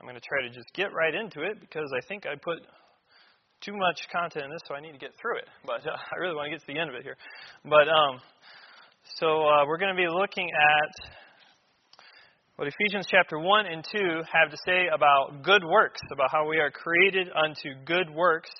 I'm 0.00 0.08
going 0.08 0.16
to 0.16 0.24
try 0.24 0.40
to 0.40 0.48
just 0.48 0.72
get 0.72 0.94
right 0.96 1.14
into 1.14 1.42
it 1.42 1.60
because 1.60 1.92
I 1.92 2.00
think 2.08 2.24
I 2.24 2.32
put 2.32 2.64
too 3.60 3.76
much 3.76 4.00
content 4.08 4.46
in 4.46 4.50
this, 4.50 4.64
so 4.66 4.74
I 4.74 4.80
need 4.80 4.92
to 4.92 4.98
get 4.98 5.12
through 5.20 5.36
it. 5.36 5.48
But 5.66 5.84
uh, 5.84 5.92
I 6.12 6.16
really 6.16 6.34
want 6.34 6.46
to 6.48 6.56
get 6.56 6.64
to 6.64 6.72
the 6.72 6.80
end 6.80 6.88
of 6.88 6.96
it 6.96 7.02
here. 7.04 7.16
But 7.68 7.84
um, 7.84 8.16
so 9.20 9.44
uh, 9.44 9.68
we're 9.68 9.76
going 9.76 9.94
to 9.94 10.00
be 10.00 10.08
looking 10.08 10.48
at 10.48 10.92
what 12.56 12.68
Ephesians 12.68 13.06
chapter 13.10 13.38
1 13.38 13.66
and 13.66 13.84
2 13.84 14.24
have 14.24 14.48
to 14.50 14.56
say 14.64 14.88
about 14.88 15.42
good 15.42 15.64
works, 15.64 16.00
about 16.12 16.30
how 16.32 16.48
we 16.48 16.56
are 16.56 16.70
created 16.70 17.28
unto 17.36 17.76
good 17.84 18.08
works. 18.08 18.50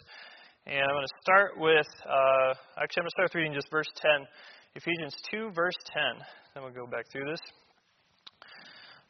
And 0.67 0.85
I'm 0.85 0.93
going 0.93 1.09
to 1.09 1.21
start 1.25 1.57
with, 1.57 1.89
uh, 2.05 2.53
actually, 2.77 3.01
I'm 3.01 3.09
going 3.09 3.13
to 3.13 3.17
start 3.17 3.27
with 3.33 3.35
reading 3.35 3.55
just 3.55 3.71
verse 3.71 3.89
10. 3.97 4.29
Ephesians 4.77 5.17
2, 5.33 5.53
verse 5.57 5.77
10. 5.93 6.21
Then 6.53 6.65
we'll 6.65 6.73
go 6.73 6.87
back 6.87 7.09
through 7.11 7.25
this. 7.25 7.41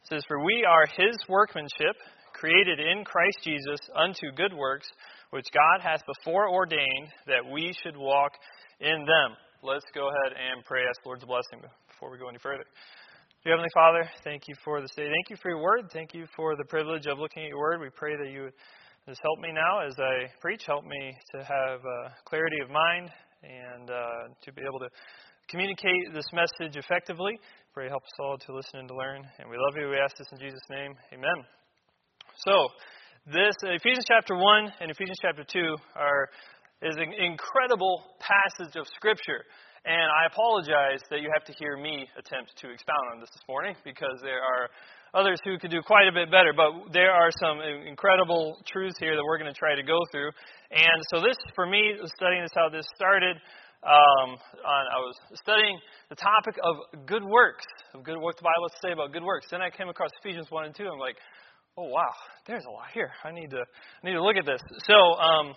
It 0.02 0.14
says, 0.14 0.22
For 0.26 0.42
we 0.42 0.64
are 0.66 0.86
his 0.86 1.18
workmanship 1.28 1.98
created 2.40 2.80
in 2.80 3.04
Christ 3.04 3.38
Jesus 3.44 3.78
unto 3.94 4.32
good 4.34 4.54
works, 4.54 4.88
which 5.30 5.44
God 5.52 5.82
hath 5.82 6.00
before 6.16 6.48
ordained 6.48 7.12
that 7.26 7.44
we 7.44 7.74
should 7.82 7.96
walk 7.96 8.32
in 8.80 9.04
them. 9.04 9.36
Let's 9.62 9.84
go 9.94 10.08
ahead 10.08 10.32
and 10.32 10.64
pray, 10.64 10.80
ask 10.88 11.04
Lord's 11.04 11.24
blessing 11.24 11.60
before 11.88 12.10
we 12.10 12.16
go 12.16 12.28
any 12.28 12.38
further. 12.38 12.64
Dear 13.44 13.52
Heavenly 13.52 13.72
Father, 13.74 14.08
thank 14.24 14.48
you 14.48 14.54
for 14.64 14.80
this 14.80 14.90
day. 14.96 15.04
Thank 15.04 15.28
you 15.28 15.36
for 15.36 15.50
your 15.50 15.62
word. 15.62 15.90
Thank 15.92 16.14
you 16.14 16.24
for 16.34 16.56
the 16.56 16.64
privilege 16.64 17.06
of 17.06 17.18
looking 17.18 17.44
at 17.44 17.48
your 17.48 17.58
word. 17.58 17.80
We 17.80 17.90
pray 17.90 18.16
that 18.16 18.32
you 18.32 18.44
would 18.44 18.56
just 19.06 19.20
help 19.22 19.38
me 19.38 19.52
now 19.52 19.86
as 19.86 19.94
I 19.98 20.32
preach. 20.40 20.64
Help 20.66 20.84
me 20.84 21.12
to 21.34 21.44
have 21.44 21.80
uh, 21.80 22.08
clarity 22.24 22.56
of 22.64 22.70
mind 22.70 23.10
and 23.42 23.90
uh, 23.90 24.32
to 24.44 24.52
be 24.52 24.62
able 24.62 24.78
to 24.80 24.88
communicate 25.48 26.12
this 26.12 26.26
message 26.32 26.76
effectively. 26.76 27.38
Pray 27.74 27.88
help 27.88 28.02
us 28.02 28.16
all 28.20 28.38
to 28.38 28.54
listen 28.54 28.80
and 28.80 28.88
to 28.88 28.94
learn. 28.96 29.24
And 29.38 29.48
we 29.48 29.56
love 29.56 29.76
you. 29.76 29.88
We 29.88 29.96
ask 29.96 30.16
this 30.16 30.28
in 30.32 30.38
Jesus' 30.38 30.60
name. 30.70 30.94
Amen. 31.12 31.59
So, 32.48 32.72
this 33.28 33.52
Ephesians 33.60 34.08
chapter 34.08 34.32
1 34.32 34.72
and 34.80 34.88
Ephesians 34.88 35.20
chapter 35.20 35.44
2 35.44 35.76
are 35.92 36.32
is 36.80 36.96
an 36.96 37.12
incredible 37.12 38.16
passage 38.16 38.80
of 38.80 38.88
scripture. 38.96 39.44
And 39.84 40.08
I 40.08 40.24
apologize 40.24 41.04
that 41.12 41.20
you 41.20 41.28
have 41.36 41.44
to 41.44 41.52
hear 41.60 41.76
me 41.76 42.08
attempt 42.16 42.56
to 42.64 42.72
expound 42.72 43.12
on 43.12 43.20
this 43.20 43.28
this 43.28 43.44
morning 43.44 43.76
because 43.84 44.24
there 44.24 44.40
are 44.40 44.72
others 45.12 45.36
who 45.44 45.60
could 45.60 45.68
do 45.68 45.84
quite 45.84 46.08
a 46.08 46.16
bit 46.16 46.32
better. 46.32 46.56
But 46.56 46.96
there 46.96 47.12
are 47.12 47.28
some 47.44 47.60
incredible 47.60 48.56
truths 48.64 48.96
here 48.96 49.12
that 49.16 49.24
we're 49.24 49.36
going 49.36 49.52
to 49.52 49.60
try 49.60 49.76
to 49.76 49.84
go 49.84 50.00
through. 50.08 50.32
And 50.72 50.96
so, 51.12 51.20
this, 51.20 51.36
for 51.52 51.68
me, 51.68 51.92
studying 52.16 52.40
this, 52.40 52.56
how 52.56 52.72
this 52.72 52.88
started, 52.96 53.36
um, 53.84 54.40
on, 54.64 54.82
I 54.88 54.96
was 54.96 55.16
studying 55.44 55.76
the 56.08 56.16
topic 56.16 56.56
of 56.64 57.04
good 57.04 57.24
works, 57.24 57.68
of 57.92 58.00
good 58.00 58.16
what 58.16 58.40
the 58.40 58.48
Bible 58.48 58.64
has 58.64 58.80
to 58.80 58.88
say 58.88 58.92
about 58.96 59.12
good 59.12 59.24
works. 59.24 59.52
Then 59.52 59.60
I 59.60 59.68
came 59.68 59.92
across 59.92 60.08
Ephesians 60.24 60.48
1 60.48 60.64
and 60.64 60.74
2. 60.74 60.88
I'm 60.88 60.96
like, 60.96 61.20
oh 61.80 61.88
wow, 61.88 62.12
there's 62.46 62.64
a 62.66 62.70
lot 62.70 62.92
here. 62.92 63.10
I 63.24 63.32
need 63.32 63.50
to 63.50 63.60
I 63.60 64.06
need 64.06 64.12
to 64.12 64.22
look 64.22 64.36
at 64.36 64.44
this. 64.44 64.60
So, 64.84 64.94
um, 64.94 65.54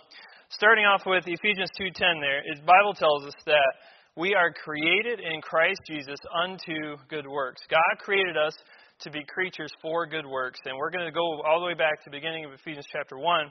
starting 0.48 0.84
off 0.84 1.02
with 1.04 1.24
Ephesians 1.26 1.68
2:10, 1.78 2.20
there, 2.20 2.40
the 2.56 2.62
Bible 2.64 2.94
tells 2.94 3.26
us 3.26 3.34
that 3.44 3.72
we 4.16 4.34
are 4.34 4.50
created 4.52 5.20
in 5.20 5.42
Christ 5.42 5.80
Jesus 5.86 6.18
unto 6.32 6.96
good 7.10 7.26
works. 7.26 7.60
God 7.68 7.98
created 7.98 8.36
us 8.36 8.54
to 9.00 9.10
be 9.10 9.22
creatures 9.24 9.70
for 9.82 10.06
good 10.06 10.24
works, 10.24 10.60
and 10.64 10.76
we're 10.78 10.90
going 10.90 11.04
to 11.04 11.12
go 11.12 11.42
all 11.42 11.60
the 11.60 11.66
way 11.66 11.74
back 11.74 12.02
to 12.04 12.10
the 12.10 12.16
beginning 12.16 12.44
of 12.44 12.52
Ephesians 12.52 12.86
chapter 12.90 13.18
1, 13.18 13.40
and 13.40 13.50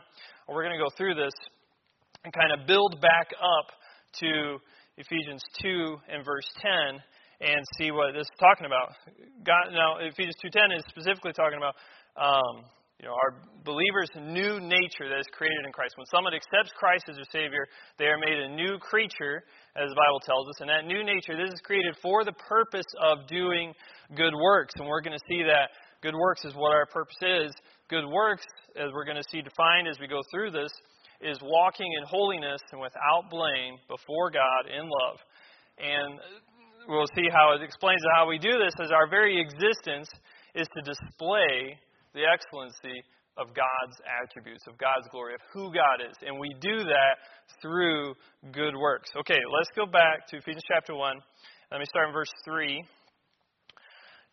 we're 0.49 0.63
going 0.63 0.77
to 0.77 0.83
go 0.83 0.89
through 0.97 1.13
this 1.13 1.33
and 2.23 2.33
kind 2.33 2.53
of 2.57 2.65
build 2.65 2.99
back 3.01 3.27
up 3.37 3.67
to 4.19 4.57
Ephesians 4.97 5.43
2 5.61 5.97
and 6.09 6.25
verse 6.25 6.47
10 6.61 7.03
and 7.41 7.65
see 7.77 7.91
what 7.91 8.13
this 8.13 8.23
is 8.23 8.39
talking 8.39 8.65
about. 8.65 8.95
God, 9.43 9.75
now, 9.75 9.97
Ephesians 9.99 10.35
2.10 10.39 10.77
is 10.77 10.83
specifically 10.87 11.33
talking 11.33 11.57
about 11.57 11.75
um, 12.17 12.65
you 13.03 13.09
know, 13.09 13.19
our 13.19 13.35
believers' 13.65 14.07
new 14.15 14.63
nature 14.63 15.11
that 15.11 15.19
is 15.19 15.27
created 15.35 15.67
in 15.67 15.71
Christ. 15.75 15.95
When 15.97 16.07
someone 16.07 16.31
accepts 16.33 16.71
Christ 16.79 17.03
as 17.09 17.19
their 17.19 17.27
Savior, 17.35 17.67
they 17.99 18.07
are 18.07 18.17
made 18.17 18.39
a 18.39 18.55
new 18.55 18.79
creature, 18.79 19.43
as 19.75 19.91
the 19.91 19.99
Bible 19.99 20.23
tells 20.23 20.47
us. 20.47 20.63
And 20.63 20.69
that 20.69 20.87
new 20.87 21.03
nature, 21.03 21.35
this 21.35 21.51
is 21.51 21.59
created 21.67 21.99
for 22.01 22.23
the 22.23 22.31
purpose 22.47 22.87
of 23.03 23.27
doing 23.27 23.73
good 24.15 24.31
works. 24.31 24.73
And 24.79 24.87
we're 24.87 25.01
going 25.01 25.17
to 25.17 25.27
see 25.27 25.43
that 25.43 25.75
good 25.99 26.15
works 26.15 26.45
is 26.45 26.55
what 26.55 26.71
our 26.71 26.85
purpose 26.85 27.19
is. 27.21 27.51
Good 27.89 28.07
works, 28.07 28.45
as 28.79 28.87
we're 28.93 29.05
going 29.05 29.19
to 29.19 29.29
see 29.31 29.41
defined 29.41 29.87
as 29.91 29.99
we 29.99 30.07
go 30.07 30.21
through 30.31 30.51
this, 30.51 30.71
is 31.19 31.39
walking 31.43 31.91
in 31.99 32.07
holiness 32.07 32.61
and 32.71 32.79
without 32.79 33.27
blame 33.29 33.75
before 33.87 34.31
God 34.31 34.67
in 34.71 34.87
love. 34.87 35.17
And 35.75 36.19
we'll 36.87 37.09
see 37.15 37.27
how 37.31 37.51
it 37.51 37.63
explains 37.63 38.01
how 38.15 38.27
we 38.27 38.37
do 38.37 38.51
this 38.51 38.75
as 38.83 38.91
our 38.91 39.09
very 39.09 39.39
existence 39.39 40.07
is 40.55 40.67
to 40.75 40.81
display 40.83 41.79
the 42.13 42.23
excellency 42.25 43.03
of 43.37 43.47
God's 43.57 43.97
attributes, 44.05 44.63
of 44.67 44.77
God's 44.77 45.07
glory, 45.09 45.33
of 45.33 45.41
who 45.53 45.73
God 45.73 46.05
is. 46.05 46.15
And 46.21 46.39
we 46.39 46.53
do 46.61 46.85
that 46.85 47.15
through 47.61 48.13
good 48.53 48.75
works. 48.77 49.09
Okay, 49.17 49.41
let's 49.49 49.69
go 49.75 49.85
back 49.85 50.27
to 50.29 50.37
Ephesians 50.37 50.63
chapter 50.69 50.93
1. 50.93 51.17
Let 51.71 51.79
me 51.79 51.85
start 51.89 52.07
in 52.09 52.13
verse 52.13 52.31
3. 52.45 52.85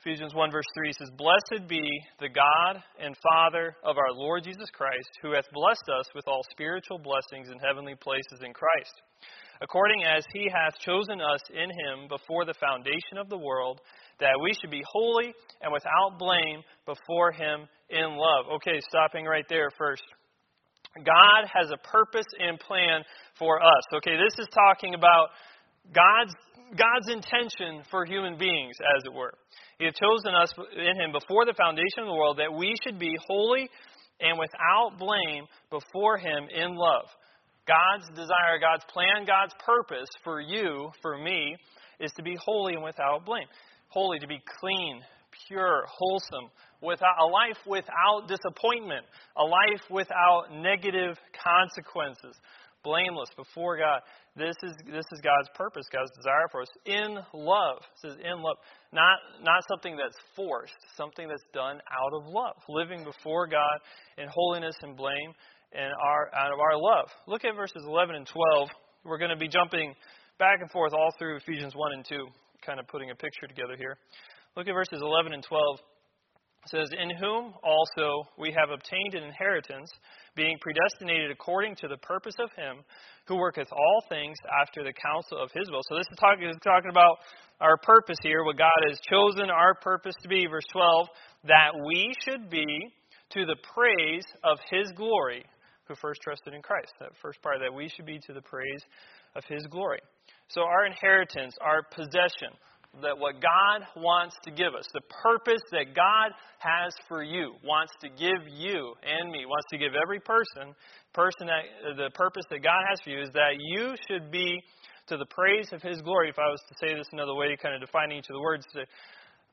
Ephesians 0.00 0.34
1, 0.34 0.50
verse 0.50 0.64
3 0.74 0.92
says, 0.92 1.10
Blessed 1.16 1.68
be 1.68 1.84
the 2.20 2.28
God 2.28 2.82
and 2.98 3.14
Father 3.20 3.76
of 3.84 3.98
our 3.98 4.12
Lord 4.14 4.44
Jesus 4.44 4.70
Christ, 4.72 5.10
who 5.20 5.32
hath 5.32 5.44
blessed 5.52 5.88
us 5.92 6.06
with 6.14 6.24
all 6.26 6.42
spiritual 6.50 6.98
blessings 6.98 7.50
in 7.52 7.58
heavenly 7.58 7.94
places 8.00 8.40
in 8.44 8.54
Christ, 8.54 8.94
according 9.60 10.04
as 10.04 10.24
he 10.32 10.48
hath 10.48 10.80
chosen 10.80 11.20
us 11.20 11.40
in 11.52 11.68
him 11.68 12.08
before 12.08 12.46
the 12.46 12.56
foundation 12.56 13.20
of 13.20 13.28
the 13.28 13.36
world 13.36 13.80
that 14.20 14.38
we 14.42 14.52
should 14.60 14.70
be 14.70 14.82
holy 14.86 15.32
and 15.60 15.72
without 15.72 16.18
blame 16.18 16.62
before 16.86 17.32
Him 17.32 17.66
in 17.88 18.16
love. 18.16 18.46
Okay, 18.56 18.78
stopping 18.88 19.24
right 19.24 19.44
there 19.48 19.70
first. 19.76 20.04
God 20.96 21.48
has 21.52 21.70
a 21.70 21.78
purpose 21.88 22.26
and 22.38 22.58
plan 22.60 23.02
for 23.38 23.62
us. 23.62 23.82
Okay, 23.96 24.16
this 24.16 24.38
is 24.38 24.48
talking 24.52 24.94
about 24.94 25.28
God's 25.92 26.34
God's 26.76 27.08
intention 27.10 27.82
for 27.90 28.04
human 28.04 28.38
beings, 28.38 28.76
as 28.96 29.02
it 29.04 29.12
were. 29.12 29.34
He 29.78 29.86
has 29.86 29.94
chosen 29.94 30.34
us 30.34 30.52
in 30.76 30.96
Him 30.96 31.12
before 31.12 31.44
the 31.44 31.54
foundation 31.54 32.00
of 32.00 32.06
the 32.06 32.14
world 32.14 32.38
that 32.38 32.52
we 32.52 32.74
should 32.84 32.98
be 32.98 33.14
holy 33.26 33.68
and 34.20 34.38
without 34.38 34.98
blame 34.98 35.46
before 35.70 36.18
Him 36.18 36.48
in 36.54 36.76
love. 36.76 37.06
God's 37.66 38.08
desire, 38.10 38.58
God's 38.60 38.84
plan, 38.92 39.26
God's 39.26 39.54
purpose 39.64 40.08
for 40.24 40.40
you, 40.40 40.90
for 41.02 41.16
me, 41.18 41.56
is 41.98 42.12
to 42.16 42.22
be 42.22 42.36
holy 42.44 42.74
and 42.74 42.82
without 42.82 43.24
blame 43.24 43.46
holy, 43.90 44.18
to 44.20 44.26
be 44.26 44.40
clean, 44.60 45.02
pure, 45.46 45.84
wholesome, 45.86 46.50
without 46.80 47.16
a 47.20 47.26
life 47.26 47.58
without 47.66 48.26
disappointment, 48.26 49.04
a 49.36 49.44
life 49.44 49.82
without 49.90 50.46
negative 50.50 51.18
consequences, 51.34 52.36
blameless 52.82 53.30
before 53.36 53.76
God. 53.76 54.00
This 54.36 54.56
is 54.62 54.74
this 54.86 55.04
is 55.12 55.20
God's 55.20 55.48
purpose, 55.54 55.84
God's 55.92 56.10
desire 56.16 56.48
for 56.50 56.62
us 56.62 56.68
in 56.86 57.18
love. 57.34 57.78
It 57.78 58.08
says 58.08 58.16
in 58.22 58.42
love, 58.42 58.56
not 58.92 59.18
not 59.42 59.62
something 59.68 59.96
that's 59.96 60.16
forced, 60.36 60.78
something 60.96 61.28
that's 61.28 61.44
done 61.52 61.76
out 61.76 62.12
of 62.14 62.26
love, 62.26 62.56
living 62.68 63.04
before 63.04 63.46
God 63.46 63.78
in 64.18 64.26
holiness 64.28 64.76
and 64.82 64.96
blame 64.96 65.32
and 65.72 65.92
our 66.02 66.34
out 66.34 66.52
of 66.52 66.58
our 66.58 66.76
love. 66.76 67.08
Look 67.26 67.44
at 67.44 67.54
verses 67.54 67.82
11 67.86 68.14
and 68.14 68.26
12. 68.26 68.68
We're 69.04 69.18
going 69.18 69.30
to 69.30 69.36
be 69.36 69.48
jumping 69.48 69.94
back 70.38 70.60
and 70.60 70.70
forth 70.70 70.92
all 70.92 71.10
through 71.18 71.36
Ephesians 71.36 71.74
1 71.74 71.92
and 71.94 72.04
2 72.04 72.26
kind 72.64 72.78
of 72.78 72.86
putting 72.88 73.10
a 73.10 73.14
picture 73.14 73.46
together 73.46 73.76
here. 73.76 73.96
Look 74.56 74.68
at 74.68 74.74
verses 74.74 75.00
11 75.00 75.32
and 75.32 75.42
12. 75.42 75.78
It 76.64 76.70
says, 76.70 76.90
In 76.92 77.10
whom 77.16 77.54
also 77.64 78.28
we 78.38 78.52
have 78.52 78.70
obtained 78.70 79.14
an 79.14 79.24
inheritance, 79.24 79.90
being 80.36 80.58
predestinated 80.60 81.30
according 81.30 81.76
to 81.76 81.88
the 81.88 81.96
purpose 81.98 82.34
of 82.38 82.50
him 82.52 82.84
who 83.26 83.36
worketh 83.36 83.68
all 83.72 84.04
things 84.08 84.36
after 84.60 84.84
the 84.84 84.92
counsel 84.92 85.42
of 85.42 85.50
his 85.54 85.70
will. 85.70 85.80
So 85.88 85.96
this 85.96 86.06
is 86.10 86.18
talking, 86.18 86.48
is 86.48 86.56
talking 86.62 86.90
about 86.90 87.16
our 87.60 87.76
purpose 87.78 88.18
here, 88.22 88.44
what 88.44 88.58
God 88.58 88.80
has 88.88 88.98
chosen 89.08 89.50
our 89.50 89.74
purpose 89.74 90.14
to 90.22 90.28
be. 90.28 90.46
Verse 90.46 90.66
12, 90.72 91.08
that 91.44 91.72
we 91.86 92.12
should 92.24 92.50
be 92.50 92.66
to 93.30 93.46
the 93.46 93.56
praise 93.74 94.24
of 94.44 94.58
his 94.70 94.92
glory 94.96 95.44
who 95.86 95.94
first 95.94 96.20
trusted 96.22 96.54
in 96.54 96.62
Christ. 96.62 96.92
That 97.00 97.10
first 97.22 97.40
part, 97.42 97.58
that 97.60 97.72
we 97.72 97.88
should 97.88 98.06
be 98.06 98.18
to 98.26 98.32
the 98.32 98.42
praise 98.42 98.82
of 99.34 99.44
his 99.48 99.66
glory. 99.66 100.00
So, 100.48 100.62
our 100.62 100.86
inheritance, 100.86 101.54
our 101.60 101.82
possession, 101.82 102.54
that 103.02 103.16
what 103.16 103.40
God 103.40 103.86
wants 103.96 104.34
to 104.44 104.50
give 104.50 104.74
us, 104.74 104.84
the 104.92 105.00
purpose 105.22 105.62
that 105.70 105.94
God 105.94 106.34
has 106.58 106.92
for 107.08 107.22
you, 107.22 107.54
wants 107.64 107.92
to 108.02 108.08
give 108.08 108.42
you 108.50 108.94
and 109.06 109.30
me, 109.30 109.46
wants 109.46 109.66
to 109.70 109.78
give 109.78 109.92
every 109.94 110.20
person, 110.20 110.74
person 111.14 111.46
that 111.46 111.96
the 111.96 112.10
purpose 112.14 112.44
that 112.50 112.62
God 112.62 112.82
has 112.90 112.98
for 113.02 113.10
you 113.10 113.22
is 113.22 113.30
that 113.32 113.54
you 113.58 113.94
should 114.08 114.30
be 114.30 114.60
to 115.06 115.16
the 115.16 115.26
praise 115.26 115.68
of 115.72 115.82
His 115.82 116.02
glory. 116.02 116.30
If 116.30 116.38
I 116.38 116.50
was 116.50 116.60
to 116.68 116.74
say 116.80 116.94
this 116.94 117.06
another 117.12 117.34
way, 117.34 117.56
kind 117.62 117.74
of 117.74 117.80
defining 117.80 118.18
each 118.18 118.28
of 118.28 118.34
the 118.34 118.42
words, 118.42 118.66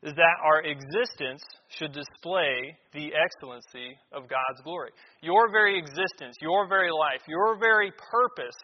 is 0.04 0.14
that 0.14 0.36
our 0.44 0.62
existence 0.62 1.42
should 1.70 1.94
display 1.94 2.76
the 2.94 3.12
excellency 3.14 3.98
of 4.12 4.30
God's 4.30 4.62
glory. 4.64 4.92
Your 5.22 5.50
very 5.52 5.78
existence, 5.78 6.36
your 6.42 6.68
very 6.68 6.92
life, 6.92 7.22
your 7.28 7.58
very 7.60 7.92
purpose 7.92 8.58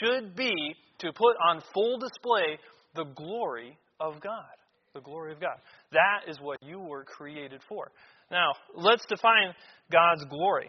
should 0.00 0.34
be 0.34 0.52
to 0.98 1.12
put 1.12 1.36
on 1.48 1.62
full 1.72 1.98
display 1.98 2.58
the 2.94 3.04
glory 3.04 3.76
of 4.00 4.20
God. 4.20 4.56
The 4.94 5.00
glory 5.00 5.32
of 5.32 5.40
God. 5.40 5.56
That 5.92 6.30
is 6.30 6.38
what 6.40 6.58
you 6.62 6.80
were 6.80 7.04
created 7.04 7.60
for. 7.68 7.92
Now, 8.30 8.52
let's 8.74 9.04
define 9.06 9.52
God's 9.92 10.24
glory. 10.30 10.68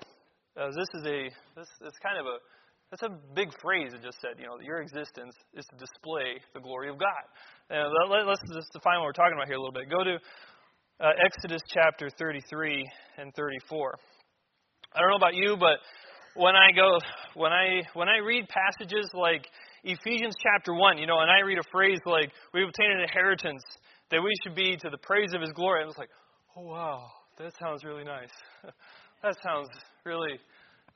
Uh, 0.60 0.68
this 0.68 0.88
is 0.96 1.06
a 1.06 1.30
this 1.56 1.68
is 1.86 1.94
kind 2.04 2.20
of 2.20 2.26
a 2.26 2.38
that's 2.92 3.04
a 3.04 3.16
big 3.36 3.50
phrase 3.62 3.94
it 3.94 4.02
just 4.04 4.20
said. 4.22 4.40
You 4.40 4.48
know, 4.48 4.58
your 4.62 4.82
existence 4.82 5.36
is 5.54 5.66
to 5.68 5.76
display 5.78 6.40
the 6.54 6.60
glory 6.60 6.90
of 6.90 6.98
God. 6.98 7.24
Let, 7.70 8.28
us 8.28 8.40
just 8.54 8.72
define 8.74 9.00
what 9.00 9.06
we're 9.06 9.20
talking 9.20 9.36
about 9.36 9.48
here 9.48 9.58
a 9.58 9.62
little 9.62 9.76
bit. 9.76 9.90
Go 9.90 10.04
to 10.04 10.16
uh, 11.00 11.12
Exodus 11.24 11.62
chapter 11.74 12.10
33 12.18 12.90
and 13.18 13.34
34. 13.36 13.96
I 14.96 15.00
don't 15.00 15.10
know 15.10 15.18
about 15.18 15.36
you, 15.36 15.58
but 15.60 15.80
when 16.36 16.56
I 16.56 16.72
go 16.72 16.98
when 17.36 17.52
I 17.52 17.82
when 17.94 18.08
I 18.08 18.18
read 18.18 18.46
passages 18.48 19.10
like 19.14 19.48
Ephesians 19.88 20.36
chapter 20.44 20.74
1, 20.74 20.98
you 20.98 21.07
know, 21.07 21.19
and 21.19 21.31
I 21.31 21.39
read 21.48 21.57
a 21.57 21.72
phrase 21.72 22.00
like 22.06 22.30
we've 22.54 22.68
obtained 22.68 22.92
an 22.92 23.01
inheritance 23.07 23.63
that 24.12 24.19
we 24.19 24.34
should 24.44 24.54
be 24.54 24.75
to 24.75 24.89
the 24.89 24.98
praise 24.98 25.31
of 25.34 25.39
his 25.39 25.51
glory, 25.54 25.81
I 25.81 25.86
was 25.86 25.98
like, 25.98 26.10
"Oh 26.57 26.63
wow, 26.63 27.07
that 27.39 27.54
sounds 27.57 27.86
really 27.86 28.04
nice. 28.04 28.36
that 29.24 29.38
sounds 29.42 29.69
really 30.04 30.39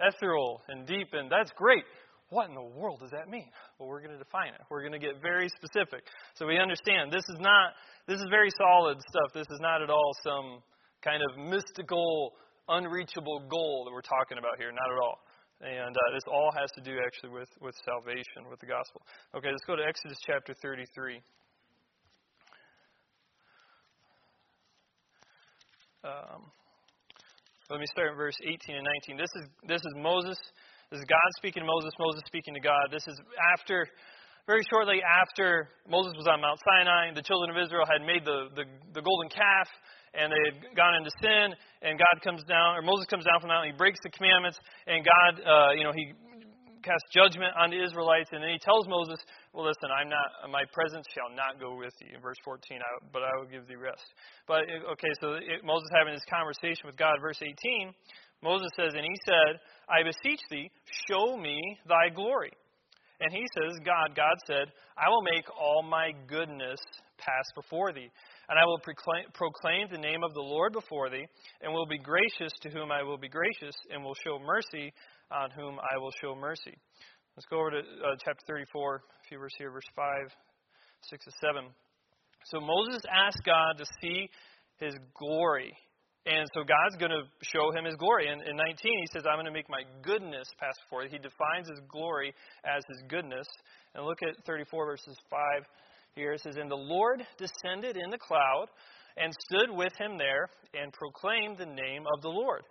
ethereal 0.02 0.62
and 0.68 0.86
deep 0.86 1.08
and 1.14 1.32
that's 1.32 1.52
great." 1.56 1.86
What 2.32 2.50
in 2.50 2.56
the 2.56 2.64
world 2.64 3.00
does 3.00 3.12
that 3.12 3.30
mean? 3.30 3.48
Well, 3.80 3.88
we're 3.88 4.00
going 4.00 4.18
to 4.18 4.24
define 4.24 4.56
it. 4.56 4.62
We're 4.70 4.82
going 4.82 4.96
to 4.96 5.00
get 5.00 5.22
very 5.22 5.50
specific. 5.50 6.04
So 6.36 6.48
we 6.48 6.58
understand 6.60 7.12
this 7.12 7.28
is 7.28 7.40
not 7.40 7.72
this 8.08 8.20
is 8.20 8.28
very 8.30 8.52
solid 8.58 9.00
stuff. 9.08 9.32
This 9.34 9.48
is 9.52 9.60
not 9.62 9.82
at 9.82 9.90
all 9.90 10.12
some 10.22 10.60
kind 11.02 11.22
of 11.32 11.40
mystical 11.40 12.34
unreachable 12.68 13.48
goal 13.48 13.84
that 13.88 13.92
we're 13.92 14.04
talking 14.04 14.38
about 14.38 14.60
here, 14.60 14.72
not 14.72 14.92
at 14.92 15.00
all. 15.00 15.20
And 15.62 15.94
uh, 15.94 16.00
this 16.14 16.26
all 16.26 16.50
has 16.58 16.72
to 16.74 16.82
do 16.82 16.98
actually 17.06 17.30
with, 17.30 17.50
with 17.62 17.76
salvation, 17.86 18.50
with 18.50 18.60
the 18.60 18.66
gospel. 18.66 19.02
Okay, 19.38 19.54
let's 19.54 19.66
go 19.70 19.76
to 19.76 19.86
Exodus 19.86 20.18
chapter 20.26 20.56
33. 20.58 21.22
Um, 26.02 26.50
let 27.70 27.80
me 27.80 27.86
start 27.94 28.10
in 28.10 28.18
verse 28.18 28.34
18 28.42 28.74
and 28.74 28.88
19. 29.06 29.22
This 29.22 29.30
is, 29.38 29.46
this 29.70 29.82
is 29.86 29.94
Moses. 30.02 30.38
This 30.90 30.98
is 30.98 31.06
God 31.06 31.30
speaking 31.38 31.62
to 31.62 31.70
Moses, 31.70 31.94
Moses 32.02 32.24
speaking 32.26 32.58
to 32.58 32.60
God. 32.60 32.90
This 32.90 33.06
is 33.06 33.22
after, 33.54 33.86
very 34.50 34.66
shortly 34.66 34.98
after 35.06 35.70
Moses 35.86 36.18
was 36.18 36.26
on 36.26 36.42
Mount 36.42 36.58
Sinai. 36.58 37.14
The 37.14 37.22
children 37.22 37.54
of 37.54 37.62
Israel 37.62 37.86
had 37.86 38.02
made 38.02 38.26
the, 38.26 38.50
the, 38.58 38.66
the 38.98 39.02
golden 39.06 39.30
calf 39.30 39.70
and 40.14 40.32
they 40.32 40.44
had 40.52 40.76
gone 40.76 40.96
into 40.96 41.12
sin, 41.22 41.56
and 41.82 41.98
God 41.98 42.16
comes 42.24 42.44
down, 42.44 42.76
or 42.76 42.82
Moses 42.82 43.08
comes 43.08 43.24
down 43.24 43.40
from 43.40 43.48
the 43.48 43.56
mountain, 43.56 43.72
he 43.72 43.78
breaks 43.78 44.00
the 44.04 44.12
commandments, 44.12 44.60
and 44.88 45.06
God, 45.06 45.32
uh, 45.44 45.72
you 45.72 45.84
know, 45.84 45.96
he 45.96 46.12
casts 46.84 47.06
judgment 47.14 47.54
on 47.56 47.70
the 47.70 47.80
Israelites, 47.80 48.30
and 48.34 48.42
then 48.42 48.50
he 48.50 48.60
tells 48.60 48.90
Moses, 48.90 49.22
well, 49.54 49.66
listen, 49.66 49.88
I'm 49.94 50.10
not, 50.10 50.50
my 50.50 50.66
presence 50.74 51.06
shall 51.14 51.30
not 51.30 51.62
go 51.62 51.78
with 51.78 51.94
you, 52.02 52.18
in 52.18 52.22
verse 52.22 52.38
14, 52.44 52.82
I, 52.82 52.90
but 53.14 53.22
I 53.24 53.32
will 53.38 53.48
give 53.48 53.70
thee 53.70 53.78
rest. 53.78 54.04
But, 54.50 54.66
okay, 54.98 55.14
so 55.22 55.38
it, 55.38 55.64
Moses 55.64 55.88
having 55.96 56.14
this 56.14 56.26
conversation 56.28 56.90
with 56.90 56.98
God, 56.98 57.22
verse 57.22 57.40
18, 57.40 57.94
Moses 58.44 58.70
says, 58.76 58.98
and 58.98 59.06
he 59.06 59.18
said, 59.24 59.62
I 59.88 60.02
beseech 60.02 60.42
thee, 60.50 60.70
show 61.08 61.38
me 61.38 61.56
thy 61.86 62.10
glory. 62.10 62.52
And 63.22 63.30
he 63.32 63.46
says, 63.54 63.78
God, 63.86 64.18
God 64.18 64.34
said, 64.48 64.74
I 64.98 65.08
will 65.10 65.22
make 65.22 65.46
all 65.54 65.84
my 65.84 66.10
goodness 66.26 66.82
pass 67.22 67.46
before 67.54 67.94
thee, 67.94 68.10
and 68.50 68.60
I 68.60 68.66
will 68.66 68.80
proclaim, 68.80 69.26
proclaim 69.34 69.88
the 69.92 69.98
name 69.98 70.24
of 70.24 70.34
the 70.34 70.42
Lord 70.42 70.74
before 70.74 71.10
thee, 71.10 71.26
and 71.62 71.74
will 71.74 71.86
be 71.86 72.00
gracious 72.00 72.52
to 72.62 72.70
whom 72.70 72.92
I 72.92 73.04
will 73.04 73.18
be 73.18 73.30
gracious, 73.30 73.76
and 73.92 74.04
will 74.04 74.16
show 74.16 74.40
mercy 74.40 74.94
on 75.32 75.52
whom 75.52 75.80
I 75.80 75.98
will 75.98 76.12
show 76.22 76.36
mercy. 76.36 76.76
Let's 77.36 77.48
go 77.50 77.60
over 77.60 77.72
to 77.72 77.80
uh, 77.80 78.16
chapter 78.24 78.44
34, 78.48 78.96
a 78.96 79.00
few 79.30 79.40
verses 79.40 79.56
here, 79.58 79.72
verse 79.72 79.88
5, 79.96 80.06
6 81.10 81.26
to 81.26 81.32
7. 81.40 81.64
So 82.46 82.60
Moses 82.60 83.02
asked 83.08 83.42
God 83.46 83.78
to 83.78 83.86
see 84.02 84.28
his 84.80 84.96
glory. 85.18 85.72
And 86.26 86.46
so 86.54 86.62
God's 86.62 86.98
going 87.00 87.12
to 87.12 87.24
show 87.42 87.72
him 87.72 87.86
his 87.86 87.96
glory. 87.96 88.28
And 88.30 88.42
in 88.44 88.56
19, 88.56 88.76
he 88.78 89.08
says, 89.14 89.24
I'm 89.26 89.38
going 89.38 89.50
to 89.50 89.56
make 89.56 89.70
my 89.70 89.82
goodness 90.04 90.46
pass 90.60 90.76
before. 90.86 91.04
He 91.10 91.18
defines 91.18 91.70
his 91.70 91.82
glory 91.90 92.34
as 92.66 92.84
his 92.88 93.02
goodness. 93.08 93.48
And 93.96 94.06
look 94.06 94.20
at 94.22 94.38
34, 94.46 94.86
verses 94.86 95.18
5 95.30 95.66
here. 96.16 96.34
It 96.34 96.42
says, 96.42 96.58
And 96.58 96.70
the 96.70 96.76
Lord 96.76 97.26
descended 97.38 97.98
in 97.98 98.10
the 98.10 98.18
cloud 98.18 98.68
and 99.18 99.34
stood 99.34 99.76
with 99.76 99.94
him 100.00 100.18
there 100.18 100.50
and 100.74 100.94
proclaimed 100.94 101.58
the 101.58 101.66
name 101.66 102.04
of 102.16 102.22
the 102.22 102.30
Lord. 102.30 102.64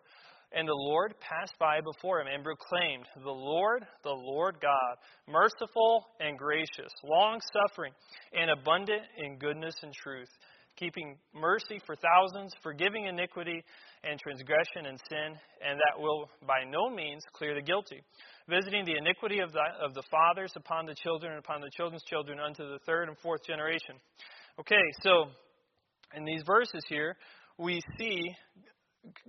And 0.52 0.66
the 0.66 0.74
Lord 0.74 1.14
passed 1.20 1.54
by 1.60 1.80
before 1.80 2.20
him 2.20 2.26
and 2.26 2.42
proclaimed, 2.42 3.06
The 3.22 3.30
Lord, 3.30 3.86
the 4.02 4.10
Lord 4.10 4.56
God, 4.60 4.96
merciful 5.28 6.06
and 6.18 6.36
gracious, 6.36 6.90
long 7.04 7.40
suffering, 7.52 7.92
and 8.32 8.50
abundant 8.50 9.02
in 9.18 9.38
goodness 9.38 9.76
and 9.82 9.94
truth, 9.94 10.28
keeping 10.76 11.16
mercy 11.32 11.80
for 11.86 11.94
thousands, 11.94 12.52
forgiving 12.64 13.06
iniquity 13.06 13.62
and 14.02 14.18
transgression 14.18 14.86
and 14.86 14.98
sin, 15.08 15.36
and 15.66 15.78
that 15.78 16.00
will 16.00 16.28
by 16.46 16.64
no 16.68 16.88
means 16.88 17.22
clear 17.32 17.54
the 17.54 17.62
guilty 17.62 18.02
visiting 18.50 18.84
the 18.84 18.96
iniquity 18.98 19.38
of 19.38 19.52
the, 19.52 19.62
of 19.80 19.94
the 19.94 20.02
fathers 20.10 20.52
upon 20.56 20.84
the 20.84 20.94
children 20.94 21.32
and 21.32 21.38
upon 21.38 21.60
the 21.60 21.70
children's 21.70 22.02
children 22.02 22.38
unto 22.40 22.66
the 22.66 22.78
third 22.84 23.08
and 23.08 23.16
fourth 23.18 23.40
generation. 23.46 23.94
Okay, 24.58 24.82
so 25.02 25.26
in 26.14 26.24
these 26.24 26.42
verses 26.44 26.82
here, 26.88 27.16
we 27.56 27.80
see 27.98 28.34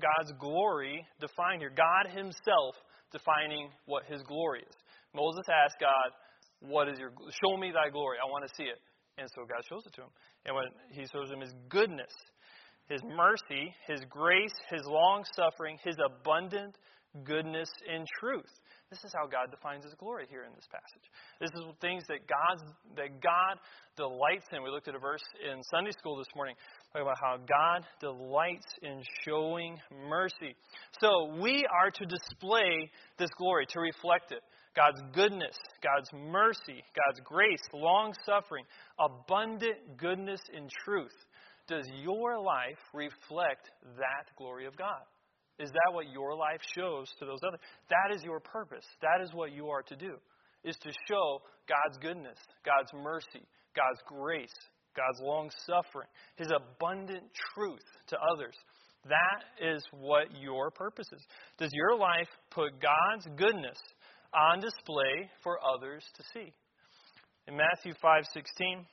God's 0.01 0.33
glory 0.39 1.05
defined 1.21 1.61
here. 1.61 1.71
God 1.71 2.11
Himself 2.11 2.75
defining 3.13 3.69
what 3.85 4.03
His 4.05 4.21
glory 4.23 4.61
is. 4.67 4.75
Moses 5.13 5.45
asked 5.47 5.77
God, 5.79 6.11
"What 6.59 6.89
is 6.89 6.99
your? 6.99 7.11
Show 7.43 7.57
me 7.57 7.71
Thy 7.71 7.89
glory. 7.89 8.17
I 8.21 8.25
want 8.25 8.47
to 8.47 8.55
see 8.55 8.63
it." 8.63 8.79
And 9.17 9.29
so 9.35 9.43
God 9.43 9.63
shows 9.69 9.85
it 9.85 9.93
to 9.95 10.01
him. 10.01 10.09
And 10.45 10.55
when 10.55 10.65
He 10.91 11.05
shows 11.13 11.29
him 11.29 11.41
His 11.41 11.53
goodness, 11.69 12.11
His 12.91 13.01
mercy, 13.03 13.73
His 13.87 14.01
grace, 14.09 14.51
His 14.69 14.81
long 14.85 15.23
suffering, 15.33 15.77
His 15.81 15.95
abundant 16.03 16.75
goodness 17.23 17.69
and 17.87 18.05
truth. 18.19 18.51
This 18.89 18.99
is 19.05 19.13
how 19.15 19.27
God 19.27 19.49
defines 19.49 19.85
His 19.85 19.93
glory 19.95 20.25
here 20.29 20.43
in 20.43 20.51
this 20.53 20.67
passage. 20.67 21.07
This 21.39 21.51
is 21.55 21.63
things 21.79 22.03
that 22.09 22.27
God 22.27 22.59
that 22.97 23.21
God 23.23 23.55
delights 23.95 24.45
in. 24.51 24.61
We 24.63 24.69
looked 24.69 24.89
at 24.89 24.95
a 24.95 24.99
verse 24.99 25.23
in 25.39 25.63
Sunday 25.71 25.91
school 25.91 26.17
this 26.17 26.27
morning 26.35 26.55
talking 26.91 27.07
about 27.07 27.19
how 27.23 27.37
God 27.37 27.87
delights 28.01 28.67
in 28.83 29.01
showing 29.25 29.77
mercy. 30.09 30.55
So 30.99 31.39
we 31.39 31.63
are 31.71 31.91
to 31.91 32.05
display 32.05 32.91
this 33.17 33.29
glory, 33.37 33.65
to 33.69 33.79
reflect 33.79 34.33
it. 34.33 34.43
God's 34.75 35.01
goodness, 35.13 35.55
God's 35.83 36.09
mercy, 36.13 36.83
God's 36.95 37.21
grace, 37.23 37.61
long 37.73 38.13
suffering, 38.25 38.65
abundant 38.99 39.97
goodness 39.97 40.41
and 40.53 40.69
truth. 40.83 41.15
Does 41.71 41.87
your 42.03 42.37
life 42.37 42.83
reflect 42.93 43.71
that 43.95 44.27
glory 44.37 44.65
of 44.65 44.75
God? 44.75 45.07
Is 45.57 45.69
that 45.71 45.93
what 45.93 46.11
your 46.11 46.35
life 46.35 46.59
shows 46.75 47.07
to 47.19 47.25
those 47.25 47.39
others? 47.47 47.61
That 47.89 48.13
is 48.13 48.23
your 48.23 48.41
purpose. 48.41 48.83
That 49.01 49.23
is 49.23 49.29
what 49.33 49.53
you 49.53 49.69
are 49.69 49.81
to 49.83 49.95
do, 49.95 50.17
is 50.65 50.75
to 50.83 50.91
show 51.07 51.39
God's 51.69 51.97
goodness, 52.01 52.37
God's 52.65 52.91
mercy, 52.93 53.47
God's 53.73 54.01
grace, 54.05 54.53
God's 54.97 55.21
long 55.21 55.49
suffering, 55.65 56.09
His 56.35 56.51
abundant 56.51 57.23
truth 57.55 57.87
to 58.07 58.17
others. 58.33 58.55
That 59.05 59.65
is 59.65 59.81
what 59.91 60.27
your 60.37 60.71
purpose 60.71 61.07
is. 61.13 61.23
Does 61.57 61.71
your 61.71 61.95
life 61.95 62.27
put 62.49 62.81
God's 62.81 63.27
goodness 63.37 63.79
on 64.33 64.59
display 64.59 65.29
for 65.41 65.57
others 65.63 66.03
to 66.17 66.23
see? 66.33 66.53
In 67.47 67.55
Matthew 67.55 67.93
5:16, 68.03 68.85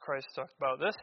Christ 0.00 0.26
talked 0.34 0.54
about 0.56 0.80
this, 0.80 0.94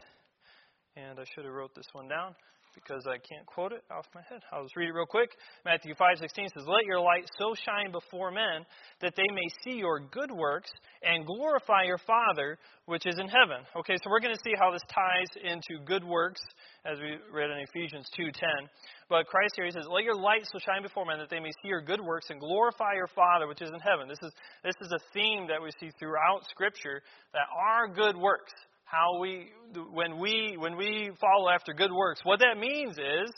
and 0.96 1.18
I 1.18 1.24
should 1.34 1.44
have 1.44 1.54
wrote 1.54 1.74
this 1.74 1.88
one 1.92 2.08
down 2.08 2.34
because 2.74 3.06
I 3.06 3.20
can't 3.20 3.44
quote 3.46 3.72
it 3.72 3.84
off 3.90 4.06
my 4.14 4.22
head. 4.28 4.40
I'll 4.50 4.64
just 4.64 4.76
read 4.76 4.88
it 4.88 4.92
real 4.92 5.06
quick. 5.06 5.36
Matthew 5.64 5.94
5:16 5.94 6.48
says, 6.48 6.66
"Let 6.66 6.84
your 6.84 7.00
light 7.00 7.28
so 7.38 7.54
shine 7.54 7.92
before 7.92 8.30
men 8.30 8.64
that 9.00 9.14
they 9.14 9.28
may 9.28 9.48
see 9.62 9.76
your 9.76 10.00
good 10.00 10.30
works 10.30 10.72
and 11.02 11.26
glorify 11.26 11.82
your 11.82 11.98
Father 11.98 12.58
which 12.86 13.06
is 13.06 13.18
in 13.18 13.28
heaven." 13.28 13.66
Okay, 13.76 13.96
so 14.02 14.10
we're 14.10 14.20
going 14.20 14.34
to 14.34 14.40
see 14.42 14.54
how 14.58 14.70
this 14.70 14.82
ties 14.88 15.36
into 15.42 15.84
good 15.84 16.04
works 16.04 16.40
as 16.84 16.98
we 16.98 17.18
read 17.30 17.50
in 17.50 17.58
Ephesians 17.58 18.08
2:10. 18.16 18.68
But 19.08 19.26
Christ 19.26 19.54
here 19.56 19.66
he 19.66 19.70
says, 19.70 19.86
"Let 19.88 20.04
your 20.04 20.16
light 20.16 20.46
so 20.46 20.58
shine 20.58 20.82
before 20.82 21.04
men 21.04 21.18
that 21.18 21.28
they 21.28 21.40
may 21.40 21.52
see 21.62 21.68
your 21.68 21.82
good 21.82 22.00
works 22.00 22.30
and 22.30 22.40
glorify 22.40 22.94
your 22.94 23.08
Father 23.08 23.46
which 23.46 23.60
is 23.60 23.70
in 23.70 23.80
heaven." 23.80 24.08
This 24.08 24.22
is 24.22 24.34
this 24.62 24.76
is 24.80 24.92
a 24.92 24.98
theme 25.12 25.46
that 25.48 25.60
we 25.60 25.70
see 25.72 25.90
throughout 25.90 26.46
scripture 26.46 27.02
that 27.32 27.48
our 27.50 27.88
good 27.88 28.16
works 28.16 28.52
how 28.92 29.18
we 29.18 29.48
when 29.92 30.18
we 30.18 30.54
when 30.58 30.76
we 30.76 31.10
follow 31.20 31.48
after 31.48 31.72
good 31.72 31.92
works 31.92 32.20
what 32.24 32.40
that 32.40 32.60
means 32.60 32.92
is 32.92 33.32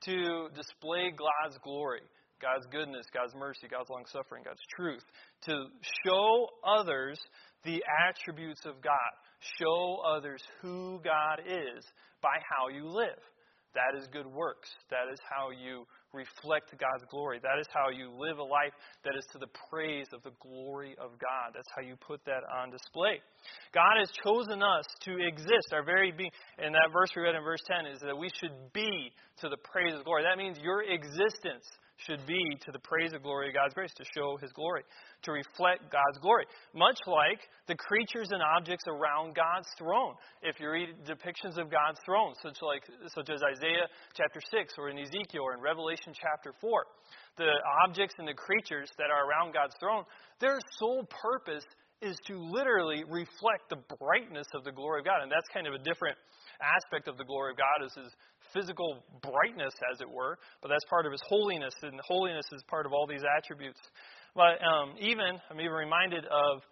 to 0.00 0.48
display 0.56 1.12
god's 1.12 1.58
glory 1.62 2.00
god's 2.40 2.66
goodness 2.72 3.04
god's 3.12 3.34
mercy 3.34 3.68
god's 3.70 3.90
long 3.90 4.04
suffering 4.06 4.42
god's 4.42 4.64
truth 4.74 5.04
to 5.42 5.66
show 6.04 6.48
others 6.66 7.20
the 7.64 7.82
attributes 8.08 8.64
of 8.64 8.80
god 8.82 9.12
show 9.60 9.98
others 10.16 10.42
who 10.62 11.00
god 11.04 11.40
is 11.46 11.84
by 12.22 12.42
how 12.48 12.68
you 12.68 12.88
live. 12.88 13.22
That 13.74 13.98
is 13.98 14.08
good 14.08 14.26
works. 14.26 14.70
That 14.90 15.12
is 15.12 15.18
how 15.28 15.50
you 15.50 15.86
reflect 16.16 16.72
God's 16.72 17.04
glory. 17.10 17.38
That 17.44 17.60
is 17.60 17.68
how 17.68 17.92
you 17.92 18.10
live 18.16 18.38
a 18.38 18.48
life 18.48 18.72
that 19.04 19.14
is 19.14 19.28
to 19.32 19.38
the 19.38 19.52
praise 19.68 20.08
of 20.16 20.24
the 20.24 20.32
glory 20.40 20.96
of 20.98 21.12
God. 21.20 21.52
That's 21.54 21.68
how 21.76 21.84
you 21.84 21.94
put 22.00 22.24
that 22.24 22.42
on 22.48 22.72
display. 22.72 23.20
God 23.76 24.00
has 24.00 24.08
chosen 24.24 24.64
us 24.64 24.88
to 25.04 25.20
exist, 25.20 25.76
our 25.76 25.84
very 25.84 26.10
being. 26.10 26.32
And 26.58 26.74
that 26.74 26.88
verse 26.92 27.12
we 27.14 27.22
read 27.22 27.36
in 27.36 27.44
verse 27.44 27.62
10 27.68 27.92
is 27.92 28.00
that 28.00 28.16
we 28.16 28.30
should 28.40 28.56
be 28.72 29.12
to 29.44 29.48
the 29.48 29.60
praise 29.60 29.92
of 29.92 30.04
glory. 30.04 30.24
That 30.24 30.40
means 30.40 30.56
your 30.58 30.82
existence 30.82 31.68
should 31.96 32.24
be 32.26 32.40
to 32.64 32.72
the 32.72 32.78
praise 32.80 33.12
of 33.12 33.22
glory 33.22 33.48
of 33.48 33.54
God's 33.54 33.74
grace, 33.74 33.92
to 33.96 34.04
show 34.14 34.36
His 34.36 34.52
glory, 34.52 34.82
to 35.22 35.32
reflect 35.32 35.90
God's 35.90 36.18
glory. 36.20 36.44
Much 36.74 36.98
like 37.06 37.40
the 37.68 37.74
creatures 37.74 38.28
and 38.30 38.42
objects 38.42 38.84
around 38.86 39.34
God's 39.34 39.68
throne. 39.78 40.14
If 40.42 40.60
you 40.60 40.70
read 40.70 40.90
depictions 41.08 41.56
of 41.56 41.70
God's 41.70 41.98
throne, 42.04 42.34
such, 42.42 42.60
like, 42.60 42.84
such 43.08 43.30
as 43.30 43.40
Isaiah 43.42 43.88
chapter 44.14 44.40
6 44.40 44.74
or 44.78 44.90
in 44.90 44.98
Ezekiel 44.98 45.42
or 45.42 45.54
in 45.54 45.60
Revelation 45.60 46.12
chapter 46.12 46.52
4, 46.60 46.84
the 47.38 47.52
objects 47.86 48.14
and 48.18 48.28
the 48.28 48.34
creatures 48.36 48.90
that 48.98 49.08
are 49.10 49.28
around 49.28 49.52
God's 49.52 49.74
throne, 49.80 50.04
their 50.40 50.58
sole 50.78 51.08
purpose 51.08 51.64
is 52.02 52.16
to 52.26 52.36
literally 52.36 53.04
reflect 53.08 53.72
the 53.72 53.80
brightness 53.96 54.46
of 54.54 54.64
the 54.64 54.72
glory 54.72 55.00
of 55.00 55.06
God. 55.06 55.22
And 55.22 55.32
that's 55.32 55.48
kind 55.52 55.66
of 55.66 55.72
a 55.72 55.80
different 55.80 56.16
aspect 56.60 57.08
of 57.08 57.16
the 57.16 57.24
glory 57.24 57.52
of 57.52 57.56
God 57.56 57.84
is 57.84 58.12
physical 58.56 59.04
brightness, 59.20 59.74
as 59.92 60.00
it 60.00 60.08
were, 60.08 60.38
but 60.62 60.68
that's 60.68 60.84
part 60.88 61.04
of 61.04 61.12
his 61.12 61.20
holiness, 61.28 61.74
and 61.82 62.00
holiness 62.06 62.46
is 62.52 62.62
part 62.68 62.86
of 62.86 62.92
all 62.92 63.06
these 63.06 63.22
attributes. 63.36 63.80
But 64.34 64.56
um, 64.64 64.94
even, 65.00 65.36
I'm 65.50 65.60
even 65.60 65.72
reminded 65.72 66.24
of 66.24 66.62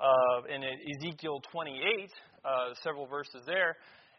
uh, 0.00 0.54
in 0.54 0.62
Ezekiel 0.64 1.40
28, 1.52 2.10
uh, 2.44 2.74
several 2.82 3.06
verses 3.06 3.42
there, 3.46 3.76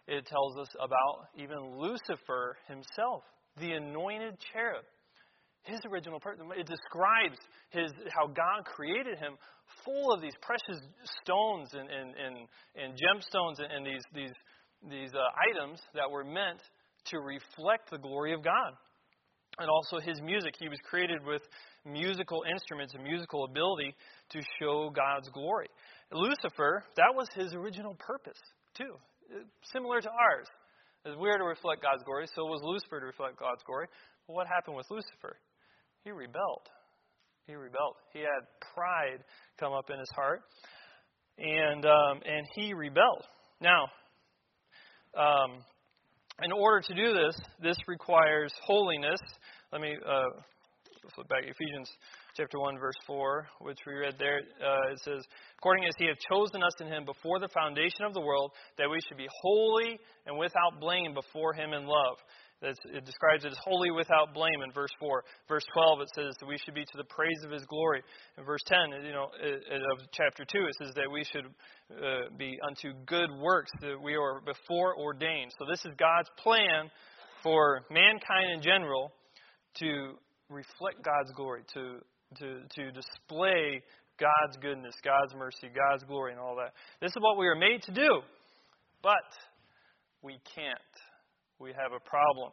it 0.08 0.26
tells 0.28 0.58
us 0.58 0.70
about 0.78 1.28
even 1.36 1.58
Lucifer 1.78 2.58
himself, 2.68 3.24
the 3.60 3.72
anointed 3.72 4.36
cherub. 4.54 4.86
His 5.64 5.80
original 5.90 6.20
person. 6.20 6.46
It 6.56 6.68
describes 6.68 7.42
his 7.72 7.90
how 8.14 8.28
God 8.28 8.66
created 8.66 9.18
him 9.18 9.34
full 9.84 10.14
of 10.14 10.22
these 10.22 10.36
precious 10.40 10.80
stones 11.24 11.70
and, 11.74 11.90
and, 11.90 12.14
and, 12.14 12.36
and 12.78 12.94
gemstones 12.94 13.58
and, 13.58 13.74
and 13.74 13.84
these, 13.84 14.04
these 14.14 14.34
these 14.90 15.12
uh, 15.14 15.26
items 15.50 15.80
that 15.94 16.10
were 16.10 16.24
meant 16.24 16.62
to 17.12 17.20
reflect 17.20 17.92
the 17.92 17.98
glory 17.98 18.34
of 18.34 18.44
God. 18.44 18.74
And 19.58 19.70
also 19.70 20.00
his 20.00 20.20
music. 20.22 20.56
He 20.60 20.68
was 20.68 20.80
created 20.84 21.24
with 21.26 21.42
musical 21.86 22.44
instruments 22.52 22.94
and 22.94 23.04
musical 23.04 23.46
ability 23.46 23.96
to 24.32 24.42
show 24.60 24.92
God's 24.94 25.30
glory. 25.30 25.68
Lucifer, 26.12 26.84
that 26.98 27.16
was 27.16 27.28
his 27.34 27.54
original 27.54 27.96
purpose, 27.96 28.40
too. 28.78 28.96
Similar 29.72 30.02
to 30.02 30.10
ours. 30.10 30.48
As 31.06 31.16
we're 31.18 31.38
to 31.38 31.44
reflect 31.46 31.84
God's 31.84 32.04
glory, 32.04 32.26
so 32.36 32.44
was 32.46 32.62
Lucifer 32.64 33.00
to 33.00 33.06
reflect 33.06 33.40
God's 33.40 33.62
glory. 33.66 33.88
But 34.28 34.34
what 34.34 34.48
happened 34.48 34.76
with 34.76 34.88
Lucifer? 34.90 35.38
He 36.04 36.12
rebelled. 36.12 36.68
He 37.48 37.54
rebelled. 37.54 37.96
He 38.12 38.20
had 38.20 38.44
pride 38.74 39.24
come 39.60 39.72
up 39.72 39.90
in 39.90 40.00
his 40.00 40.10
heart, 40.16 40.42
and 41.38 41.86
um, 41.86 42.22
and 42.26 42.46
he 42.56 42.74
rebelled. 42.74 43.24
Now, 43.62 43.84
um, 45.16 45.64
in 46.44 46.52
order 46.52 46.82
to 46.82 46.94
do 46.94 47.14
this, 47.14 47.36
this 47.62 47.78
requires 47.88 48.52
holiness. 48.64 49.20
Let 49.72 49.82
me 49.82 49.96
uh, 50.06 50.42
flip 51.16 51.30
back 51.30 51.44
Ephesians 51.44 51.90
chapter 52.36 52.60
1, 52.60 52.78
verse 52.78 52.98
4, 53.08 53.48
which 53.62 53.80
we 53.88 53.94
read 53.94 54.16
there. 54.20 54.42
Uh, 54.60 54.92
it 54.92 55.00
says, 55.00 55.24
According 55.58 55.86
as 55.86 55.94
he 55.98 56.08
hath 56.08 56.18
chosen 56.30 56.62
us 56.62 56.74
in 56.82 56.88
him 56.88 57.06
before 57.06 57.40
the 57.40 57.48
foundation 57.48 58.04
of 58.06 58.14
the 58.14 58.20
world, 58.20 58.52
that 58.78 58.90
we 58.90 59.00
should 59.08 59.18
be 59.18 59.28
holy 59.42 59.98
and 60.28 60.38
without 60.38 60.82
blame 60.82 61.14
before 61.14 61.54
him 61.54 61.72
in 61.72 61.86
love. 61.86 62.18
It 62.66 63.06
describes 63.06 63.46
it 63.46 63.52
as 63.52 63.58
holy 63.64 63.92
without 63.92 64.34
blame 64.34 64.62
in 64.64 64.72
verse 64.72 64.92
4. 65.00 65.24
Verse 65.48 65.64
12, 65.74 66.02
it 66.02 66.10
says 66.16 66.36
that 66.40 66.48
we 66.48 66.58
should 66.58 66.74
be 66.74 66.86
to 66.86 66.98
the 66.98 67.04
praise 67.06 67.44
of 67.44 67.52
his 67.52 67.66
glory. 67.66 68.02
In 68.38 68.44
verse 68.44 68.62
10, 68.68 69.06
you 69.06 69.14
know, 69.14 69.26
of 69.26 70.00
chapter 70.12 70.46
2, 70.46 70.58
it 70.68 70.76
says 70.80 70.94
that 70.96 71.10
we 71.12 71.24
should 71.24 71.46
uh, 71.46 72.30
be 72.38 72.58
unto 72.68 72.94
good 73.06 73.30
works, 73.40 73.72
that 73.82 74.02
we 74.02 74.16
are 74.16 74.42
before 74.42 74.98
ordained. 74.98 75.52
So 75.60 75.66
this 75.70 75.86
is 75.86 75.92
God's 75.98 76.30
plan 76.42 76.90
for 77.44 77.82
mankind 77.92 78.52
in 78.56 78.62
general 78.62 79.12
to 79.80 80.14
reflect 80.50 81.04
God's 81.04 81.32
glory, 81.36 81.62
to, 81.74 82.00
to, 82.40 82.62
to 82.76 82.92
display 82.92 83.82
God's 84.20 84.58
goodness, 84.62 84.96
God's 85.04 85.36
mercy, 85.36 85.68
God's 85.76 86.04
glory, 86.04 86.32
and 86.32 86.40
all 86.40 86.56
that. 86.56 86.74
This 87.02 87.12
is 87.12 87.18
what 87.20 87.38
we 87.38 87.48
are 87.48 87.56
made 87.56 87.82
to 87.84 87.92
do, 87.92 88.22
but 89.04 89.14
we 90.22 90.40
can't 90.56 90.80
we 91.60 91.70
have 91.70 91.92
a 91.96 92.00
problem. 92.10 92.52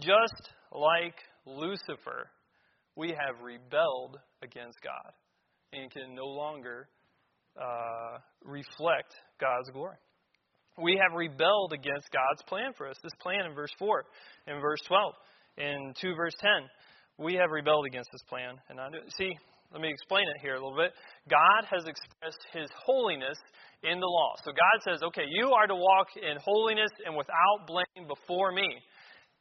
Just 0.00 0.50
like 0.72 1.14
Lucifer, 1.46 2.30
we 2.96 3.08
have 3.08 3.42
rebelled 3.42 4.18
against 4.42 4.78
God 4.82 5.12
and 5.72 5.90
can 5.90 6.14
no 6.14 6.26
longer 6.26 6.88
uh, 7.60 8.18
reflect 8.44 9.14
God's 9.40 9.70
glory. 9.70 9.96
We 10.76 11.00
have 11.00 11.16
rebelled 11.16 11.72
against 11.72 12.10
God's 12.10 12.42
plan 12.48 12.72
for 12.76 12.88
us. 12.88 12.96
This 13.02 13.12
plan 13.20 13.46
in 13.46 13.54
verse 13.54 13.70
4, 13.78 14.04
in 14.48 14.60
verse 14.60 14.80
12, 14.88 15.14
in 15.58 15.94
2 16.00 16.14
verse 16.16 16.34
10, 16.40 16.50
we 17.18 17.34
have 17.34 17.50
rebelled 17.50 17.86
against 17.86 18.10
this 18.12 18.22
plan. 18.28 18.54
And 18.68 18.80
I 18.80 18.88
do, 18.90 18.98
see, 19.16 19.30
let 19.72 19.80
me 19.80 19.88
explain 19.88 20.24
it 20.34 20.42
here 20.42 20.54
a 20.54 20.62
little 20.62 20.76
bit. 20.76 20.92
God 21.30 21.66
has 21.70 21.84
expressed 21.86 22.42
His 22.52 22.68
holiness 22.84 23.38
in 23.84 24.00
the 24.00 24.08
law. 24.08 24.32
So 24.44 24.50
God 24.52 24.78
says, 24.82 25.02
okay, 25.02 25.24
you 25.28 25.52
are 25.52 25.66
to 25.66 25.76
walk 25.76 26.08
in 26.16 26.36
holiness 26.40 26.90
and 27.04 27.16
without 27.16 27.66
blame 27.66 28.08
before 28.08 28.52
me. 28.52 28.68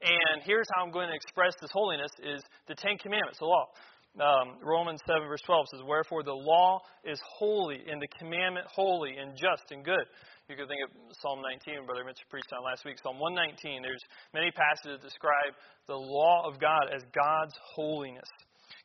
And 0.03 0.43
here's 0.43 0.67
how 0.75 0.83
I'm 0.83 0.91
going 0.91 1.07
to 1.07 1.15
express 1.15 1.55
this 1.61 1.71
holiness 1.71 2.11
is 2.19 2.43
the 2.67 2.75
Ten 2.75 2.99
Commandments, 2.99 3.39
the 3.39 3.47
law. 3.47 3.71
Um, 4.19 4.61
Romans 4.61 4.99
7, 5.07 5.25
verse 5.25 5.41
12 5.47 5.65
says, 5.73 5.81
Wherefore 5.87 6.21
the 6.21 6.35
law 6.35 6.79
is 7.03 7.17
holy, 7.39 7.81
and 7.89 7.97
the 7.97 8.11
commandment 8.19 8.67
holy, 8.69 9.17
and 9.17 9.33
just, 9.33 9.71
and 9.71 9.83
good. 9.83 10.05
You 10.51 10.59
can 10.59 10.67
think 10.67 10.83
of 10.85 10.91
Psalm 11.23 11.41
19, 11.41 11.87
Brother 11.87 12.03
Mitch 12.03 12.19
preached 12.29 12.51
on 12.51 12.61
last 12.61 12.85
week. 12.85 12.99
Psalm 13.01 13.17
119, 13.17 13.81
there's 13.81 14.03
many 14.35 14.51
passages 14.51 14.99
that 14.99 15.07
describe 15.07 15.55
the 15.87 15.95
law 15.95 16.45
of 16.45 16.59
God 16.59 16.93
as 16.93 17.01
God's 17.15 17.55
holiness. 17.73 18.27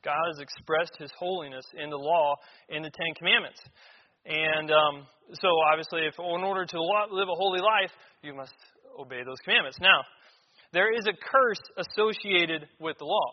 God 0.07 0.23
has 0.33 0.39
expressed 0.39 0.95
his 0.97 1.11
holiness 1.19 1.67
in 1.75 1.91
the 1.91 1.99
law 1.99 2.37
in 2.71 2.81
the 2.87 2.95
Ten 2.95 3.13
Commandments. 3.19 3.61
And 4.29 4.71
um, 4.71 5.07
so, 5.41 5.49
obviously, 5.73 6.05
if 6.07 6.15
in 6.19 6.45
order 6.45 6.67
to 6.67 6.79
live 6.79 7.29
a 7.29 7.35
holy 7.35 7.61
life, 7.61 7.91
you 8.23 8.35
must 8.35 8.53
obey 9.01 9.25
those 9.25 9.41
commandments. 9.43 9.79
Now, 9.81 10.05
there 10.73 10.93
is 10.93 11.07
a 11.07 11.17
curse 11.17 11.63
associated 11.79 12.69
with 12.79 12.99
the 12.99 13.07
law, 13.07 13.33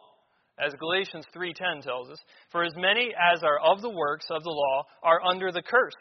as 0.58 0.72
Galatians 0.80 1.26
3:10 1.36 1.84
tells 1.84 2.10
us. 2.10 2.20
For 2.50 2.64
as 2.64 2.72
many 2.78 3.14
as 3.34 3.44
are 3.44 3.60
of 3.60 3.82
the 3.82 3.90
works 3.90 4.28
of 4.32 4.44
the 4.44 4.52
law 4.52 4.84
are 5.04 5.22
under 5.22 5.52
the 5.52 5.62
curse. 5.62 6.00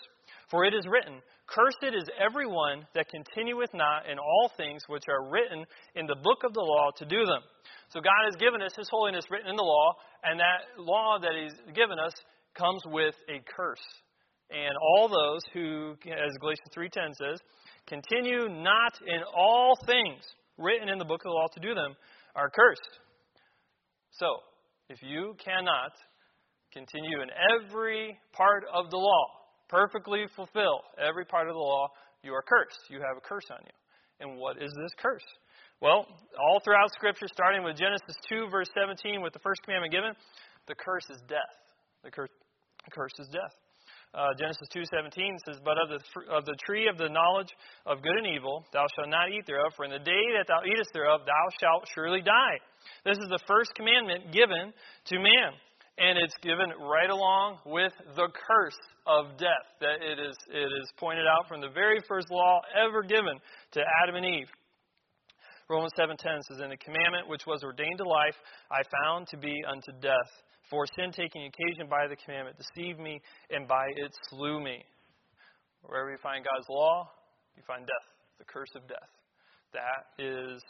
For 0.48 0.64
it 0.64 0.74
is 0.74 0.86
written, 0.86 1.20
Cursed 1.48 1.92
is 1.92 2.08
everyone 2.14 2.86
that 2.94 3.08
continueth 3.08 3.74
not 3.74 4.08
in 4.08 4.18
all 4.18 4.52
things 4.56 4.82
which 4.86 5.04
are 5.08 5.28
written 5.28 5.64
in 5.96 6.06
the 6.06 6.14
book 6.22 6.44
of 6.44 6.54
the 6.54 6.60
law 6.60 6.90
to 6.98 7.04
do 7.04 7.26
them. 7.26 7.42
So 7.88 8.00
God 8.00 8.30
has 8.30 8.36
given 8.36 8.62
us 8.62 8.76
His 8.76 8.88
holiness 8.88 9.24
written 9.28 9.50
in 9.50 9.56
the 9.56 9.62
law, 9.62 9.94
and 10.22 10.38
that 10.38 10.78
law 10.78 11.18
that 11.18 11.32
He's 11.34 11.74
given 11.74 11.98
us 11.98 12.12
comes 12.54 12.82
with 12.86 13.14
a 13.28 13.42
curse. 13.56 13.82
And 14.50 14.74
all 14.76 15.08
those 15.08 15.40
who, 15.52 15.96
as 16.06 16.32
Galatians 16.40 16.68
3.10 16.76 17.14
says, 17.14 17.40
continue 17.86 18.48
not 18.48 18.92
in 19.06 19.20
all 19.34 19.76
things 19.86 20.22
written 20.58 20.88
in 20.88 20.98
the 20.98 21.04
book 21.04 21.20
of 21.24 21.30
the 21.30 21.36
law 21.36 21.46
to 21.54 21.60
do 21.60 21.74
them 21.74 21.94
are 22.36 22.50
cursed. 22.50 23.00
So, 24.12 24.26
if 24.88 24.98
you 25.02 25.34
cannot 25.42 25.92
continue 26.72 27.22
in 27.22 27.30
every 27.56 28.18
part 28.32 28.64
of 28.72 28.90
the 28.90 28.96
law, 28.96 29.26
perfectly 29.68 30.24
fulfill 30.36 30.80
every 30.98 31.24
part 31.24 31.48
of 31.48 31.54
the 31.54 31.60
law, 31.60 31.88
you 32.22 32.32
are 32.32 32.42
cursed. 32.42 32.78
You 32.90 32.98
have 32.98 33.16
a 33.16 33.20
curse 33.20 33.48
on 33.50 33.58
you. 33.64 33.74
And 34.20 34.38
what 34.38 34.62
is 34.62 34.70
this 34.70 34.92
curse? 34.98 35.24
Well, 35.80 36.06
all 36.38 36.60
throughout 36.62 36.92
Scripture, 36.92 37.26
starting 37.32 37.64
with 37.64 37.76
Genesis 37.76 38.16
2, 38.28 38.48
verse 38.50 38.68
17, 38.78 39.22
with 39.22 39.32
the 39.32 39.40
first 39.40 39.62
commandment 39.64 39.92
given, 39.92 40.12
the 40.68 40.74
curse 40.74 41.08
is 41.10 41.20
death. 41.28 41.58
The 42.04 42.10
the 42.10 42.90
curse 42.90 43.12
is 43.18 43.28
death 43.28 43.63
uh, 44.14 44.34
Genesis 44.38 44.68
2:17 44.72 45.38
says, 45.44 45.58
"But 45.64 45.76
of 45.78 45.88
the 45.88 46.00
of 46.30 46.44
the 46.44 46.56
tree 46.66 46.88
of 46.88 46.96
the 46.96 47.08
knowledge 47.08 47.52
of 47.84 48.02
good 48.02 48.16
and 48.16 48.26
evil 48.26 48.64
thou 48.72 48.86
shalt 48.94 49.08
not 49.08 49.30
eat 49.30 49.44
thereof, 49.46 49.72
for 49.76 49.84
in 49.84 49.90
the 49.90 49.98
day 49.98 50.24
that 50.38 50.46
thou 50.46 50.62
eatest 50.64 50.92
thereof 50.92 51.22
thou 51.26 51.48
shalt 51.60 51.88
surely 51.94 52.22
die." 52.22 52.58
This 53.04 53.18
is 53.18 53.28
the 53.28 53.40
first 53.46 53.74
commandment 53.74 54.32
given 54.32 54.72
to 55.06 55.18
man, 55.18 55.52
and 55.98 56.18
it's 56.18 56.36
given 56.42 56.70
right 56.78 57.10
along 57.10 57.58
with 57.66 57.92
the 58.14 58.28
curse 58.28 58.78
of 59.06 59.36
death 59.36 59.66
that 59.80 60.00
it 60.00 60.18
is 60.18 60.36
it 60.48 60.70
is 60.72 60.92
pointed 60.96 61.26
out 61.26 61.48
from 61.48 61.60
the 61.60 61.70
very 61.70 62.00
first 62.06 62.30
law 62.30 62.60
ever 62.76 63.02
given 63.02 63.38
to 63.72 63.82
Adam 64.02 64.16
and 64.16 64.26
Eve. 64.26 64.50
Romans 65.68 65.92
7:10 65.98 66.42
says, 66.42 66.60
"In 66.60 66.68
the 66.68 66.76
commandment 66.76 67.26
which 67.26 67.46
was 67.46 67.64
ordained 67.64 67.98
to 67.98 68.04
life, 68.04 68.36
I 68.70 68.82
found 69.02 69.26
to 69.28 69.36
be 69.36 69.64
unto 69.64 69.92
death." 70.00 70.42
For 70.74 70.86
sin 70.98 71.12
taking 71.12 71.46
occasion 71.46 71.86
by 71.88 72.08
the 72.08 72.16
commandment 72.16 72.56
deceived 72.58 72.98
me, 72.98 73.22
and 73.48 73.68
by 73.68 73.86
it 73.94 74.10
slew 74.28 74.58
me. 74.58 74.82
Wherever 75.82 76.10
you 76.10 76.18
find 76.20 76.44
God's 76.44 76.66
law, 76.68 77.08
you 77.56 77.62
find 77.64 77.86
death, 77.86 78.08
the 78.40 78.44
curse 78.44 78.74
of 78.74 78.82
death. 78.88 79.12
That 79.70 80.18
is 80.18 80.60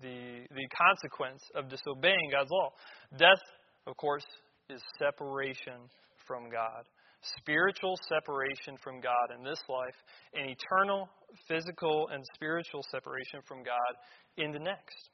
the, 0.00 0.48
the 0.56 0.68
consequence 0.72 1.42
of 1.54 1.68
disobeying 1.68 2.32
God's 2.32 2.48
law. 2.50 2.70
Death, 3.18 3.44
of 3.86 3.94
course, 3.98 4.24
is 4.70 4.80
separation 4.98 5.84
from 6.26 6.48
God. 6.48 6.88
Spiritual 7.36 7.98
separation 8.08 8.80
from 8.82 9.02
God 9.02 9.36
in 9.36 9.44
this 9.44 9.60
life, 9.68 9.98
and 10.32 10.48
eternal 10.48 11.10
physical 11.46 12.08
and 12.10 12.24
spiritual 12.34 12.80
separation 12.90 13.44
from 13.46 13.62
God 13.62 13.92
in 14.38 14.50
the 14.50 14.60
next. 14.60 15.11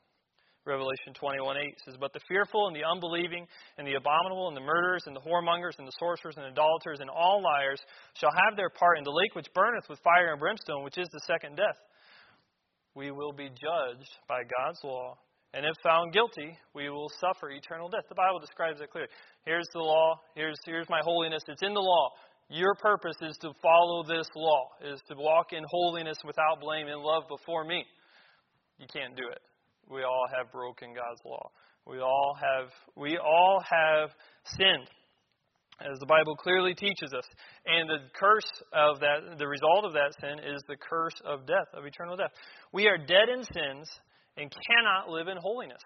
Revelation 0.68 1.14
21:8 1.16 1.56
says, 1.84 1.96
But 1.98 2.12
the 2.12 2.20
fearful 2.28 2.68
and 2.68 2.76
the 2.76 2.84
unbelieving 2.84 3.46
and 3.78 3.86
the 3.86 3.94
abominable 3.94 4.48
and 4.48 4.56
the 4.56 4.60
murderers 4.60 5.04
and 5.06 5.16
the 5.16 5.20
whoremongers 5.20 5.78
and 5.78 5.88
the 5.88 5.96
sorcerers 5.98 6.36
and 6.36 6.46
idolaters 6.46 7.00
and 7.00 7.10
all 7.10 7.42
liars 7.42 7.80
shall 8.14 8.30
have 8.30 8.56
their 8.56 8.70
part 8.70 8.98
in 8.98 9.04
the 9.04 9.10
lake 9.10 9.34
which 9.34 9.48
burneth 9.54 9.88
with 9.88 9.98
fire 10.00 10.30
and 10.30 10.40
brimstone, 10.40 10.84
which 10.84 10.98
is 10.98 11.08
the 11.10 11.20
second 11.26 11.56
death. 11.56 11.78
We 12.94 13.10
will 13.10 13.32
be 13.32 13.48
judged 13.48 14.12
by 14.28 14.42
God's 14.44 14.78
law 14.84 15.16
and 15.54 15.64
if 15.64 15.74
found 15.82 16.12
guilty, 16.12 16.56
we 16.74 16.90
will 16.90 17.10
suffer 17.20 17.50
eternal 17.50 17.88
death. 17.88 18.04
The 18.08 18.14
Bible 18.14 18.38
describes 18.38 18.80
it 18.80 18.90
clearly. 18.90 19.08
Here's 19.44 19.66
the 19.72 19.80
law. 19.80 20.20
Here's, 20.34 20.58
here's 20.66 20.88
my 20.90 21.00
holiness. 21.02 21.42
It's 21.48 21.62
in 21.62 21.72
the 21.72 21.80
law. 21.80 22.10
Your 22.50 22.74
purpose 22.74 23.16
is 23.22 23.36
to 23.38 23.52
follow 23.62 24.04
this 24.04 24.26
law, 24.36 24.68
is 24.84 25.00
to 25.08 25.14
walk 25.16 25.52
in 25.52 25.64
holiness 25.68 26.18
without 26.24 26.60
blame 26.60 26.88
in 26.88 26.98
love 26.98 27.24
before 27.28 27.64
me. 27.64 27.84
You 28.78 28.86
can't 28.92 29.16
do 29.16 29.24
it. 29.30 29.40
We 29.90 30.02
all 30.02 30.26
have 30.36 30.52
broken 30.52 30.94
God's 30.94 31.20
law. 31.24 31.50
We 31.86 32.00
all 32.00 32.36
have 32.38 32.70
we 32.96 33.18
all 33.18 33.62
have 33.64 34.10
sinned. 34.56 34.88
As 35.80 35.98
the 36.00 36.06
Bible 36.06 36.34
clearly 36.34 36.74
teaches 36.74 37.14
us. 37.14 37.24
And 37.64 37.88
the 37.88 37.98
curse 38.14 38.50
of 38.72 39.00
that 39.00 39.38
the 39.38 39.46
result 39.46 39.84
of 39.84 39.92
that 39.92 40.12
sin 40.20 40.38
is 40.40 40.62
the 40.68 40.76
curse 40.76 41.14
of 41.24 41.46
death, 41.46 41.68
of 41.72 41.86
eternal 41.86 42.16
death. 42.16 42.32
We 42.72 42.88
are 42.88 42.98
dead 42.98 43.28
in 43.32 43.44
sins 43.44 43.88
and 44.36 44.50
cannot 44.50 45.08
live 45.08 45.28
in 45.28 45.36
holiness 45.40 45.82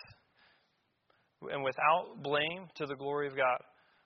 and 1.50 1.62
without 1.62 2.22
blame 2.22 2.68
to 2.76 2.86
the 2.86 2.94
glory 2.94 3.26
of 3.26 3.36
God. 3.36 3.58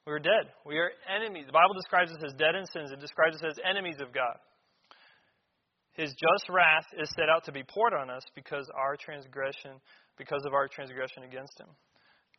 We 0.06 0.12
are 0.12 0.18
dead. 0.18 0.54
We 0.64 0.78
are 0.78 0.90
enemies. 1.10 1.46
The 1.46 1.52
Bible 1.52 1.74
describes 1.74 2.12
us 2.12 2.22
as 2.24 2.32
dead 2.34 2.54
in 2.54 2.64
sins. 2.66 2.92
It 2.92 3.00
describes 3.00 3.36
us 3.36 3.42
as 3.50 3.58
enemies 3.68 3.96
of 4.00 4.14
God. 4.14 4.38
His 5.96 6.10
just 6.12 6.48
wrath 6.50 6.86
is 6.98 7.08
set 7.16 7.28
out 7.28 7.44
to 7.44 7.52
be 7.52 7.62
poured 7.62 7.94
on 7.94 8.10
us 8.10 8.22
because 8.34 8.68
our 8.76 8.96
transgression, 8.96 9.80
because 10.18 10.44
of 10.46 10.52
our 10.52 10.68
transgression 10.68 11.24
against 11.24 11.58
him. 11.58 11.68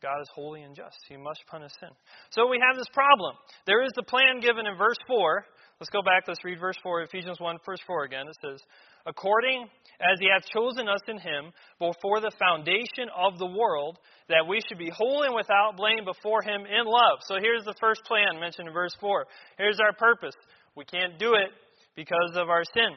God 0.00 0.20
is 0.22 0.30
holy 0.32 0.62
and 0.62 0.76
just. 0.76 0.98
He 1.08 1.16
must 1.16 1.42
punish 1.50 1.72
sin. 1.80 1.90
So 2.30 2.46
we 2.46 2.62
have 2.62 2.76
this 2.78 2.88
problem. 2.94 3.34
There 3.66 3.82
is 3.82 3.90
the 3.96 4.06
plan 4.06 4.38
given 4.40 4.66
in 4.66 4.78
verse 4.78 4.98
4. 5.08 5.44
Let's 5.80 5.90
go 5.90 6.02
back. 6.02 6.24
Let's 6.26 6.44
read 6.44 6.60
verse 6.60 6.78
4, 6.82 7.02
Ephesians 7.02 7.40
1, 7.40 7.58
verse 7.66 7.82
4 7.86 8.04
again. 8.04 8.26
It 8.28 8.36
says, 8.42 8.60
according 9.06 9.66
as 9.98 10.18
he 10.20 10.28
hath 10.30 10.46
chosen 10.54 10.88
us 10.88 11.02
in 11.08 11.18
him 11.18 11.50
before 11.78 12.20
the 12.20 12.30
foundation 12.38 13.10
of 13.10 13.38
the 13.38 13.46
world, 13.46 13.98
that 14.28 14.46
we 14.46 14.60
should 14.68 14.78
be 14.78 14.90
holy 14.94 15.26
and 15.26 15.36
without 15.36 15.76
blame 15.76 16.04
before 16.04 16.42
him 16.42 16.62
in 16.62 16.86
love. 16.86 17.18
So 17.26 17.34
here's 17.40 17.64
the 17.64 17.78
first 17.80 18.02
plan 18.06 18.38
mentioned 18.38 18.68
in 18.68 18.74
verse 18.74 18.94
4. 19.00 19.26
Here's 19.58 19.80
our 19.80 19.92
purpose. 19.92 20.34
We 20.76 20.84
can't 20.84 21.18
do 21.18 21.34
it 21.34 21.50
because 21.96 22.36
of 22.36 22.48
our 22.48 22.62
sin. 22.62 22.94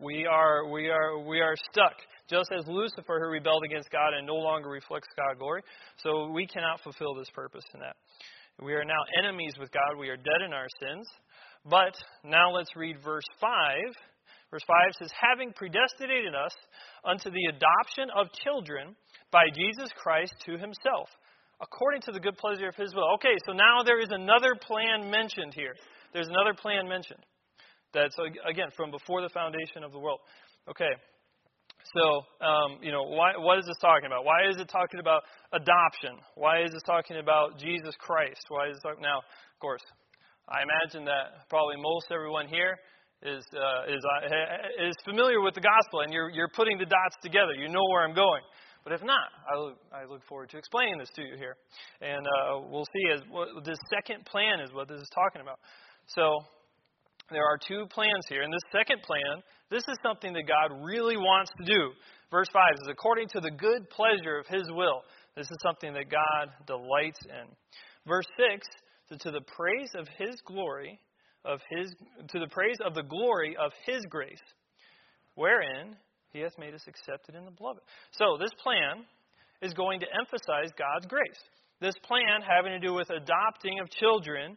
We 0.00 0.26
are, 0.26 0.68
we 0.68 0.88
are, 0.88 1.18
we 1.18 1.40
are 1.40 1.54
stuck. 1.70 1.94
Just 2.30 2.50
as 2.56 2.66
Lucifer, 2.66 3.18
who 3.20 3.30
rebelled 3.30 3.64
against 3.64 3.90
God 3.90 4.14
and 4.14 4.26
no 4.26 4.36
longer 4.36 4.68
reflects 4.68 5.08
God's 5.16 5.38
glory. 5.38 5.62
So 6.02 6.30
we 6.30 6.46
cannot 6.46 6.80
fulfill 6.82 7.14
this 7.14 7.30
purpose 7.30 7.64
in 7.74 7.80
that. 7.80 7.96
We 8.62 8.74
are 8.74 8.84
now 8.84 9.02
enemies 9.22 9.54
with 9.58 9.70
God. 9.72 9.98
We 9.98 10.08
are 10.08 10.16
dead 10.16 10.42
in 10.44 10.52
our 10.52 10.66
sins. 10.80 11.08
But 11.64 11.94
now 12.24 12.52
let's 12.52 12.74
read 12.76 12.96
verse 13.02 13.26
5 13.40 13.48
Verse 14.50 14.64
5 14.66 14.92
says, 14.98 15.10
Having 15.12 15.52
predestinated 15.52 16.34
us 16.34 16.52
unto 17.04 17.30
the 17.30 17.52
adoption 17.52 18.08
of 18.16 18.32
children 18.44 18.96
by 19.30 19.44
Jesus 19.52 19.90
Christ 19.96 20.32
to 20.46 20.52
himself, 20.52 21.08
according 21.60 22.00
to 22.02 22.12
the 22.12 22.20
good 22.20 22.36
pleasure 22.38 22.68
of 22.68 22.76
his 22.76 22.94
will. 22.94 23.12
Okay, 23.14 23.36
so 23.46 23.52
now 23.52 23.82
there 23.84 24.00
is 24.00 24.08
another 24.10 24.54
plan 24.56 25.10
mentioned 25.10 25.52
here. 25.52 25.74
There's 26.12 26.28
another 26.28 26.54
plan 26.54 26.88
mentioned. 26.88 27.20
That's, 27.94 28.16
again, 28.48 28.68
from 28.76 28.90
before 28.90 29.22
the 29.22 29.30
foundation 29.30 29.82
of 29.82 29.92
the 29.92 29.98
world. 29.98 30.20
Okay, 30.68 30.92
so, 31.96 32.20
um, 32.44 32.78
you 32.82 32.92
know, 32.92 33.04
why, 33.04 33.32
what 33.38 33.58
is 33.58 33.64
this 33.64 33.78
talking 33.80 34.06
about? 34.06 34.24
Why 34.24 34.48
is 34.50 34.56
it 34.58 34.68
talking 34.68 35.00
about 35.00 35.22
adoption? 35.52 36.20
Why 36.34 36.62
is 36.62 36.70
this 36.72 36.82
talking 36.84 37.16
about 37.16 37.58
Jesus 37.58 37.94
Christ? 37.98 38.44
Why 38.48 38.68
is 38.68 38.76
it 38.76 38.82
talking, 38.82 39.00
now, 39.00 39.18
of 39.18 39.58
course, 39.60 39.80
I 40.48 40.60
imagine 40.60 41.04
that 41.06 41.48
probably 41.48 41.76
most 41.76 42.12
everyone 42.12 42.48
here 42.48 42.76
is, 43.22 43.44
uh, 43.56 43.88
is, 43.88 44.02
uh, 44.04 44.84
is 44.84 44.94
familiar 45.04 45.40
with 45.40 45.54
the 45.54 45.64
gospel 45.64 46.00
and 46.00 46.12
you're, 46.12 46.30
you're 46.30 46.52
putting 46.54 46.78
the 46.78 46.84
dots 46.84 47.16
together. 47.22 47.52
You 47.56 47.68
know 47.68 47.84
where 47.90 48.04
I'm 48.04 48.14
going. 48.14 48.42
But 48.84 48.92
if 48.92 49.02
not, 49.02 49.28
I 49.44 49.58
look, 49.58 49.76
I 49.92 50.04
look 50.04 50.24
forward 50.28 50.50
to 50.50 50.56
explaining 50.56 50.98
this 50.98 51.10
to 51.16 51.22
you 51.22 51.36
here. 51.36 51.56
And 52.00 52.24
uh, 52.24 52.68
we'll 52.68 52.86
see 52.86 53.12
as 53.12 53.20
what 53.28 53.48
this 53.64 53.78
second 53.92 54.24
plan 54.24 54.60
is 54.60 54.72
what 54.72 54.88
this 54.88 55.00
is 55.00 55.08
talking 55.14 55.42
about. 55.42 55.58
So 56.06 56.40
there 57.30 57.44
are 57.44 57.58
two 57.58 57.86
plans 57.90 58.24
here. 58.28 58.42
And 58.42 58.52
this 58.52 58.72
second 58.72 59.02
plan, 59.02 59.42
this 59.70 59.84
is 59.88 59.96
something 60.02 60.32
that 60.32 60.48
God 60.48 60.84
really 60.84 61.16
wants 61.16 61.50
to 61.58 61.64
do. 61.64 61.90
Verse 62.30 62.48
5 62.52 62.62
is 62.82 62.88
according 62.90 63.28
to 63.28 63.40
the 63.40 63.50
good 63.50 63.88
pleasure 63.90 64.38
of 64.38 64.46
his 64.46 64.68
will. 64.70 65.02
This 65.36 65.50
is 65.50 65.56
something 65.62 65.92
that 65.94 66.10
God 66.10 66.52
delights 66.66 67.20
in. 67.24 67.48
Verse 68.06 68.26
6 68.54 68.66
to 69.20 69.30
the 69.30 69.40
praise 69.40 69.90
of 69.96 70.06
his 70.18 70.40
glory 70.44 71.00
of 71.44 71.60
his 71.70 71.92
to 72.28 72.38
the 72.38 72.48
praise 72.48 72.76
of 72.84 72.94
the 72.94 73.02
glory 73.02 73.56
of 73.56 73.72
his 73.86 74.04
grace, 74.10 74.42
wherein 75.34 75.96
he 76.30 76.40
hath 76.40 76.58
made 76.58 76.74
us 76.74 76.84
accepted 76.86 77.34
in 77.34 77.44
the 77.44 77.50
beloved. 77.50 77.80
So 78.12 78.36
this 78.38 78.50
plan 78.62 79.04
is 79.62 79.72
going 79.72 80.00
to 80.00 80.06
emphasize 80.18 80.70
God's 80.76 81.06
grace. 81.06 81.40
This 81.80 81.94
plan 82.04 82.42
having 82.42 82.72
to 82.72 82.86
do 82.86 82.92
with 82.92 83.08
adopting 83.08 83.80
of 83.80 83.88
children 83.90 84.56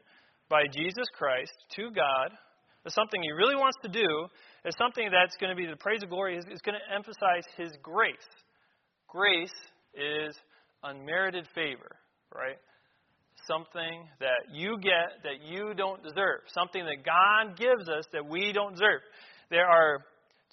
by 0.50 0.64
Jesus 0.76 1.06
Christ 1.18 1.54
to 1.76 1.92
God 1.92 2.32
is 2.86 2.94
something 2.94 3.22
he 3.22 3.32
really 3.32 3.56
wants 3.56 3.78
to 3.84 3.90
do, 3.90 4.08
is 4.66 4.76
something 4.78 5.10
that's 5.12 5.38
going 5.38 5.50
to 5.50 5.56
be 5.56 5.68
the 5.70 5.78
praise 5.78 6.04
of 6.04 6.10
glory, 6.10 6.38
is, 6.38 6.46
going 6.64 6.78
to 6.78 6.96
emphasize 6.96 7.44
his 7.58 7.72
grace. 7.82 8.16
Grace 9.08 9.54
is 9.94 10.36
unmerited 10.84 11.48
favor, 11.54 11.98
right? 12.34 12.58
something 13.48 14.08
that 14.20 14.54
you 14.54 14.78
get 14.82 15.24
that 15.24 15.42
you 15.44 15.74
don't 15.74 16.04
deserve, 16.04 16.42
something 16.54 16.84
that 16.86 17.06
God 17.06 17.58
gives 17.58 17.90
us 17.90 18.06
that 18.14 18.26
we 18.26 18.52
don't 18.54 18.74
deserve. 18.74 19.02
There 19.50 19.66
are 19.66 20.06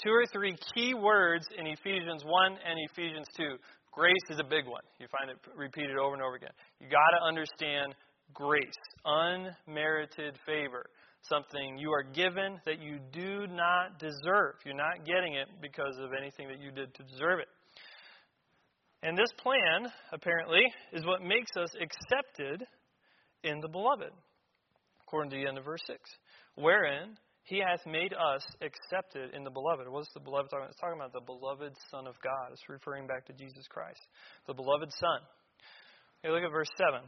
two 0.03 0.11
or 0.11 0.25
three 0.33 0.57
key 0.75 0.95
words 0.95 1.47
in 1.57 1.67
Ephesians 1.67 2.23
1 2.25 2.53
and 2.53 2.79
Ephesians 2.91 3.27
2. 3.37 3.57
Grace 3.93 4.27
is 4.31 4.38
a 4.38 4.45
big 4.45 4.67
one. 4.67 4.83
You 4.99 5.07
find 5.11 5.31
it 5.31 5.38
repeated 5.57 5.97
over 5.99 6.14
and 6.14 6.23
over 6.23 6.37
again. 6.37 6.55
You 6.81 6.88
got 6.88 7.11
to 7.19 7.25
understand 7.27 7.95
grace, 8.33 8.79
unmerited 9.05 10.38
favor, 10.47 10.87
something 11.22 11.78
you 11.78 11.92
are 11.92 12.02
given 12.02 12.61
that 12.64 12.81
you 12.81 12.98
do 13.12 13.46
not 13.46 13.98
deserve. 13.98 14.54
You're 14.64 14.74
not 14.74 15.04
getting 15.04 15.35
it 15.35 15.48
because 15.61 15.96
of 15.98 16.11
anything 16.18 16.48
that 16.48 16.61
you 16.61 16.70
did 16.70 16.94
to 16.94 17.02
deserve 17.04 17.40
it. 17.40 17.48
And 19.02 19.16
this 19.16 19.31
plan, 19.38 19.92
apparently, 20.12 20.62
is 20.92 21.04
what 21.04 21.22
makes 21.22 21.50
us 21.57 21.70
accepted 21.81 22.66
in 23.44 23.61
the 23.61 23.68
beloved, 23.68 24.11
according 25.07 25.31
to 25.31 25.37
the 25.37 25.46
end 25.46 25.59
of 25.59 25.64
verse 25.64 25.83
6. 25.87 25.98
Wherein 26.57 27.16
he 27.48 27.61
hath 27.64 27.81
made 27.87 28.12
us 28.12 28.44
accepted 28.61 29.35
in 29.35 29.42
the 29.42 29.50
beloved. 29.50 29.88
What's 29.88 30.12
the 30.12 30.20
beloved 30.20 30.50
talking 30.50 30.64
about? 30.64 30.70
It's 30.70 30.81
talking 30.81 31.00
about 31.00 31.14
the 31.14 31.24
beloved 31.24 31.72
Son 31.90 32.07
of 32.07 32.14
God. 32.22 32.52
It's 32.52 32.68
referring 32.68 33.07
back 33.07 33.24
to 33.26 33.33
Jesus 33.33 33.64
Christ. 33.70 34.00
The 34.46 34.52
beloved 34.52 34.92
Son. 34.92 35.20
Okay, 36.20 36.35
look 36.35 36.44
at 36.44 36.52
verse 36.52 36.68
7. 36.76 37.00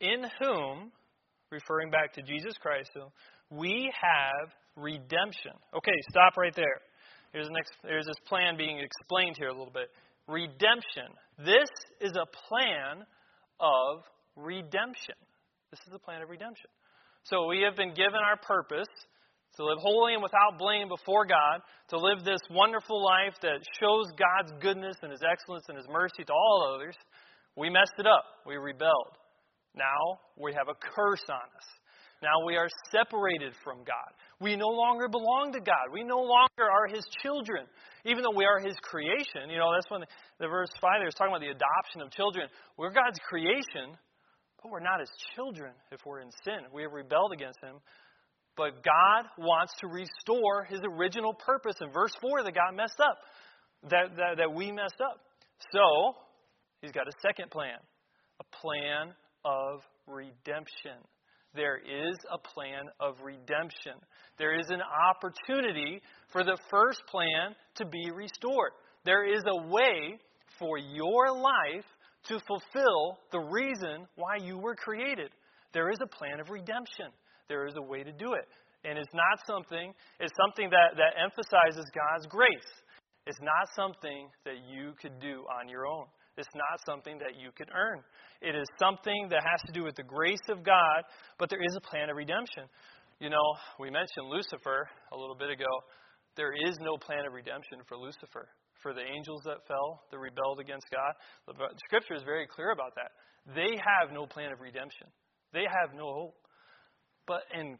In 0.00 0.24
whom, 0.40 0.90
referring 1.50 1.90
back 1.90 2.12
to 2.14 2.22
Jesus 2.22 2.54
Christ, 2.60 2.90
so, 2.94 3.12
we 3.50 3.92
have 3.94 4.50
redemption. 4.76 5.52
Okay, 5.74 5.94
stop 6.10 6.36
right 6.36 6.54
there. 6.54 6.80
Here's, 7.32 7.48
next, 7.50 7.72
here's 7.84 8.06
this 8.06 8.16
plan 8.26 8.56
being 8.56 8.78
explained 8.78 9.36
here 9.38 9.48
a 9.48 9.52
little 9.52 9.72
bit. 9.72 9.88
Redemption. 10.26 11.06
This 11.38 11.68
is 12.00 12.12
a 12.16 12.26
plan 12.48 13.04
of 13.60 14.02
redemption. 14.36 15.14
This 15.70 15.80
is 15.86 15.92
the 15.92 15.98
plan 15.98 16.22
of 16.22 16.30
redemption. 16.30 16.70
So 17.24 17.46
we 17.46 17.62
have 17.62 17.76
been 17.76 17.94
given 17.94 18.18
our 18.24 18.36
purpose 18.36 18.88
to 19.56 19.64
live 19.64 19.78
holy 19.80 20.14
and 20.14 20.22
without 20.22 20.58
blame 20.58 20.88
before 20.88 21.24
God, 21.24 21.60
to 21.88 21.98
live 21.98 22.24
this 22.24 22.40
wonderful 22.50 23.02
life 23.02 23.34
that 23.42 23.60
shows 23.80 24.06
God's 24.18 24.52
goodness 24.60 24.96
and 25.02 25.10
His 25.10 25.22
excellence 25.22 25.64
and 25.68 25.76
His 25.76 25.86
mercy 25.88 26.24
to 26.24 26.32
all 26.32 26.74
others. 26.74 26.94
We 27.56 27.70
messed 27.70 27.94
it 27.98 28.06
up. 28.06 28.24
We 28.46 28.56
rebelled. 28.56 29.16
Now 29.76 30.20
we 30.36 30.52
have 30.54 30.68
a 30.68 30.74
curse 30.74 31.24
on 31.28 31.46
us. 31.56 31.68
Now 32.22 32.46
we 32.46 32.56
are 32.56 32.68
separated 32.90 33.52
from 33.62 33.84
God. 33.84 34.08
We 34.40 34.56
no 34.56 34.68
longer 34.68 35.06
belong 35.08 35.52
to 35.52 35.60
God. 35.60 35.92
We 35.92 36.02
no 36.02 36.16
longer 36.16 36.64
are 36.64 36.88
His 36.88 37.04
children. 37.22 37.66
Even 38.04 38.24
though 38.24 38.34
we 38.34 38.46
are 38.46 38.58
His 38.58 38.76
creation, 38.80 39.52
you 39.52 39.58
know, 39.58 39.68
that's 39.74 39.90
when 39.90 40.00
the, 40.40 40.48
verse 40.48 40.72
5 40.80 40.90
there 41.00 41.08
is 41.08 41.14
talking 41.14 41.32
about 41.32 41.44
the 41.44 41.52
adoption 41.52 42.00
of 42.00 42.10
children. 42.10 42.48
We're 42.78 42.92
God's 42.92 43.20
creation, 43.28 43.92
but 44.62 44.72
we're 44.72 44.80
not 44.80 45.00
his 45.00 45.12
children 45.36 45.72
if 45.92 46.00
we're 46.06 46.20
in 46.20 46.30
sin. 46.44 46.72
We 46.72 46.82
have 46.82 46.92
rebelled 46.92 47.32
against 47.32 47.60
him. 47.60 47.76
But 48.56 48.80
God 48.80 49.28
wants 49.36 49.74
to 49.80 49.86
restore 49.86 50.64
his 50.64 50.80
original 50.88 51.34
purpose 51.34 51.76
in 51.82 51.92
verse 51.92 52.16
4 52.22 52.44
that 52.44 52.54
got 52.54 52.74
messed 52.74 53.00
up. 53.00 53.18
that, 53.90 54.16
that, 54.16 54.32
that 54.38 54.52
we 54.52 54.72
messed 54.72 55.00
up. 55.04 55.20
So, 55.72 56.16
he's 56.80 56.92
got 56.92 57.06
a 57.06 57.12
second 57.20 57.50
plan 57.50 57.76
a 58.40 58.44
plan 58.56 59.14
of 59.46 59.80
redemption. 60.06 60.98
There 61.54 61.78
is 61.78 62.16
a 62.30 62.36
plan 62.36 62.84
of 63.00 63.14
redemption. 63.22 63.94
There 64.38 64.58
is 64.58 64.66
an 64.68 64.82
opportunity 64.82 66.02
for 66.32 66.44
the 66.44 66.58
first 66.70 67.00
plan 67.08 67.54
to 67.76 67.86
be 67.86 68.10
restored. 68.12 68.72
There 69.04 69.24
is 69.24 69.42
a 69.46 69.66
way 69.68 70.18
for 70.58 70.76
your 70.76 71.32
life 71.32 71.86
to 72.28 72.40
fulfill 72.46 73.18
the 73.30 73.38
reason 73.38 74.06
why 74.16 74.36
you 74.42 74.58
were 74.58 74.74
created. 74.74 75.30
There 75.72 75.90
is 75.90 75.98
a 76.02 76.06
plan 76.06 76.40
of 76.40 76.50
redemption. 76.50 77.06
There 77.48 77.66
is 77.66 77.74
a 77.76 77.82
way 77.82 78.02
to 78.02 78.12
do 78.12 78.34
it. 78.34 78.48
And 78.84 78.98
it's 78.98 79.14
not 79.14 79.46
something, 79.46 79.92
it's 80.20 80.34
something 80.36 80.68
that, 80.70 80.96
that 80.96 81.22
emphasizes 81.22 81.90
God's 81.94 82.26
grace. 82.26 82.70
It's 83.26 83.40
not 83.40 83.68
something 83.74 84.28
that 84.44 84.56
you 84.68 84.92
could 85.00 85.18
do 85.20 85.44
on 85.60 85.68
your 85.68 85.86
own. 85.86 86.06
It's 86.36 86.54
not 86.54 86.80
something 86.86 87.18
that 87.18 87.40
you 87.40 87.50
could 87.56 87.68
earn. 87.74 88.02
It 88.42 88.54
is 88.54 88.66
something 88.78 89.28
that 89.30 89.42
has 89.42 89.60
to 89.66 89.72
do 89.72 89.84
with 89.84 89.96
the 89.96 90.02
grace 90.02 90.44
of 90.48 90.62
God, 90.62 91.04
but 91.38 91.48
there 91.48 91.62
is 91.62 91.76
a 91.76 91.80
plan 91.80 92.10
of 92.10 92.16
redemption. 92.16 92.64
You 93.20 93.30
know, 93.30 93.48
we 93.80 93.88
mentioned 93.88 94.28
Lucifer 94.28 94.88
a 95.12 95.16
little 95.16 95.34
bit 95.34 95.48
ago. 95.48 95.72
There 96.36 96.52
is 96.52 96.76
no 96.80 96.96
plan 96.98 97.24
of 97.26 97.32
redemption 97.32 97.78
for 97.88 97.96
Lucifer. 97.96 98.48
For 98.82 98.92
the 98.92 99.00
angels 99.00 99.40
that 99.46 99.66
fell, 99.66 100.04
that 100.12 100.18
rebelled 100.18 100.60
against 100.60 100.86
God, 100.92 101.12
the 101.48 101.54
Scripture 101.88 102.14
is 102.14 102.22
very 102.22 102.46
clear 102.46 102.70
about 102.70 102.94
that. 102.94 103.10
They 103.54 103.80
have 103.80 104.12
no 104.12 104.26
plan 104.26 104.52
of 104.52 104.60
redemption. 104.60 105.08
They 105.52 105.64
have 105.64 105.96
no 105.96 106.12
hope. 106.12 106.36
But 107.26 107.42
in 107.58 107.78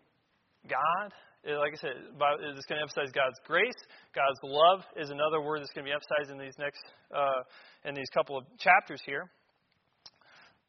God, 0.66 1.12
like 1.54 1.72
I 1.74 1.80
said, 1.80 1.94
it's 2.11 2.66
going 2.66 2.78
to 2.78 2.82
emphasize 2.82 3.14
God's 3.14 3.38
grace. 3.46 3.78
God's 4.14 4.38
love 4.42 4.82
is 4.96 5.11
another 5.11 5.40
word 5.40 5.61
that's 5.61 5.70
going 5.70 5.85
to 5.85 5.90
be 5.90 5.94
emphasized 5.94 6.30
in 6.30 6.38
these 6.38 6.59
next, 6.59 6.82
uh, 7.14 7.46
in 7.88 7.94
these 7.94 8.11
couple 8.12 8.37
of 8.37 8.44
chapters 8.59 9.00
here. 9.06 9.30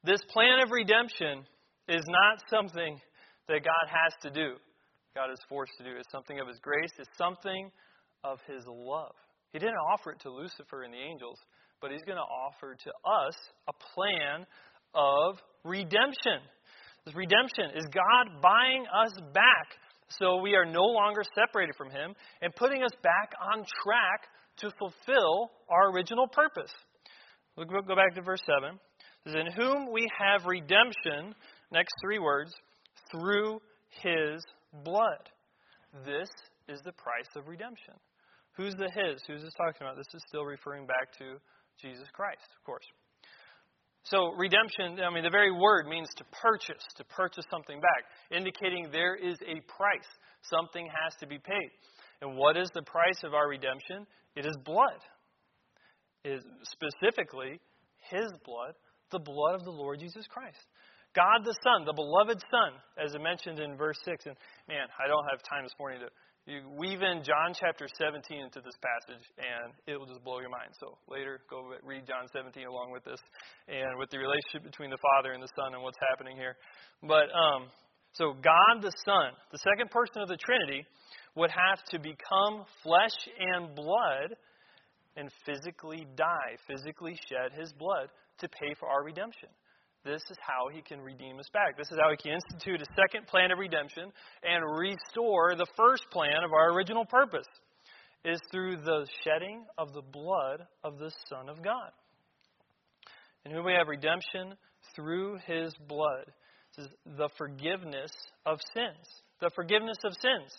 This 0.04 0.22
plan 0.30 0.60
of 0.62 0.70
redemption 0.70 1.44
is 1.90 2.04
not 2.08 2.42
something 2.50 3.02
that 3.48 3.64
God 3.64 3.86
has 3.90 4.14
to 4.22 4.30
do. 4.30 4.56
God 5.16 5.32
is 5.32 5.40
forced 5.50 5.74
to 5.80 5.84
do. 5.84 5.98
It's 5.98 6.12
something 6.12 6.40
of 6.40 6.48
His 6.48 6.60
grace. 6.62 6.92
It's 7.00 7.18
something 7.18 7.72
of 8.24 8.38
His 8.46 8.64
love. 8.68 9.16
He 9.54 9.60
didn't 9.60 9.82
offer 9.94 10.12
it 10.12 10.20
to 10.22 10.30
Lucifer 10.30 10.84
and 10.84 10.94
the 10.94 11.02
angels, 11.02 11.40
but 11.82 11.92
He's 11.92 12.04
going 12.06 12.22
to 12.22 12.30
offer 12.30 12.76
to 12.76 12.90
us 13.10 13.36
a 13.68 13.74
plan 13.96 14.46
of 14.94 15.42
redemption. 15.64 16.46
This 17.06 17.16
redemption 17.16 17.72
is 17.76 17.86
God 17.90 18.42
buying 18.42 18.86
us 18.94 19.14
back 19.34 19.74
so 20.10 20.38
we 20.42 20.56
are 20.56 20.66
no 20.66 20.84
longer 20.84 21.22
separated 21.36 21.76
from 21.76 21.90
Him 21.90 22.16
and 22.42 22.56
putting 22.56 22.84
us 22.84 22.92
back 23.04 23.34
on 23.54 23.66
track 23.84 24.22
to 24.58 24.72
fulfill 24.80 25.52
our 25.70 25.92
original 25.92 26.28
purpose. 26.28 26.72
We'll 27.56 27.66
go 27.66 27.96
back 27.96 28.16
to 28.16 28.22
verse 28.22 28.42
7. 28.46 28.76
It 28.76 28.80
says, 29.26 29.36
In 29.36 29.52
whom 29.52 29.92
we 29.92 30.08
have 30.18 30.46
redemption, 30.46 31.36
next 31.72 31.94
three 32.02 32.20
words, 32.20 32.54
through 33.12 33.62
His 34.02 34.44
blood. 34.84 35.30
This 36.06 36.30
is 36.68 36.80
the 36.86 36.94
price 36.94 37.30
of 37.36 37.48
redemption. 37.48 37.94
Who's 38.56 38.76
the 38.76 38.90
His? 38.90 39.22
Who's 39.28 39.42
this 39.42 39.54
talking 39.58 39.86
about? 39.86 39.98
This 39.98 40.14
is 40.14 40.24
still 40.28 40.46
referring 40.46 40.86
back 40.86 41.12
to 41.20 41.38
Jesus 41.82 42.08
Christ, 42.14 42.48
of 42.58 42.66
course. 42.66 42.86
So, 44.10 44.32
redemption, 44.38 45.00
I 45.04 45.14
mean, 45.14 45.24
the 45.24 45.30
very 45.30 45.52
word 45.52 45.88
means 45.88 46.08
to 46.18 46.24
purchase, 46.42 46.84
to 46.96 47.04
purchase 47.04 47.44
something 47.52 47.82
back, 47.82 48.04
indicating 48.32 48.88
there 48.92 49.16
is 49.16 49.36
a 49.42 49.60
price. 49.68 50.08
Something 50.44 50.88
has 50.88 51.14
to 51.20 51.28
be 51.28 51.38
paid. 51.38 51.72
And 52.22 52.38
what 52.38 52.56
is 52.56 52.70
the 52.74 52.84
price 52.84 53.20
of 53.24 53.34
our 53.34 53.50
redemption? 53.50 54.08
It 54.36 54.46
is 54.46 54.56
blood. 54.64 55.00
It 56.24 56.40
is 56.40 56.44
specifically 56.64 57.60
His 58.10 58.32
blood, 58.46 58.74
the 59.12 59.20
blood 59.20 59.56
of 59.56 59.66
the 59.66 59.72
Lord 59.72 60.00
Jesus 60.00 60.26
Christ. 60.30 60.64
God 61.14 61.44
the 61.44 61.56
Son, 61.64 61.84
the 61.86 61.94
beloved 61.94 62.40
Son, 62.52 62.72
as 63.04 63.14
it 63.14 63.22
mentioned 63.22 63.60
in 63.60 63.76
verse 63.76 63.98
6. 64.06 64.26
And 64.26 64.36
man, 64.70 64.88
I 65.04 65.08
don't 65.08 65.26
have 65.30 65.42
time 65.44 65.64
this 65.64 65.76
morning 65.80 66.00
to 66.00 66.08
you 66.48 66.64
weave 66.80 67.04
in 67.04 67.28
John 67.28 67.52
chapter 67.52 67.92
17 67.92 68.24
into 68.40 68.64
this 68.64 68.80
passage, 68.80 69.24
and 69.36 69.76
it 69.84 70.00
will 70.00 70.08
just 70.08 70.24
blow 70.24 70.40
your 70.40 70.50
mind. 70.50 70.72
So 70.80 70.96
later, 71.12 71.44
go 71.52 71.76
read 71.84 72.08
John 72.08 72.32
17 72.32 72.64
along 72.64 72.96
with 72.96 73.04
this, 73.04 73.20
and 73.68 74.00
with 74.00 74.10
the 74.10 74.18
relationship 74.18 74.64
between 74.64 74.90
the 74.90 74.98
Father 75.12 75.36
and 75.36 75.44
the 75.44 75.52
Son 75.60 75.76
and 75.76 75.84
what's 75.84 76.00
happening 76.08 76.40
here. 76.40 76.56
But 77.04 77.28
um, 77.36 77.68
so 78.16 78.32
God 78.32 78.80
the 78.80 78.96
Son, 79.04 79.36
the 79.52 79.60
second 79.60 79.92
person 79.92 80.24
of 80.24 80.32
the 80.32 80.40
Trinity, 80.40 80.88
would 81.36 81.52
have 81.52 81.84
to 81.92 82.00
become 82.00 82.64
flesh 82.82 83.18
and 83.36 83.76
blood 83.76 84.40
and 85.20 85.28
physically 85.46 86.08
die, 86.16 86.56
physically 86.64 87.20
shed 87.28 87.60
his 87.60 87.74
blood 87.74 88.08
to 88.40 88.48
pay 88.48 88.74
for 88.80 88.88
our 88.88 89.04
redemption. 89.04 89.50
This 90.08 90.24
is 90.32 90.38
how 90.40 90.70
he 90.74 90.82
can 90.82 91.02
redeem 91.02 91.38
us 91.38 91.50
back. 91.52 91.78
This 91.78 91.92
is 91.92 91.98
how 92.02 92.10
he 92.10 92.16
can 92.16 92.32
institute 92.32 92.82
a 92.82 92.86
second 92.96 93.28
plan 93.28 93.52
of 93.52 93.60
redemption 93.60 94.10
and 94.42 94.64
restore 94.80 95.56
the 95.56 95.68
first 95.76 96.04
plan 96.12 96.46
of 96.46 96.54
our 96.54 96.72
original 96.72 97.06
purpose. 97.06 97.48
Is 98.24 98.40
through 98.52 98.78
the 98.78 99.06
shedding 99.24 99.66
of 99.78 99.94
the 99.94 100.02
blood 100.02 100.66
of 100.84 100.98
the 100.98 101.12
Son 101.30 101.50
of 101.50 101.62
God. 101.62 101.92
In 103.46 103.52
whom 103.52 103.66
we 103.66 103.74
have 103.74 103.88
redemption 103.88 104.56
through 104.96 105.38
his 105.46 105.74
blood. 105.88 106.26
This 106.76 106.86
is 106.86 106.92
the 107.18 107.30
forgiveness 107.38 108.12
of 108.46 108.60
sins. 108.74 109.06
The 109.40 109.52
forgiveness 109.56 109.98
of 110.06 110.14
sins. 110.14 110.52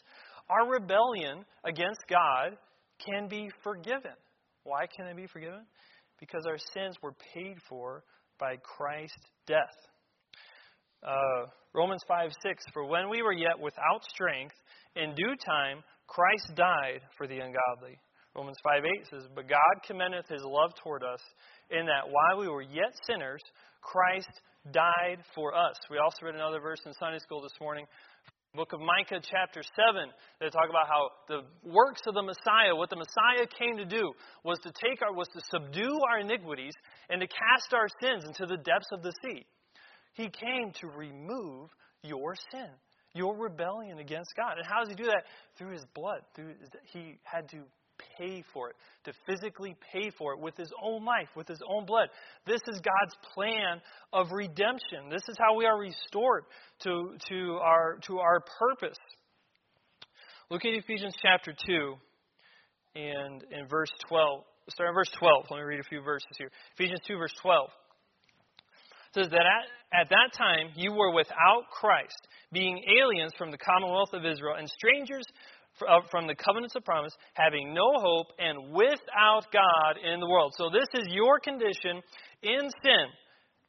Our 0.49 0.71
rebellion 0.71 1.45
against 1.65 2.01
God 2.09 2.57
can 3.05 3.29
be 3.29 3.51
forgiven. 3.63 4.17
Why 4.65 4.87
can 4.87 5.07
it 5.07 5.17
be 5.17 5.27
forgiven? 5.27 5.67
Because 6.21 6.45
our 6.47 6.59
sins 6.75 6.97
were 7.03 7.15
paid 7.35 7.57
for 7.69 8.05
by 8.39 8.57
Christ's 8.63 9.17
death. 9.47 9.77
Uh, 11.03 11.47
Romans 11.75 12.03
5 12.09 12.31
6 12.43 12.65
For 12.73 12.85
when 12.85 13.09
we 13.09 13.23
were 13.23 13.33
yet 13.33 13.59
without 13.61 14.05
strength, 14.09 14.55
in 14.97 15.15
due 15.15 15.35
time 15.47 15.83
Christ 16.07 16.57
died 16.57 17.01
for 17.17 17.27
the 17.27 17.39
ungodly. 17.39 18.01
Romans 18.35 18.57
5 18.63 18.83
8 18.85 19.07
says, 19.11 19.29
But 19.35 19.49
God 19.49 19.75
commendeth 19.87 20.29
his 20.29 20.43
love 20.45 20.71
toward 20.83 21.03
us, 21.03 21.21
in 21.71 21.87
that 21.87 22.09
while 22.09 22.41
we 22.41 22.49
were 22.49 22.63
yet 22.63 22.95
sinners, 23.07 23.43
Christ 23.83 24.31
died 24.73 25.23
for 25.35 25.55
us. 25.55 25.77
We 25.91 25.99
also 25.99 26.27
read 26.27 26.35
another 26.35 26.61
verse 26.61 26.81
in 26.87 26.93
Sunday 26.95 27.19
school 27.19 27.43
this 27.43 27.57
morning 27.61 27.87
book 28.55 28.73
of 28.73 28.81
Micah, 28.81 29.21
chapter 29.23 29.63
7, 29.63 30.11
they 30.41 30.49
talk 30.49 30.69
about 30.71 30.87
how 30.89 31.11
the 31.29 31.43
works 31.69 32.03
of 32.07 32.15
the 32.15 32.23
Messiah, 32.23 32.75
what 32.75 32.91
the 32.91 32.97
Messiah 32.97 33.47
came 33.59 33.77
to 33.77 33.85
do, 33.85 34.13
was 34.45 34.59
to 34.61 34.73
take 34.73 35.03
our, 35.03 35.13
was 35.13 35.29
to 35.29 35.41
subdue 35.51 36.01
our 36.11 36.21
iniquities 36.21 36.75
and 37.11 37.21
to 37.21 37.27
cast 37.27 37.75
our 37.75 37.89
sins 38.01 38.25
into 38.25 38.47
the 38.47 38.57
depths 38.57 38.89
of 38.93 39.03
the 39.03 39.13
sea. 39.23 39.47
He 40.15 40.29
came 40.29 40.73
to 40.81 40.89
remove 40.89 41.71
your 42.03 42.35
sin, 42.51 42.71
your 43.15 43.37
rebellion 43.37 43.99
against 43.99 44.35
God. 44.37 44.59
And 44.59 44.67
how 44.67 44.81
does 44.81 44.89
he 44.89 44.95
do 44.95 45.05
that? 45.05 45.25
Through 45.57 45.73
his 45.73 45.85
blood. 45.95 46.21
Through, 46.35 46.55
he 46.93 47.19
had 47.23 47.49
to 47.51 47.59
pay 48.17 48.45
for 48.53 48.71
it, 48.71 48.77
to 49.05 49.13
physically 49.27 49.77
pay 49.93 50.11
for 50.11 50.33
it 50.33 50.41
with 50.41 50.57
his 50.57 50.73
own 50.83 51.05
life, 51.05 51.29
with 51.37 51.49
his 51.49 51.61
own 51.69 51.85
blood. 51.87 52.09
This 52.47 52.61
is 52.69 52.81
God's 52.81 53.15
plan 53.35 53.81
of 54.13 54.29
redemption. 54.33 55.11
This 55.11 55.23
is 55.29 55.37
how 55.39 55.57
we 55.57 55.67
are 55.67 55.79
restored 55.79 56.45
to, 56.85 57.17
to, 57.29 57.59
our, 57.63 57.99
to 58.07 58.19
our 58.19 58.45
purpose. 58.59 58.99
Look 60.51 60.65
at 60.65 60.73
Ephesians 60.73 61.15
chapter 61.21 61.53
2 61.67 61.95
and 62.95 63.45
in 63.51 63.69
verse 63.69 63.91
12. 64.09 64.45
Start 64.71 64.89
in 64.91 64.95
verse 64.95 65.11
12. 65.19 65.47
Let 65.51 65.57
me 65.59 65.63
read 65.63 65.81
a 65.81 65.89
few 65.89 66.03
verses 66.03 66.29
here. 66.37 66.51
Ephesians 66.77 67.01
2, 67.07 67.17
verse 67.17 67.35
12 67.43 67.71
says 69.15 69.29
that 69.31 69.41
at, 69.41 70.01
at 70.01 70.09
that 70.11 70.31
time 70.37 70.69
you 70.77 70.93
were 70.93 71.13
without 71.13 71.65
Christ, 71.73 72.29
being 72.53 72.83
aliens 73.01 73.33
from 73.39 73.51
the 73.51 73.59
commonwealth 73.59 74.13
of 74.13 74.25
Israel 74.25 74.57
and 74.59 74.69
strangers 74.69 75.25
from 76.11 76.27
the 76.27 76.35
covenants 76.35 76.75
of 76.77 76.85
promise, 76.85 77.13
having 77.35 77.75
no 77.75 77.87
hope 77.97 78.27
and 78.39 78.73
without 78.73 79.47
God 79.53 79.97
in 80.03 80.21
the 80.21 80.27
world. 80.27 80.53
So 80.57 80.71
this 80.71 80.89
is 80.95 81.09
your 81.13 81.41
condition 81.41 82.03
in 82.43 82.71
sin 82.83 83.07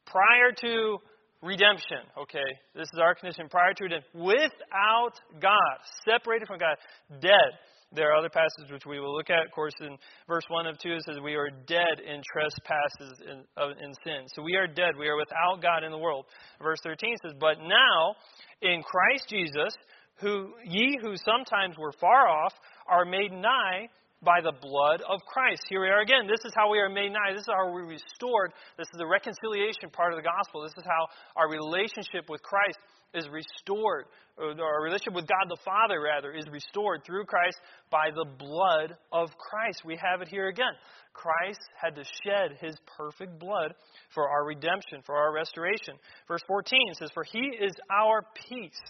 prior 0.06 0.52
to 0.62 0.98
redemption. 1.42 2.04
Okay, 2.18 2.50
this 2.74 2.88
is 2.92 3.00
our 3.00 3.14
condition 3.14 3.48
prior 3.48 3.74
to 3.74 3.84
redemption. 3.84 4.10
Without 4.14 5.14
God, 5.40 5.76
separated 6.04 6.46
from 6.46 6.58
God, 6.58 6.76
dead. 7.20 7.52
There 7.92 8.12
are 8.12 8.16
other 8.16 8.30
passages 8.30 8.70
which 8.70 8.86
we 8.86 9.00
will 9.00 9.16
look 9.16 9.30
at. 9.30 9.46
Of 9.46 9.50
course, 9.50 9.74
in 9.80 9.98
verse 10.28 10.44
1 10.46 10.66
of 10.66 10.78
2, 10.78 10.92
it 10.92 11.02
says, 11.02 11.16
We 11.24 11.34
are 11.34 11.50
dead 11.66 11.98
in 11.98 12.22
trespasses 12.22 13.18
in, 13.26 13.42
uh, 13.58 13.74
in 13.82 13.92
sin. 14.04 14.30
So 14.36 14.42
we 14.42 14.54
are 14.54 14.68
dead. 14.68 14.94
We 14.96 15.08
are 15.08 15.16
without 15.16 15.60
God 15.60 15.82
in 15.82 15.90
the 15.90 15.98
world. 15.98 16.26
Verse 16.62 16.78
13 16.84 17.16
says, 17.24 17.32
But 17.40 17.58
now, 17.58 18.14
in 18.62 18.82
Christ 18.84 19.26
Jesus, 19.28 19.74
who 20.20 20.52
ye 20.64 20.98
who 21.00 21.16
sometimes 21.16 21.76
were 21.78 21.92
far 22.00 22.28
off 22.28 22.52
are 22.86 23.04
made 23.04 23.32
nigh 23.32 23.88
by 24.22 24.40
the 24.42 24.52
blood 24.52 25.00
of 25.08 25.20
Christ. 25.24 25.62
Here 25.68 25.80
we 25.80 25.88
are 25.88 26.00
again. 26.00 26.26
This 26.28 26.44
is 26.44 26.52
how 26.54 26.70
we 26.70 26.78
are 26.78 26.90
made 26.90 27.12
nigh. 27.12 27.32
This 27.32 27.40
is 27.40 27.48
how 27.48 27.72
we're 27.72 27.88
restored. 27.88 28.52
This 28.76 28.86
is 28.92 28.98
the 28.98 29.06
reconciliation 29.06 29.88
part 29.92 30.12
of 30.12 30.18
the 30.18 30.28
gospel. 30.28 30.62
This 30.62 30.76
is 30.76 30.84
how 30.84 31.08
our 31.36 31.48
relationship 31.48 32.28
with 32.28 32.42
Christ 32.42 32.78
is 33.14 33.28
restored. 33.28 34.06
Our 34.38 34.82
relationship 34.82 35.14
with 35.14 35.26
God 35.26 35.48
the 35.48 35.56
Father, 35.64 36.00
rather, 36.00 36.32
is 36.32 36.44
restored 36.50 37.02
through 37.04 37.24
Christ 37.24 37.60
by 37.90 38.10
the 38.14 38.24
blood 38.24 38.96
of 39.12 39.30
Christ. 39.36 39.82
We 39.84 39.96
have 39.96 40.20
it 40.22 40.28
here 40.28 40.48
again. 40.48 40.72
Christ 41.12 41.60
had 41.80 41.96
to 41.96 42.04
shed 42.04 42.56
his 42.60 42.76
perfect 42.96 43.38
blood 43.38 43.74
for 44.14 44.28
our 44.28 44.44
redemption, 44.44 45.00
for 45.04 45.16
our 45.16 45.32
restoration. 45.32 45.94
Verse 46.28 46.42
14 46.46 46.94
says, 46.98 47.10
For 47.12 47.24
he 47.24 47.40
is 47.60 47.72
our 47.90 48.24
peace, 48.48 48.80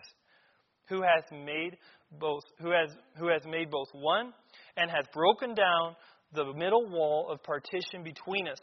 who 0.90 1.00
has 1.02 1.24
made 1.32 1.78
both 2.18 2.42
who 2.60 2.70
has 2.72 2.90
who 3.16 3.28
has 3.28 3.42
made 3.46 3.70
both 3.70 3.88
one 3.92 4.34
and 4.76 4.90
has 4.90 5.06
broken 5.14 5.54
down 5.54 5.96
the 6.34 6.52
middle 6.52 6.88
wall 6.90 7.28
of 7.30 7.42
partition 7.42 8.02
between 8.04 8.48
us, 8.48 8.58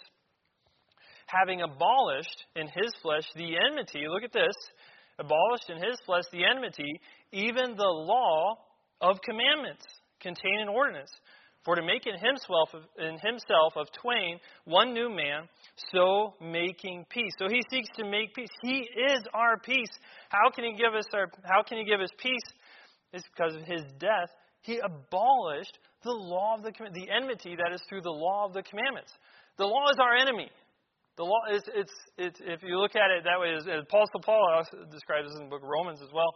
having 1.25 1.61
abolished 1.61 2.45
in 2.55 2.67
his 2.67 2.93
flesh 3.01 3.23
the 3.35 3.55
enmity. 3.69 4.05
Look 4.07 4.23
at 4.23 4.33
this 4.33 4.55
abolished 5.17 5.69
in 5.69 5.77
his 5.77 5.97
flesh 6.05 6.23
the 6.31 6.45
enmity, 6.45 6.99
even 7.31 7.75
the 7.75 7.83
law 7.83 8.57
of 9.01 9.17
commandments 9.21 9.83
contained 10.19 10.61
in 10.61 10.69
ordinance, 10.69 11.11
for 11.67 11.75
to 11.75 11.83
make 11.83 12.07
in 12.07 12.15
himself, 12.15 12.69
in 12.97 13.19
himself 13.19 13.75
of 13.75 13.91
twain 13.91 14.39
one 14.63 14.93
new 14.93 15.09
man, 15.09 15.49
so 15.91 16.33
making 16.39 17.05
peace. 17.09 17.33
So 17.37 17.49
he 17.49 17.59
seeks 17.69 17.89
to 17.97 18.05
make 18.05 18.33
peace. 18.33 18.47
He 18.63 18.87
is 19.11 19.19
our 19.33 19.59
peace. 19.59 19.91
How 20.29 20.49
can 20.49 20.63
he 20.63 20.71
give 20.71 20.95
us 20.95 21.03
our? 21.13 21.27
How 21.43 21.63
can 21.67 21.77
he 21.77 21.83
give 21.83 21.99
us 21.99 22.09
peace? 22.17 22.47
It's 23.11 23.27
because 23.35 23.55
of 23.55 23.63
his 23.63 23.83
death 23.99 24.31
he 24.67 24.79
abolished 24.83 25.79
the 26.03 26.11
law 26.11 26.55
of 26.57 26.63
the 26.63 26.71
the 26.93 27.07
enmity 27.09 27.55
that 27.55 27.73
is 27.73 27.81
through 27.87 28.01
the 28.01 28.11
law 28.11 28.45
of 28.45 28.53
the 28.53 28.61
commandments. 28.63 29.11
The 29.57 29.65
law 29.65 29.89
is 29.89 29.97
our 29.99 30.15
enemy. 30.15 30.49
The 31.17 31.23
law 31.23 31.41
is 31.51 31.63
it's 31.73 31.93
it's 32.17 32.39
if 32.43 32.61
you 32.63 32.77
look 32.77 32.95
at 32.95 33.09
it 33.11 33.23
that 33.23 33.39
way, 33.39 33.55
as, 33.55 33.65
as 33.65 33.83
Paul 33.89 34.05
Paul 34.23 34.63
describes 34.91 35.29
this 35.29 35.37
in 35.39 35.45
the 35.45 35.49
book 35.49 35.63
of 35.63 35.69
Romans 35.69 36.01
as 36.01 36.09
well. 36.13 36.35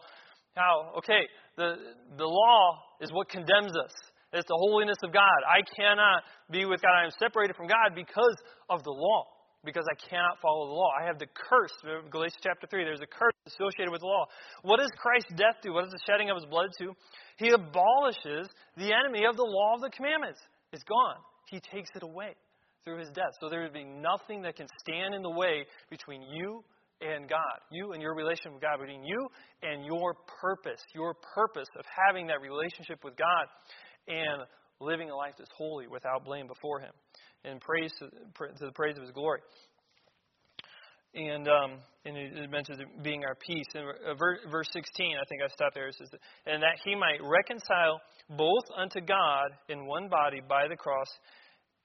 How 0.56 0.94
okay 1.00 1.28
the 1.58 1.76
the 2.17 2.26
law 2.26 2.80
is 3.02 3.12
what 3.12 3.30
condemns 3.30 3.76
us. 3.78 3.94
It's 4.34 4.48
the 4.48 4.56
holiness 4.56 4.98
of 5.04 5.12
God. 5.12 5.39
I 5.48 5.60
cannot 5.76 6.24
be 6.50 6.65
with 6.65 6.82
God. 6.82 6.96
I 6.96 7.06
am 7.06 7.12
separated 7.20 7.56
from 7.56 7.67
God 7.67 7.96
because 7.96 8.36
of 8.70 8.84
the 8.84 8.91
law 8.91 9.28
because 9.63 9.86
I 9.86 9.96
cannot 10.10 10.41
follow 10.41 10.67
the 10.67 10.74
law. 10.74 10.89
I 11.00 11.06
have 11.06 11.20
the 11.20 11.28
curse. 11.28 11.72
Galatians 12.10 12.41
chapter 12.41 12.65
3, 12.65 12.84
there's 12.84 13.02
a 13.02 13.10
curse 13.10 13.34
associated 13.46 13.91
with 13.91 14.02
the 14.02 14.08
law. 14.08 14.26
What 14.63 14.80
does 14.80 14.89
Christ's 14.98 15.34
death 15.38 15.62
do? 15.62 15.74
What 15.74 15.84
does 15.84 15.94
the 15.94 16.02
shedding 16.08 16.30
of 16.30 16.38
his 16.38 16.46
blood 16.46 16.70
do? 16.80 16.94
He 17.38 17.50
abolishes 17.50 18.50
the 18.78 18.89
enemy 18.89 19.26
of 19.30 19.38
the 19.38 19.46
law 19.46 19.76
of 19.76 19.82
the 19.82 19.89
commandments. 19.89 20.39
It's 20.74 20.84
gone. 20.84 21.22
He 21.50 21.60
takes 21.60 21.89
it 21.96 22.04
away 22.04 22.34
through 22.84 23.00
his 23.00 23.10
death. 23.10 23.38
So 23.39 23.50
there 23.50 23.62
would 23.62 23.74
be 23.74 23.86
nothing 23.86 24.41
that 24.44 24.56
can 24.56 24.67
stand 24.80 25.13
in 25.13 25.22
the 25.22 25.30
way 25.30 25.65
between 25.89 26.24
you 26.24 26.63
and 27.02 27.30
God, 27.30 27.58
you 27.72 27.94
and 27.94 28.02
your 28.02 28.15
relationship 28.15 28.54
with 28.54 28.62
God, 28.62 28.80
between 28.80 29.04
you 29.04 29.28
and 29.63 29.86
your 29.86 30.15
purpose, 30.41 30.82
your 30.94 31.15
purpose 31.34 31.67
of 31.78 31.86
having 32.08 32.28
that 32.28 32.41
relationship 32.41 33.04
with 33.04 33.15
God 33.17 33.46
and 34.08 34.44
living 34.80 35.10
a 35.10 35.16
life 35.16 35.34
that's 35.38 35.52
holy 35.56 35.88
without 35.88 36.26
blame 36.26 36.48
before 36.48 36.80
Him 36.80 36.92
and 37.44 37.60
praise 37.62 37.92
to, 38.00 38.08
to 38.08 38.66
the 38.66 38.72
praise 38.72 38.98
of 38.98 39.04
His 39.04 39.12
glory. 39.12 39.42
And, 41.14 41.48
um, 41.50 41.72
and 42.06 42.16
it 42.16 42.50
mentions 42.50 42.80
being 43.04 43.24
our 43.26 43.36
peace. 43.36 43.66
In 43.76 43.82
uh, 43.82 44.14
verse 44.16 44.68
16, 44.72 45.12
I 45.12 45.26
think 45.28 45.42
I 45.44 45.48
stopped 45.54 45.76
there. 45.76 45.88
It 45.88 45.96
says, 45.98 46.08
and 46.46 46.64
that 46.64 46.78
he 46.86 46.96
might 46.96 47.20
reconcile 47.22 48.00
both 48.30 48.64
unto 48.78 49.02
God 49.02 49.52
in 49.68 49.86
one 49.86 50.08
body 50.08 50.40
by 50.48 50.70
the 50.70 50.78
cross, 50.78 51.08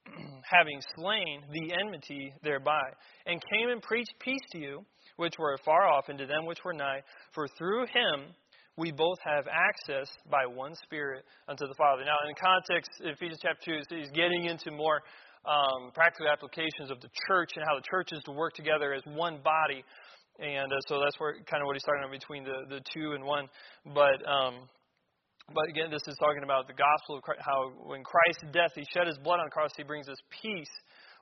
having 0.48 0.80
slain 0.94 1.42
the 1.50 1.74
enmity 1.74 2.32
thereby, 2.44 2.82
and 3.26 3.42
came 3.52 3.70
and 3.70 3.82
preached 3.82 4.14
peace 4.20 4.46
to 4.52 4.58
you, 4.58 4.84
which 5.16 5.34
were 5.40 5.54
afar 5.54 5.88
off, 5.88 6.04
and 6.08 6.18
to 6.18 6.26
them 6.26 6.46
which 6.46 6.64
were 6.64 6.72
nigh. 6.72 7.00
For 7.32 7.48
through 7.58 7.86
him 7.86 8.32
we 8.76 8.92
both 8.92 9.18
have 9.24 9.46
access 9.48 10.08
by 10.30 10.44
one 10.44 10.74
Spirit 10.84 11.24
unto 11.48 11.66
the 11.66 11.74
Father. 11.74 12.04
Now, 12.04 12.16
in 12.28 12.34
context, 12.36 12.90
Ephesians 13.00 13.40
chapter 13.40 13.80
2, 13.88 13.96
he's 13.96 14.10
getting 14.10 14.44
into 14.44 14.70
more 14.70 15.00
um, 15.46 15.90
practical 15.94 16.28
applications 16.28 16.90
of 16.90 17.00
the 17.00 17.08
church 17.28 17.50
and 17.56 17.64
how 17.66 17.76
the 17.76 17.86
church 17.88 18.10
is 18.12 18.22
to 18.24 18.32
work 18.32 18.52
together 18.54 18.92
as 18.92 19.02
one 19.06 19.38
body. 19.42 19.84
And 20.38 20.72
uh, 20.72 20.76
so 20.88 21.00
that's 21.00 21.18
where 21.18 21.40
kind 21.48 21.62
of 21.62 21.66
what 21.66 21.76
he's 21.76 21.84
talking 21.84 22.04
about 22.04 22.12
between 22.12 22.44
the, 22.44 22.68
the 22.68 22.80
two 22.92 23.12
and 23.12 23.24
one. 23.24 23.48
But 23.94 24.20
um, 24.28 24.68
but 25.54 25.70
again, 25.70 25.90
this 25.90 26.02
is 26.06 26.16
talking 26.18 26.42
about 26.42 26.66
the 26.66 26.74
gospel 26.74 27.16
of 27.16 27.22
Christ, 27.22 27.40
how 27.40 27.72
when 27.86 28.02
Christ's 28.02 28.52
death, 28.52 28.74
he 28.74 28.84
shed 28.92 29.06
his 29.06 29.16
blood 29.18 29.38
on 29.38 29.46
the 29.46 29.54
cross, 29.54 29.70
he 29.76 29.84
brings 29.84 30.08
us 30.08 30.18
peace 30.42 30.74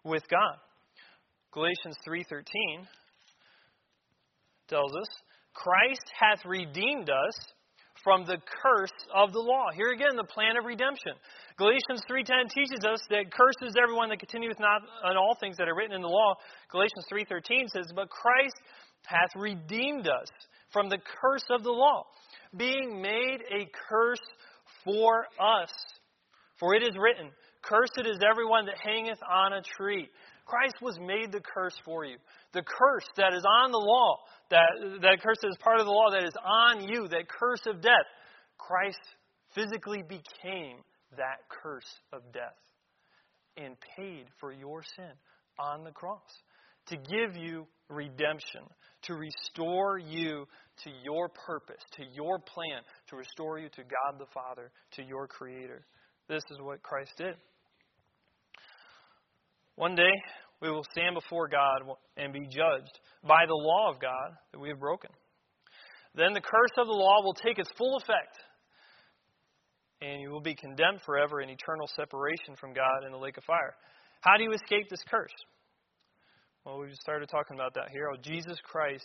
with 0.03 0.23
God. 0.31 0.57
Galatians 1.53 1.95
3:13 2.09 2.89
tells 4.67 4.91
us, 4.97 5.07
Christ 5.55 6.05
hath 6.19 6.45
redeemed 6.45 7.09
us 7.09 7.35
from 8.03 8.27
the 8.27 8.37
curse 8.37 8.93
of 9.15 9.33
the 9.33 9.41
law. 9.41 9.69
Here 9.75 9.93
again, 9.93 10.15
the 10.15 10.29
plan 10.29 10.59
of 10.59 10.67
redemption. 10.67 11.13
Galatians 11.57 12.03
3.10 12.11 12.51
teaches 12.51 12.85
us 12.85 13.01
that 13.09 13.33
curses 13.33 13.75
everyone 13.81 14.11
that 14.11 14.19
continueth 14.19 14.61
not 14.61 14.83
on 15.03 15.17
all 15.17 15.37
things 15.41 15.57
that 15.57 15.69
are 15.69 15.75
written 15.75 15.97
in 15.97 16.03
the 16.03 16.09
law. 16.09 16.35
Galatians 16.71 17.07
3.13 17.11 17.69
says, 17.73 17.87
But 17.95 18.11
Christ 18.11 18.57
hath 19.07 19.31
redeemed 19.37 20.07
us 20.07 20.29
from 20.71 20.89
the 20.89 20.99
curse 20.99 21.47
of 21.51 21.63
the 21.63 21.71
law, 21.71 22.05
being 22.57 23.01
made 23.01 23.39
a 23.51 23.71
curse 23.89 24.23
for 24.85 25.27
us. 25.41 25.71
For 26.59 26.75
it 26.75 26.83
is 26.83 26.97
written, 26.99 27.31
Cursed 27.63 28.07
is 28.07 28.19
everyone 28.29 28.67
that 28.67 28.77
hangeth 28.83 29.21
on 29.23 29.55
a 29.55 29.63
tree. 29.63 30.09
Christ 30.45 30.75
was 30.83 30.99
made 31.01 31.33
the 31.33 31.41
curse 31.41 31.75
for 31.85 32.05
you. 32.05 32.17
The 32.53 32.63
curse 32.63 33.07
that 33.17 33.33
is 33.33 33.45
on 33.63 33.73
the 33.73 33.79
law, 33.79 34.19
that, 34.51 35.01
that 35.03 35.23
curse 35.23 35.39
that 35.43 35.49
is 35.49 35.57
part 35.61 35.81
of 35.81 35.87
the 35.87 35.93
law 35.93 36.11
that 36.11 36.25
is 36.25 36.35
on 36.45 36.87
you, 36.87 37.09
that 37.09 37.29
curse 37.29 37.63
of 37.67 37.81
death, 37.81 38.07
Christ 38.59 39.01
physically 39.55 40.03
became 40.03 40.79
that 41.17 41.39
curse 41.49 41.89
of 42.13 42.21
death 42.33 42.57
and 43.57 43.77
paid 43.97 44.27
for 44.41 44.53
your 44.53 44.83
sin 44.97 45.13
on 45.59 45.85
the 45.85 45.93
cross 45.93 46.21
to 46.87 46.97
give 46.97 47.37
you 47.37 47.67
redemption, 47.89 48.63
to 49.03 49.15
restore 49.15 49.99
you 49.99 50.47
to 50.83 50.91
your 51.03 51.29
purpose, 51.47 51.81
to 51.97 52.03
your 52.13 52.39
plan, 52.39 52.83
to 53.09 53.17
restore 53.17 53.59
you 53.59 53.69
to 53.71 53.83
God 53.83 54.19
the 54.19 54.27
Father, 54.35 54.71
to 54.93 55.03
your 55.03 55.27
Creator. 55.27 55.87
This 56.29 56.43
is 56.51 56.59
what 56.61 56.83
Christ 56.83 57.13
did. 57.17 57.37
One 59.77 59.95
day, 59.95 60.13
we 60.63 60.71
will 60.71 60.85
stand 60.93 61.15
before 61.15 61.49
God 61.49 61.83
and 62.17 62.33
be 62.33 62.47
judged 62.47 62.99
by 63.27 63.45
the 63.47 63.55
law 63.55 63.91
of 63.91 64.01
God 64.01 64.31
that 64.53 64.61
we 64.61 64.69
have 64.69 64.79
broken. 64.79 65.11
Then 66.15 66.33
the 66.33 66.41
curse 66.41 66.75
of 66.79 66.87
the 66.87 66.93
law 66.93 67.23
will 67.23 67.35
take 67.35 67.59
its 67.59 67.71
full 67.77 67.97
effect 67.97 68.39
and 70.01 70.21
you 70.21 70.31
will 70.31 70.41
be 70.41 70.55
condemned 70.55 71.01
forever 71.05 71.41
in 71.41 71.49
eternal 71.49 71.89
separation 71.97 72.57
from 72.61 72.73
God 72.73 73.05
in 73.07 73.13
the 73.13 73.19
lake 73.19 73.37
of 73.37 73.45
fire. 73.45 73.75
How 74.21 74.37
do 74.37 74.45
you 74.45 74.53
escape 74.53 74.89
this 74.91 75.03
curse? 75.11 75.35
Well, 76.65 76.79
we 76.79 76.89
started 77.01 77.29
talking 77.29 77.57
about 77.57 77.75
that 77.75 77.91
here. 77.91 78.09
Oh, 78.13 78.17
Jesus 78.23 78.59
Christ 78.65 79.05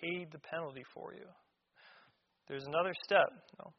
paid 0.00 0.28
the 0.32 0.38
penalty 0.38 0.84
for 0.94 1.14
you. 1.14 1.26
There's 2.48 2.64
another 2.66 2.92
step. 3.04 3.28
No. 3.58 3.72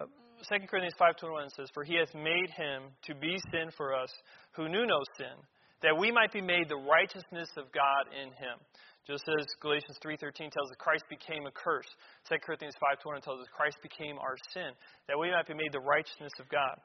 Uh, 0.00 0.06
2 0.42 0.66
Corinthians 0.66 0.94
5.21 0.98 1.54
says, 1.54 1.68
For 1.74 1.84
he 1.84 1.96
hath 1.96 2.14
made 2.14 2.50
him 2.56 2.90
to 3.06 3.14
be 3.14 3.38
sin 3.50 3.70
for 3.76 3.94
us, 3.94 4.10
who 4.52 4.68
knew 4.68 4.86
no 4.86 5.00
sin, 5.16 5.38
that 5.82 5.96
we 5.96 6.10
might 6.10 6.32
be 6.32 6.40
made 6.40 6.68
the 6.68 6.76
righteousness 6.76 7.48
of 7.56 7.70
God 7.72 8.10
in 8.10 8.28
him. 8.34 8.58
Just 9.06 9.24
as 9.26 9.46
Galatians 9.60 9.98
3.13 9.98 10.50
tells 10.50 10.70
us 10.70 10.78
Christ 10.78 11.04
became 11.10 11.46
a 11.46 11.50
curse, 11.50 11.88
2 12.28 12.36
Corinthians 12.44 12.74
5.20 12.78 13.22
tells 13.22 13.40
us 13.40 13.46
Christ 13.54 13.78
became 13.82 14.18
our 14.18 14.36
sin, 14.54 14.70
that 15.08 15.18
we 15.18 15.30
might 15.30 15.46
be 15.46 15.54
made 15.54 15.72
the 15.72 15.82
righteousness 15.82 16.32
of 16.38 16.48
God. 16.48 16.78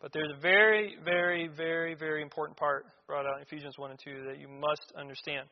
But 0.00 0.12
there's 0.12 0.32
a 0.36 0.40
very, 0.40 0.96
very, 1.04 1.48
very, 1.48 1.94
very 1.94 2.22
important 2.22 2.58
part 2.58 2.86
brought 3.06 3.26
out 3.26 3.36
in 3.36 3.42
Ephesians 3.42 3.74
1 3.76 3.90
and 3.90 4.00
2 4.04 4.24
that 4.28 4.38
you 4.38 4.48
must 4.48 4.92
understand. 4.98 5.48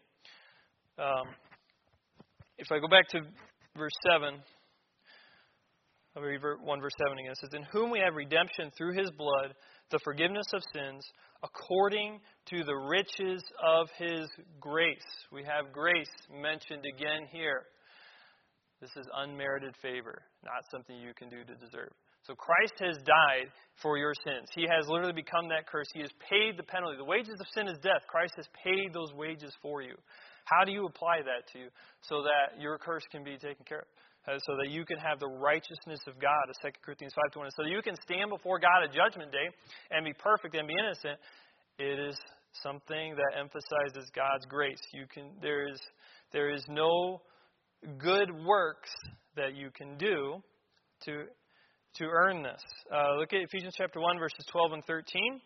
Um, 0.99 1.29
if 2.59 2.73
I 2.73 2.79
go 2.79 2.89
back 2.89 3.09
to 3.09 3.21
verse 3.77 3.93
7, 4.09 4.35
I'll 4.35 4.41
read 4.41 4.62
1 6.15 6.81
verse 6.81 6.93
7 6.99 7.19
again. 7.19 7.33
It 7.33 7.39
says, 7.39 7.55
In 7.55 7.65
whom 7.73 7.91
we 7.91 8.01
have 8.01 8.15
redemption 8.15 8.71
through 8.77 8.97
his 8.97 9.11
blood, 9.11 9.55
the 9.91 9.99
forgiveness 10.05 10.47
of 10.53 10.63
sins, 10.75 11.05
according 11.43 12.21
to 12.51 12.65
the 12.65 12.75
riches 12.75 13.43
of 13.63 13.89
his 13.99 14.29
grace. 14.61 14.99
We 15.33 15.43
have 15.45 15.73
grace 15.73 16.11
mentioned 16.31 16.85
again 16.87 17.27
here. 17.31 17.65
This 18.81 18.91
is 18.97 19.07
unmerited 19.15 19.75
favor, 19.81 20.23
not 20.45 20.65
something 20.71 20.97
you 20.97 21.15
can 21.15 21.29
do 21.29 21.45
to 21.45 21.55
deserve. 21.55 21.93
So 22.27 22.35
Christ 22.35 22.75
has 22.79 22.97
died 23.03 23.51
for 23.81 23.99
your 23.99 24.13
sins. 24.25 24.49
He 24.55 24.63
has 24.63 24.87
literally 24.89 25.13
become 25.13 25.49
that 25.49 25.67
curse. 25.67 25.87
He 25.95 26.01
has 26.01 26.11
paid 26.29 26.57
the 26.57 26.63
penalty. 26.63 26.97
The 26.97 27.05
wages 27.05 27.35
of 27.41 27.47
sin 27.55 27.67
is 27.69 27.79
death. 27.83 28.07
Christ 28.07 28.35
has 28.37 28.47
paid 28.63 28.93
those 28.93 29.13
wages 29.15 29.53
for 29.63 29.83
you. 29.83 29.95
How 30.45 30.65
do 30.65 30.73
you 30.73 30.87
apply 30.87 31.23
that 31.23 31.51
to 31.53 31.59
you 31.59 31.69
so 32.03 32.23
that 32.23 32.61
your 32.61 32.79
curse 32.79 33.03
can 33.11 33.25
be 33.25 33.39
taken 33.39 33.65
care 33.67 33.81
of? 33.81 33.91
Uh, 34.29 34.39
so 34.47 34.57
that 34.57 34.71
you 34.71 34.85
can 34.85 34.99
have 34.99 35.19
the 35.19 35.29
righteousness 35.29 36.01
of 36.07 36.21
God, 36.21 36.45
as 36.49 36.57
2 36.63 36.71
Corinthians 36.85 37.13
5.20, 37.35 37.51
so 37.57 37.63
that 37.65 37.71
you 37.71 37.83
can 37.83 37.97
stand 38.03 38.31
before 38.31 38.59
God 38.59 38.85
at 38.85 38.95
judgment 38.95 39.33
day 39.33 39.49
and 39.91 40.05
be 40.05 40.13
perfect 40.13 40.55
and 40.55 40.69
be 40.69 40.75
innocent, 40.79 41.19
it 41.79 41.99
is 41.99 42.17
something 42.63 43.17
that 43.17 43.39
emphasizes 43.39 44.11
God's 44.15 44.45
grace. 44.47 44.81
You 44.93 45.07
can, 45.13 45.31
there, 45.41 45.67
is, 45.69 45.81
there 46.33 46.51
is 46.51 46.65
no 46.69 47.23
good 47.99 48.31
works 48.45 48.91
that 49.37 49.55
you 49.57 49.71
can 49.75 49.97
do 49.97 50.43
to, 51.05 51.25
to 51.97 52.05
earn 52.05 52.43
this. 52.43 52.63
Uh, 52.93 53.17
look 53.19 53.33
at 53.33 53.41
Ephesians 53.41 53.75
chapter 53.77 54.01
1, 54.01 54.19
verses 54.19 54.45
12 54.53 54.73
and 54.73 54.85
13. 54.85 55.41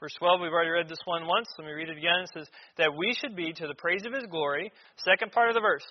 Verse 0.00 0.14
12, 0.20 0.40
we've 0.42 0.52
already 0.52 0.70
read 0.70 0.88
this 0.88 1.02
one 1.06 1.26
once. 1.26 1.48
Let 1.58 1.66
me 1.66 1.72
read 1.72 1.88
it 1.88 1.98
again. 1.98 2.22
It 2.22 2.30
says, 2.32 2.46
That 2.78 2.94
we 2.94 3.14
should 3.18 3.34
be 3.34 3.52
to 3.52 3.66
the 3.66 3.74
praise 3.74 4.06
of 4.06 4.12
his 4.12 4.24
glory. 4.30 4.70
Second 5.04 5.32
part 5.32 5.48
of 5.48 5.54
the 5.54 5.60
verse. 5.60 5.82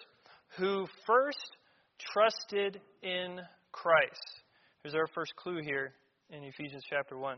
Who 0.55 0.87
first 1.05 1.57
trusted 2.13 2.79
in 3.03 3.39
Christ. 3.71 4.41
Here's 4.81 4.95
our 4.95 5.07
first 5.13 5.35
clue 5.35 5.59
here 5.61 5.93
in 6.29 6.43
Ephesians 6.43 6.83
chapter 6.89 7.17
1 7.17 7.37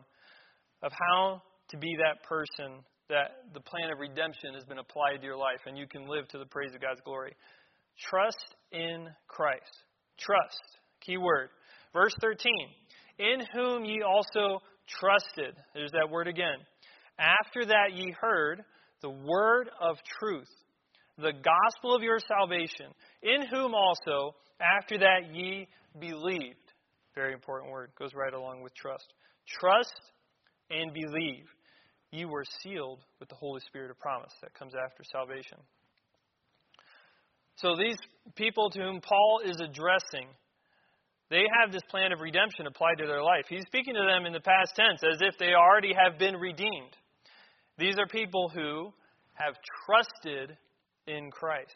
of 0.84 0.91
how 0.91 1.41
to 1.69 1.78
be 1.78 1.95
that 1.98 2.24
person 2.24 2.84
that 3.10 3.43
the 3.54 3.60
plan 3.60 3.91
of 3.91 4.00
redemption 4.00 4.54
has 4.54 4.63
been 4.65 4.78
applied 4.78 5.17
to 5.19 5.26
your 5.26 5.38
life 5.38 5.60
and 5.65 5.78
you 5.78 5.88
can 5.88 6.08
live 6.08 6.28
to 6.30 6.38
the 6.38 6.45
praise 6.45 6.74
of 6.74 6.82
God's 6.82 7.02
glory. 7.04 7.34
Trust 8.10 8.56
in 8.72 9.08
Christ. 9.28 9.84
Trust. 10.17 10.80
Key 11.02 11.17
word. 11.17 11.50
Verse 11.93 12.13
13. 12.22 12.52
In 13.17 13.41
whom 13.54 13.84
ye 13.84 14.02
also 14.02 14.60
trusted. 14.88 15.56
There's 15.74 15.91
that 15.91 16.10
word 16.10 16.28
again. 16.28 16.58
After 17.19 17.65
that 17.65 17.93
ye 17.93 18.15
heard 18.19 18.63
the 19.02 19.10
word 19.10 19.69
of 19.82 19.98
truth, 20.19 20.48
the 21.21 21.34
gospel 21.34 21.95
of 21.95 22.01
your 22.01 22.19
salvation, 22.19 22.88
in 23.21 23.45
whom 23.47 23.73
also 23.73 24.36
after 24.62 24.97
that 24.99 25.34
ye 25.34 25.67
believed. 25.99 26.55
Very 27.15 27.34
important 27.34 27.71
word. 27.71 27.91
Goes 27.97 28.13
right 28.13 28.34
along 28.34 28.62
with 28.62 28.73
trust. 28.75 29.05
Trust 29.60 29.99
and 30.69 30.93
believe. 30.93 31.45
You 32.12 32.27
were 32.27 32.45
sealed 32.63 32.99
with 33.19 33.29
the 33.29 33.36
Holy 33.36 33.62
Spirit 33.62 33.91
of 33.91 33.99
promise 33.99 34.34
that 34.41 34.53
comes 34.53 34.73
after 34.73 35.03
salvation. 35.12 35.58
So 37.58 37.75
these 37.75 37.97
people 38.36 38.69
to 38.69 38.79
whom 38.79 39.01
Paul 39.01 39.41
is 39.45 39.60
addressing, 39.60 40.27
they 41.29 41.43
have 41.62 41.71
this 41.71 41.84
plan 41.89 42.12
of 42.12 42.21
redemption 42.21 42.65
applied 42.65 42.97
to 42.99 43.05
their 43.05 43.21
life. 43.21 43.45
He's 43.49 43.65
speaking 43.67 43.93
to 43.95 44.01
them 44.01 44.25
in 44.25 44.34
the 44.34 44.39
past 44.39 44.75
tense 44.75 45.01
as 45.03 45.19
if 45.21 45.38
they 45.38 45.53
already 45.53 45.93
have 45.93 46.17
been 46.17 46.36
redeemed. 46.36 46.95
These 47.77 47.99
are 47.99 48.08
people 48.08 48.49
who 48.49 48.93
have 49.34 49.55
trusted 49.86 50.58
in 51.10 51.32
Christ, 51.32 51.74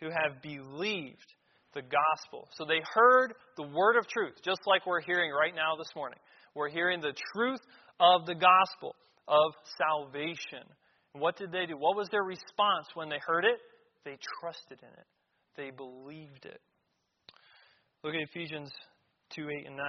who 0.00 0.08
have 0.10 0.42
believed 0.42 1.32
the 1.74 1.82
gospel. 1.82 2.48
So 2.54 2.64
they 2.64 2.80
heard 2.94 3.34
the 3.56 3.66
word 3.66 3.96
of 3.96 4.06
truth, 4.08 4.34
just 4.44 4.60
like 4.66 4.86
we're 4.86 5.00
hearing 5.00 5.30
right 5.30 5.54
now 5.54 5.76
this 5.76 5.90
morning. 5.96 6.18
We're 6.54 6.68
hearing 6.68 7.00
the 7.00 7.14
truth 7.34 7.60
of 8.00 8.26
the 8.26 8.34
gospel, 8.34 8.94
of 9.28 9.52
salvation. 9.78 10.64
And 11.14 11.22
what 11.22 11.36
did 11.36 11.52
they 11.52 11.66
do? 11.66 11.76
What 11.76 11.96
was 11.96 12.08
their 12.10 12.22
response 12.22 12.86
when 12.94 13.08
they 13.08 13.20
heard 13.26 13.44
it? 13.44 13.58
They 14.04 14.18
trusted 14.40 14.78
in 14.80 14.88
it, 14.88 15.06
they 15.56 15.70
believed 15.70 16.44
it. 16.44 16.60
Look 18.04 18.14
at 18.14 18.20
Ephesians 18.20 18.70
2 19.34 19.48
8 19.50 19.66
and 19.66 19.76
9. 19.76 19.84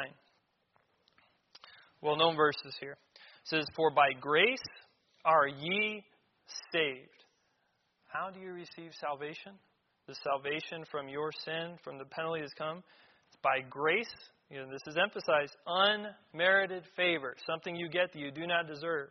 Well 2.02 2.16
known 2.16 2.36
verses 2.36 2.76
here. 2.80 2.98
It 3.14 3.50
says, 3.50 3.66
For 3.76 3.92
by 3.92 4.14
grace 4.20 4.58
are 5.26 5.48
ye 5.48 6.04
saved. 6.72 7.17
How 8.08 8.30
do 8.30 8.40
you 8.40 8.52
receive 8.54 8.92
salvation? 9.00 9.54
the 10.08 10.16
salvation 10.24 10.86
from 10.90 11.10
your 11.10 11.32
sin, 11.44 11.78
from 11.84 11.98
the 11.98 12.06
penalty 12.06 12.42
that's 12.42 12.54
come. 12.54 12.78
It's 12.78 13.38
by 13.44 13.60
grace. 13.70 14.10
You 14.50 14.60
know, 14.60 14.72
this 14.72 14.82
is 14.88 14.96
emphasized 14.98 15.54
unmerited 15.68 16.84
favor, 16.96 17.36
something 17.46 17.76
you 17.76 17.90
get 17.90 18.14
that 18.14 18.20
you 18.20 18.32
do 18.32 18.48
not 18.48 18.68
deserve, 18.68 19.10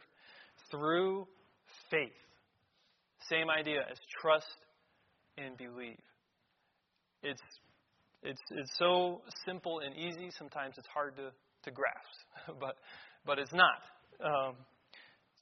through 0.71 1.27
faith. 1.91 2.17
Same 3.29 3.51
idea 3.51 3.81
as 3.91 3.99
trust 4.21 4.47
and 5.37 5.57
believe. 5.59 6.01
It's 7.23 7.43
it's 8.23 8.41
it's 8.51 8.73
so 8.79 9.21
simple 9.45 9.81
and 9.85 9.95
easy. 9.95 10.31
Sometimes 10.39 10.75
it's 10.79 10.89
hard 10.93 11.17
to 11.17 11.31
to 11.65 11.71
grasp, 11.71 12.57
but 12.61 12.77
but 13.27 13.39
it's 13.39 13.53
not. 13.53 13.83
Um, 14.25 14.55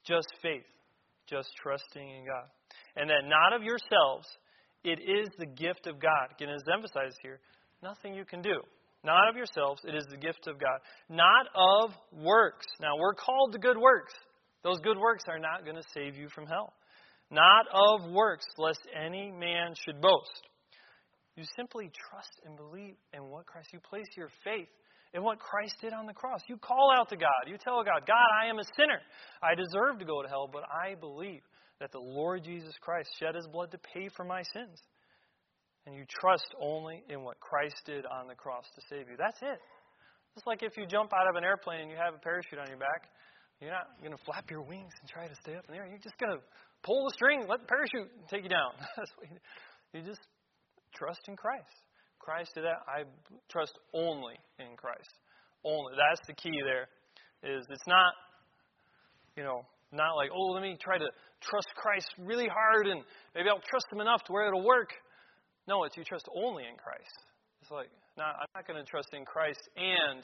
just 0.05 0.27
faith, 0.43 0.67
just 1.29 1.49
trusting 1.63 2.03
in 2.03 2.27
God, 2.27 2.49
and 2.97 3.11
that 3.11 3.25
not 3.27 3.53
of 3.53 3.63
yourselves. 3.63 4.27
It 4.85 5.01
is 5.01 5.29
the 5.39 5.47
gift 5.47 5.87
of 5.87 6.01
God. 6.01 6.33
Again, 6.37 6.51
it's 6.51 6.65
emphasized 6.73 7.19
here. 7.23 7.41
Nothing 7.83 8.15
you 8.15 8.25
can 8.25 8.43
do. 8.43 8.61
Not 9.03 9.29
of 9.29 9.37
yourselves. 9.37 9.83
It 9.85 9.95
is 9.95 10.05
the 10.11 10.17
gift 10.17 10.47
of 10.47 10.59
God. 10.59 10.79
Not 11.09 11.47
of 11.55 11.91
works. 12.13 12.67
Now, 12.81 12.97
we're 12.99 13.15
called 13.15 13.53
to 13.53 13.59
good 13.59 13.77
works. 13.77 14.15
Those 14.63 14.79
good 14.81 14.99
works 14.99 15.25
are 15.29 15.39
not 15.39 15.65
going 15.65 15.77
to 15.77 15.89
save 15.93 16.17
you 16.17 16.29
from 16.35 16.47
hell. 16.47 16.73
Not 17.31 17.67
of 17.73 18.11
works, 18.11 18.45
lest 18.57 18.81
any 18.95 19.31
man 19.31 19.75
should 19.85 20.01
boast. 20.01 20.43
You 21.37 21.45
simply 21.57 21.91
trust 22.11 22.31
and 22.47 22.57
believe 22.57 22.95
in 23.13 23.29
what 23.29 23.47
Christ. 23.47 23.71
You 23.73 23.81
place 23.81 24.07
your 24.17 24.31
faith 24.45 24.69
in 25.13 25.23
what 25.23 25.39
Christ 25.39 25.77
did 25.81 25.93
on 25.93 26.07
the 26.07 26.13
cross. 26.13 26.41
You 26.49 26.57
call 26.57 26.93
out 26.97 27.09
to 27.11 27.17
God. 27.17 27.47
You 27.47 27.57
tell 27.59 27.83
God, 27.85 28.07
God, 28.07 28.29
I 28.43 28.49
am 28.49 28.59
a 28.59 28.65
sinner. 28.77 29.01
I 29.43 29.55
deserve 29.55 29.99
to 29.99 30.05
go 30.05 30.23
to 30.23 30.29
hell, 30.29 30.49
but 30.51 30.63
I 30.71 30.95
believe 30.95 31.41
that 31.81 31.93
the 31.93 31.99
Lord 31.99 32.45
Jesus 32.45 32.75
Christ 32.81 33.11
shed 33.19 33.35
his 33.35 33.47
blood 33.47 33.71
to 33.73 33.79
pay 33.79 34.09
for 34.17 34.25
my 34.25 34.43
sins. 34.53 34.79
And 35.87 35.95
you 35.95 36.05
trust 36.09 36.49
only 36.61 37.03
in 37.11 37.23
what 37.23 37.39
Christ 37.41 37.77
did 37.85 38.07
on 38.07 38.27
the 38.27 38.35
cross 38.35 38.65
to 38.75 38.81
save 38.89 39.09
you. 39.11 39.17
That's 39.19 39.39
it. 39.43 39.61
It's 40.37 40.47
like 40.47 40.63
if 40.63 40.77
you 40.77 40.87
jump 40.87 41.13
out 41.13 41.29
of 41.29 41.37
an 41.37 41.45
airplane 41.45 41.83
and 41.83 41.91
you 41.91 41.97
have 41.97 42.15
a 42.15 42.19
parachute 42.19 42.59
on 42.59 42.67
your 42.69 42.79
back, 42.79 43.11
you're 43.61 43.71
not 43.71 43.87
going 44.01 44.17
to 44.17 44.23
flap 44.25 44.51
your 44.51 44.63
wings 44.63 44.93
and 45.01 45.09
try 45.09 45.29
to 45.29 45.35
stay 45.43 45.55
up 45.55 45.65
in 45.69 45.75
the 45.75 45.79
air. 45.79 45.87
You're 45.87 46.03
just 46.03 46.19
going 46.19 46.33
to 46.33 46.43
pull 46.83 47.05
the 47.05 47.15
string, 47.15 47.47
let 47.49 47.61
the 47.61 47.67
parachute 47.67 48.11
take 48.29 48.43
you 48.43 48.49
down. 48.51 48.73
you, 49.23 50.01
you 50.01 50.03
just 50.03 50.21
trust 50.95 51.21
in 51.29 51.37
Christ. 51.37 51.71
Christ 52.19 52.53
did 52.55 52.65
that. 52.65 52.81
I 52.89 53.05
trust 53.51 53.79
only 53.93 54.35
in 54.59 54.77
Christ. 54.77 55.13
Only. 55.65 55.93
That's 55.97 56.27
the 56.27 56.35
key 56.35 56.57
there. 56.65 56.89
Is 57.45 57.67
it's 57.69 57.87
not, 57.87 58.13
you 59.37 59.45
know, 59.45 59.67
not 59.93 60.17
like, 60.17 60.31
oh, 60.35 60.53
let 60.53 60.63
me 60.63 60.77
try 60.81 60.99
to 60.99 61.07
trust 61.49 61.69
Christ 61.77 62.09
really 62.19 62.49
hard 62.49 62.87
and 62.87 63.03
maybe 63.35 63.49
I'll 63.49 63.63
trust 63.69 63.87
Him 63.93 64.01
enough 64.01 64.23
to 64.25 64.33
where 64.33 64.49
it'll 64.49 64.65
work. 64.65 64.91
No, 65.67 65.85
it's 65.85 65.97
you 65.97 66.05
trust 66.05 66.29
only 66.35 66.65
in 66.65 66.77
Christ. 66.77 67.17
It's 67.63 67.71
like, 67.71 67.89
no, 68.17 68.25
I'm 68.25 68.53
not 68.55 68.67
going 68.67 68.83
to 68.83 68.89
trust 68.89 69.09
in 69.13 69.25
Christ 69.25 69.61
and 69.77 70.23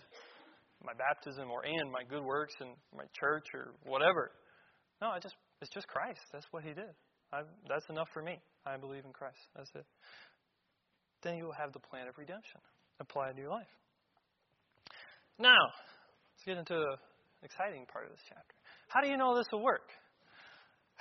my 0.84 0.92
baptism 0.96 1.50
or 1.50 1.64
and 1.64 1.90
my 1.92 2.04
good 2.08 2.24
works 2.24 2.54
and 2.60 2.70
my 2.96 3.04
church 3.18 3.46
or 3.54 3.72
whatever. 3.84 4.32
No, 5.00 5.08
I 5.08 5.18
just 5.18 5.34
it's 5.60 5.70
just 5.72 5.86
Christ. 5.88 6.20
That's 6.32 6.46
what 6.50 6.64
He 6.64 6.72
did. 6.72 6.92
I, 7.32 7.42
that's 7.68 7.88
enough 7.88 8.08
for 8.12 8.22
me. 8.22 8.40
I 8.66 8.76
believe 8.76 9.04
in 9.04 9.12
Christ. 9.12 9.40
That's 9.56 9.70
it. 9.74 9.86
Then 11.22 11.36
you 11.36 11.44
will 11.44 11.56
have 11.58 11.72
the 11.72 11.80
plan 11.80 12.08
of 12.08 12.16
redemption 12.18 12.60
applied 12.98 13.36
to 13.36 13.40
your 13.40 13.50
life. 13.50 13.72
Now, 15.38 15.56
let's 15.56 16.44
get 16.44 16.58
into 16.58 16.74
the 16.74 16.96
exciting 17.42 17.86
part 17.90 18.06
of 18.06 18.12
this 18.12 18.24
chapter. 18.28 18.54
How 18.88 19.00
do 19.00 19.08
you 19.08 19.16
know 19.16 19.36
this 19.36 19.46
will 19.52 19.62
work? 19.62 19.88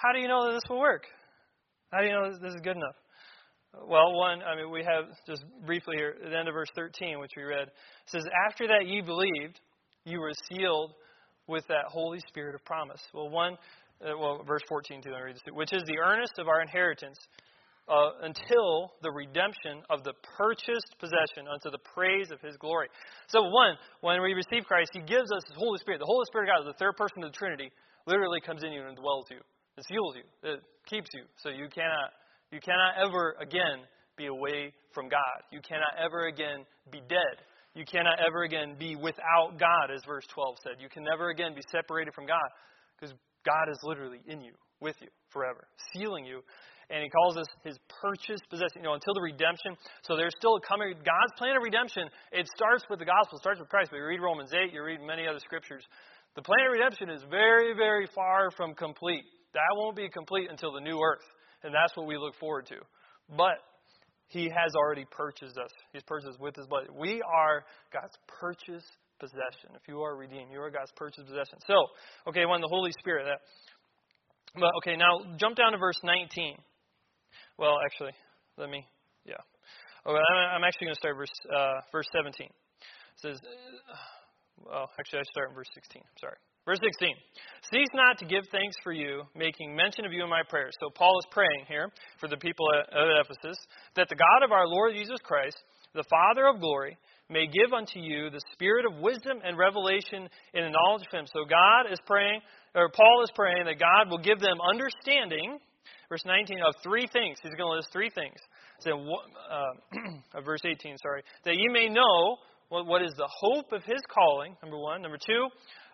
How 0.02 0.14
do 0.14 0.20
you 0.20 0.30
know 0.30 0.48
that 0.48 0.54
this 0.54 0.70
will 0.70 0.80
work? 0.80 1.04
How 1.92 2.00
do 2.00 2.08
you 2.08 2.14
know 2.14 2.32
this 2.32 2.54
is 2.54 2.62
good 2.64 2.78
enough? 2.78 2.96
Well, 3.86 4.14
one, 4.14 4.42
I 4.42 4.56
mean, 4.56 4.72
we 4.72 4.82
have 4.84 5.12
just 5.28 5.44
briefly 5.66 5.98
here 5.98 6.16
at 6.24 6.32
the 6.32 6.38
end 6.38 6.48
of 6.48 6.54
verse 6.54 6.70
13, 6.74 7.20
which 7.20 7.32
we 7.36 7.44
read, 7.44 7.68
says, 8.08 8.24
After 8.48 8.66
that 8.68 8.88
ye 8.88 9.02
believed, 9.02 9.60
you 10.06 10.20
were 10.20 10.32
sealed 10.50 10.94
with 11.48 11.68
that 11.68 11.86
Holy 11.90 12.20
Spirit 12.30 12.56
of 12.56 12.64
promise. 12.64 13.02
Well, 13.14 13.30
one, 13.30 13.58
uh, 14.00 14.18
well, 14.18 14.42
verse 14.48 14.62
14 14.70 15.02
too, 15.02 15.12
let 15.12 15.20
read 15.20 15.36
this, 15.36 15.42
too, 15.46 15.54
which 15.54 15.74
is 15.74 15.84
the 15.84 16.00
earnest 16.00 16.40
of 16.40 16.48
our 16.48 16.62
inheritance 16.62 17.20
uh, 17.90 18.24
until 18.24 18.94
the 19.04 19.12
redemption 19.12 19.84
of 19.90 20.04
the 20.04 20.14
purchased 20.38 20.96
possession 21.00 21.44
unto 21.52 21.70
the 21.70 21.84
praise 21.94 22.32
of 22.32 22.40
his 22.40 22.56
glory. 22.58 22.88
So, 23.28 23.44
one, 23.44 23.76
when 24.00 24.22
we 24.22 24.34
receive 24.34 24.64
Christ, 24.64 24.92
he 24.94 25.02
gives 25.02 25.30
us 25.30 25.44
his 25.46 25.58
Holy 25.58 25.80
Spirit. 25.80 26.00
The 26.00 26.08
Holy 26.08 26.26
Spirit 26.32 26.48
of 26.48 26.64
God, 26.64 26.72
the 26.72 26.80
third 26.80 26.96
person 26.96 27.24
of 27.24 27.34
the 27.34 27.38
Trinity, 27.38 27.70
literally 28.08 28.40
comes 28.40 28.64
in 28.64 28.72
you 28.72 28.88
and 28.88 28.96
dwells 28.96 29.26
you. 29.30 29.42
It 29.80 29.86
seals 29.88 30.16
you. 30.20 30.28
It 30.44 30.60
keeps 30.92 31.08
you. 31.16 31.24
So 31.38 31.48
you 31.48 31.72
cannot 31.72 32.12
you 32.52 32.60
cannot 32.60 33.00
ever 33.00 33.38
again 33.40 33.88
be 34.18 34.28
away 34.28 34.74
from 34.92 35.08
God. 35.08 35.40
You 35.52 35.62
cannot 35.64 35.96
ever 35.96 36.28
again 36.28 36.66
be 36.92 37.00
dead. 37.08 37.40
You 37.76 37.86
cannot 37.86 38.20
ever 38.20 38.44
again 38.44 38.76
be 38.78 38.98
without 38.98 39.56
God, 39.56 39.88
as 39.96 40.04
verse 40.04 40.26
12 40.34 40.58
said. 40.64 40.74
You 40.82 40.90
can 40.90 41.04
never 41.04 41.30
again 41.30 41.56
be 41.56 41.62
separated 41.72 42.14
from 42.14 42.26
God 42.26 42.44
because 43.00 43.16
God 43.46 43.72
is 43.72 43.80
literally 43.84 44.20
in 44.28 44.42
you, 44.42 44.52
with 44.82 44.96
you, 45.00 45.08
forever, 45.32 45.64
sealing 45.94 46.26
you. 46.26 46.42
And 46.90 47.04
he 47.04 47.10
calls 47.10 47.38
us 47.38 47.46
his 47.64 47.78
purchased 48.02 48.50
possession, 48.50 48.82
you 48.82 48.90
know, 48.90 48.98
until 48.98 49.14
the 49.14 49.22
redemption. 49.22 49.78
So 50.02 50.18
there's 50.18 50.34
still 50.36 50.58
a 50.58 50.62
coming, 50.66 50.92
God's 51.06 51.34
plan 51.38 51.56
of 51.56 51.62
redemption, 51.62 52.10
it 52.34 52.50
starts 52.52 52.84
with 52.90 52.98
the 52.98 53.06
gospel, 53.06 53.38
it 53.38 53.46
starts 53.46 53.62
with 53.62 53.70
Christ. 53.70 53.92
But 53.92 53.98
you 53.98 54.06
read 54.10 54.20
Romans 54.20 54.50
8, 54.52 54.74
you 54.74 54.84
read 54.84 55.00
many 55.00 55.28
other 55.30 55.40
scriptures. 55.40 55.86
The 56.36 56.42
plan 56.42 56.66
of 56.66 56.74
redemption 56.74 57.10
is 57.12 57.22
very, 57.30 57.78
very 57.78 58.10
far 58.16 58.50
from 58.58 58.74
complete. 58.74 59.24
That 59.54 59.70
won't 59.76 59.96
be 59.96 60.10
complete 60.10 60.50
until 60.50 60.74
the 60.74 60.82
new 60.82 61.00
earth, 61.00 61.26
and 61.64 61.74
that's 61.74 61.96
what 61.98 62.08
we 62.08 62.18
look 62.18 62.36
forward 62.40 62.68
to. 62.68 62.76
But 63.36 63.58
He 64.28 64.46
has 64.46 64.76
already 64.76 65.06
purchased 65.10 65.58
us. 65.58 65.72
He's 65.94 66.04
purchased 66.04 66.40
with 66.40 66.56
His 66.56 66.68
blood. 66.68 66.88
We 66.94 67.22
are 67.22 67.66
God's 67.92 68.18
purchased 68.28 68.92
possession. 69.20 69.76
If 69.76 69.88
you 69.88 70.02
are 70.02 70.16
redeemed, 70.16 70.52
you 70.52 70.62
are 70.62 70.72
God's 70.72 70.92
purchased 70.96 71.28
possession. 71.28 71.60
So, 71.68 71.76
okay, 72.28 72.46
one, 72.46 72.62
the 72.62 72.70
Holy 72.70 72.92
Spirit. 73.00 73.26
That, 73.26 73.40
but 74.56 74.72
okay, 74.82 74.96
now 74.96 75.36
jump 75.38 75.56
down 75.56 75.74
to 75.74 75.78
verse 75.78 76.00
19. 76.04 76.56
Well, 77.58 77.78
actually, 77.86 78.14
let 78.58 78.70
me. 78.70 78.86
Yeah. 79.26 79.42
Okay, 80.06 80.18
I'm 80.18 80.64
actually 80.64 80.88
going 80.88 80.96
to 80.96 81.00
start 81.00 81.18
verse 81.18 81.36
uh, 81.54 81.82
verse 81.92 82.08
17. 82.14 82.48
It 82.48 82.52
says, 83.22 83.38
uh, 83.44 83.96
well, 84.66 84.90
actually, 85.00 85.20
I 85.20 85.24
start 85.30 85.50
in 85.50 85.56
verse 85.56 85.70
16. 85.76 86.02
I'm 86.02 86.18
Sorry. 86.20 86.38
Verse 86.70 86.78
16. 86.86 87.16
Cease 87.74 87.90
not 87.96 88.20
to 88.20 88.30
give 88.30 88.46
thanks 88.52 88.78
for 88.84 88.92
you, 88.92 89.24
making 89.34 89.76
mention 89.76 90.06
of 90.06 90.14
you 90.14 90.22
in 90.24 90.30
my 90.30 90.44
prayers. 90.48 90.76
So 90.80 90.94
Paul 90.94 91.18
is 91.18 91.26
praying 91.32 91.66
here 91.68 91.90
for 92.20 92.30
the 92.30 92.38
people 92.38 92.68
at 92.78 92.86
Ephesus 93.26 93.58
that 93.96 94.08
the 94.08 94.14
God 94.14 94.46
of 94.46 94.52
our 94.52 94.68
Lord 94.68 94.94
Jesus 94.94 95.18
Christ, 95.24 95.58
the 95.96 96.06
Father 96.08 96.46
of 96.46 96.62
glory, 96.62 96.96
may 97.28 97.48
give 97.48 97.74
unto 97.74 97.98
you 97.98 98.30
the 98.30 98.42
spirit 98.54 98.86
of 98.86 99.02
wisdom 99.02 99.40
and 99.44 99.58
revelation 99.58 100.30
in 100.54 100.62
the 100.62 100.70
knowledge 100.70 101.02
of 101.12 101.20
him. 101.20 101.26
So 101.34 101.42
God 101.42 101.92
is 101.92 101.98
praying, 102.06 102.42
or 102.76 102.92
Paul 102.94 103.24
is 103.24 103.32
praying 103.34 103.66
that 103.66 103.82
God 103.82 104.12
will 104.12 104.22
give 104.22 104.40
them 104.40 104.62
understanding, 104.62 105.58
verse 106.08 106.22
19, 106.24 106.60
of 106.62 106.76
three 106.84 107.10
things. 107.12 107.40
He's 107.42 107.58
going 107.58 107.74
to 107.74 107.78
list 107.78 107.90
three 107.92 108.12
things. 108.14 108.38
So, 108.82 108.94
uh, 110.38 110.42
verse 110.46 110.62
18, 110.64 110.98
sorry. 111.02 111.24
That 111.46 111.56
ye 111.56 111.66
may 111.74 111.90
know 111.90 112.38
what, 112.70 112.86
what 112.86 113.02
is 113.02 113.14
the 113.18 113.28
hope 113.28 113.72
of 113.72 113.84
his 113.84 114.02
calling, 114.14 114.56
number 114.62 114.78
one. 114.78 115.02
Number 115.02 115.18
two, 115.18 115.50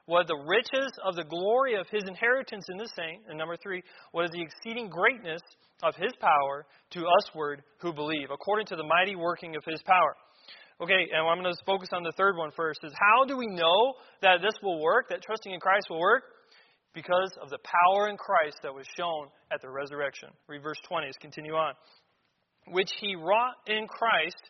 what 0.05 0.27
the 0.27 0.37
riches 0.47 0.91
of 1.03 1.15
the 1.15 1.23
glory 1.23 1.75
of 1.75 1.87
his 1.89 2.03
inheritance 2.07 2.65
in 2.69 2.77
the 2.77 2.89
saint. 2.95 3.23
And 3.27 3.37
number 3.37 3.57
three, 3.57 3.83
what 4.11 4.25
is 4.25 4.31
the 4.31 4.41
exceeding 4.41 4.89
greatness 4.89 5.41
of 5.83 5.95
his 5.95 6.11
power 6.19 6.65
to 6.91 7.03
usward 7.19 7.63
who 7.79 7.93
believe, 7.93 8.29
according 8.31 8.67
to 8.67 8.75
the 8.75 8.83
mighty 8.83 9.15
working 9.15 9.55
of 9.55 9.63
his 9.65 9.81
power. 9.83 10.15
Okay, 10.81 11.07
and 11.11 11.27
I'm 11.27 11.41
going 11.41 11.53
to 11.53 11.65
focus 11.65 11.89
on 11.93 12.03
the 12.03 12.13
third 12.17 12.35
one 12.35 12.51
first. 12.55 12.79
Is 12.83 12.93
how 12.93 13.25
do 13.25 13.37
we 13.37 13.47
know 13.47 13.93
that 14.21 14.41
this 14.41 14.55
will 14.61 14.81
work, 14.81 15.09
that 15.09 15.21
trusting 15.21 15.53
in 15.53 15.59
Christ 15.59 15.87
will 15.89 15.99
work? 15.99 16.23
Because 16.93 17.31
of 17.41 17.49
the 17.49 17.59
power 17.63 18.09
in 18.09 18.17
Christ 18.17 18.57
that 18.63 18.73
was 18.73 18.85
shown 18.97 19.27
at 19.51 19.61
the 19.61 19.69
resurrection. 19.69 20.29
Read 20.47 20.63
verse 20.63 20.79
20 20.87 21.07
as 21.07 21.15
continue 21.19 21.53
on. 21.53 21.73
Which 22.71 22.89
he 22.99 23.15
wrought 23.15 23.55
in 23.67 23.87
Christ 23.87 24.41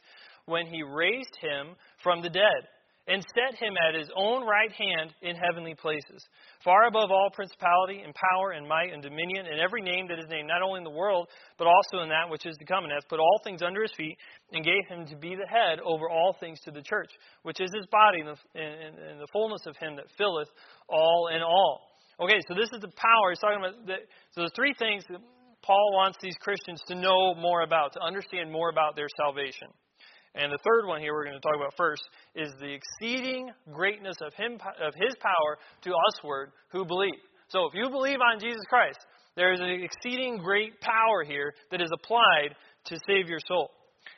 when 0.45 0.68
he 0.68 0.84
raised 0.84 1.36
him 1.41 1.76
from 2.03 2.22
the 2.22 2.30
dead 2.30 2.70
and 3.08 3.24
set 3.36 3.60
him 3.60 3.76
at 3.78 3.93
his 3.93 4.10
own 4.16 4.45
right 4.45 4.72
hand 4.72 5.14
in 5.22 5.36
heavenly 5.36 5.76
places, 5.76 6.26
far 6.64 6.88
above 6.88 7.12
all 7.12 7.30
principality 7.34 8.01
and 8.01 8.14
power 8.16 8.51
and 8.51 8.68
might 8.68 8.91
and 8.91 9.03
dominion 9.03 9.45
and 9.45 9.60
every 9.60 9.82
name 9.82 10.08
that 10.08 10.18
is 10.18 10.26
named, 10.30 10.47
not 10.47 10.62
only 10.62 10.80
in 10.80 10.84
the 10.84 10.89
world, 10.89 11.28
but 11.58 11.68
also 11.68 12.01
in 12.03 12.10
that 12.10 12.30
which 12.30 12.45
is 12.45 12.58
to 12.58 12.66
come, 12.66 12.84
and 12.84 12.93
hath 12.93 13.08
put 13.08 13.20
all 13.20 13.39
things 13.43 13.62
under 13.62 13.82
his 13.82 13.93
feet, 13.95 14.18
and 14.51 14.66
gave 14.66 14.86
him 14.88 15.06
to 15.06 15.16
be 15.16 15.36
the 15.36 15.47
head 15.47 15.80
over 15.86 16.10
all 16.10 16.36
things 16.39 16.60
to 16.62 16.72
the 16.72 16.82
church, 16.82 17.12
which 17.43 17.62
is 17.62 17.70
his 17.76 17.86
body, 17.88 18.22
in 18.22 18.26
the, 18.26 18.38
in 18.60 19.20
the 19.20 19.28
fullness 19.32 19.62
of 19.68 19.78
him 19.78 19.95
that 19.95 20.06
filleth 20.18 20.49
all 20.89 21.30
in 21.34 21.41
all. 21.41 21.82
Okay, 22.20 22.39
so 22.47 22.56
this 22.56 22.70
is 22.74 22.82
the 22.82 22.91
power. 22.95 23.30
He's 23.30 23.39
talking 23.39 23.60
about 23.60 23.86
the, 23.86 23.95
so 24.32 24.41
there's 24.41 24.56
three 24.56 24.74
things 24.80 25.03
that 25.10 25.20
Paul 25.62 25.91
wants 25.93 26.18
these 26.22 26.36
Christians 26.39 26.82
to 26.88 26.95
know 26.95 27.36
more 27.36 27.62
about, 27.62 27.93
to 27.93 28.01
understand 28.01 28.51
more 28.51 28.70
about 28.70 28.95
their 28.95 29.08
salvation. 29.18 29.68
And 30.36 30.51
the 30.51 30.59
third 30.63 30.86
one 30.86 30.99
here 30.99 31.13
we're 31.13 31.23
going 31.23 31.39
to 31.39 31.41
talk 31.41 31.55
about 31.55 31.73
first 31.77 32.03
is 32.36 32.51
the 32.59 32.75
exceeding 32.75 33.51
greatness 33.73 34.17
of, 34.21 34.33
him, 34.33 34.59
of 34.83 34.93
His 34.95 35.15
power 35.21 35.57
to 35.83 35.91
usward 36.11 36.51
who 36.71 36.86
believe. 36.86 37.23
So 37.47 37.67
if 37.67 37.73
you 37.73 37.89
believe 37.89 38.19
on 38.19 38.39
Jesus 38.39 38.61
Christ, 38.67 38.99
there 39.36 39.53
is 39.53 39.59
an 39.59 39.69
exceeding 39.69 40.38
great 40.38 40.79
power 40.81 41.23
here 41.25 41.53
that 41.71 41.81
is 41.81 41.89
applied 41.93 42.55
to 42.86 42.97
save 43.07 43.29
your 43.29 43.39
soul. 43.47 43.71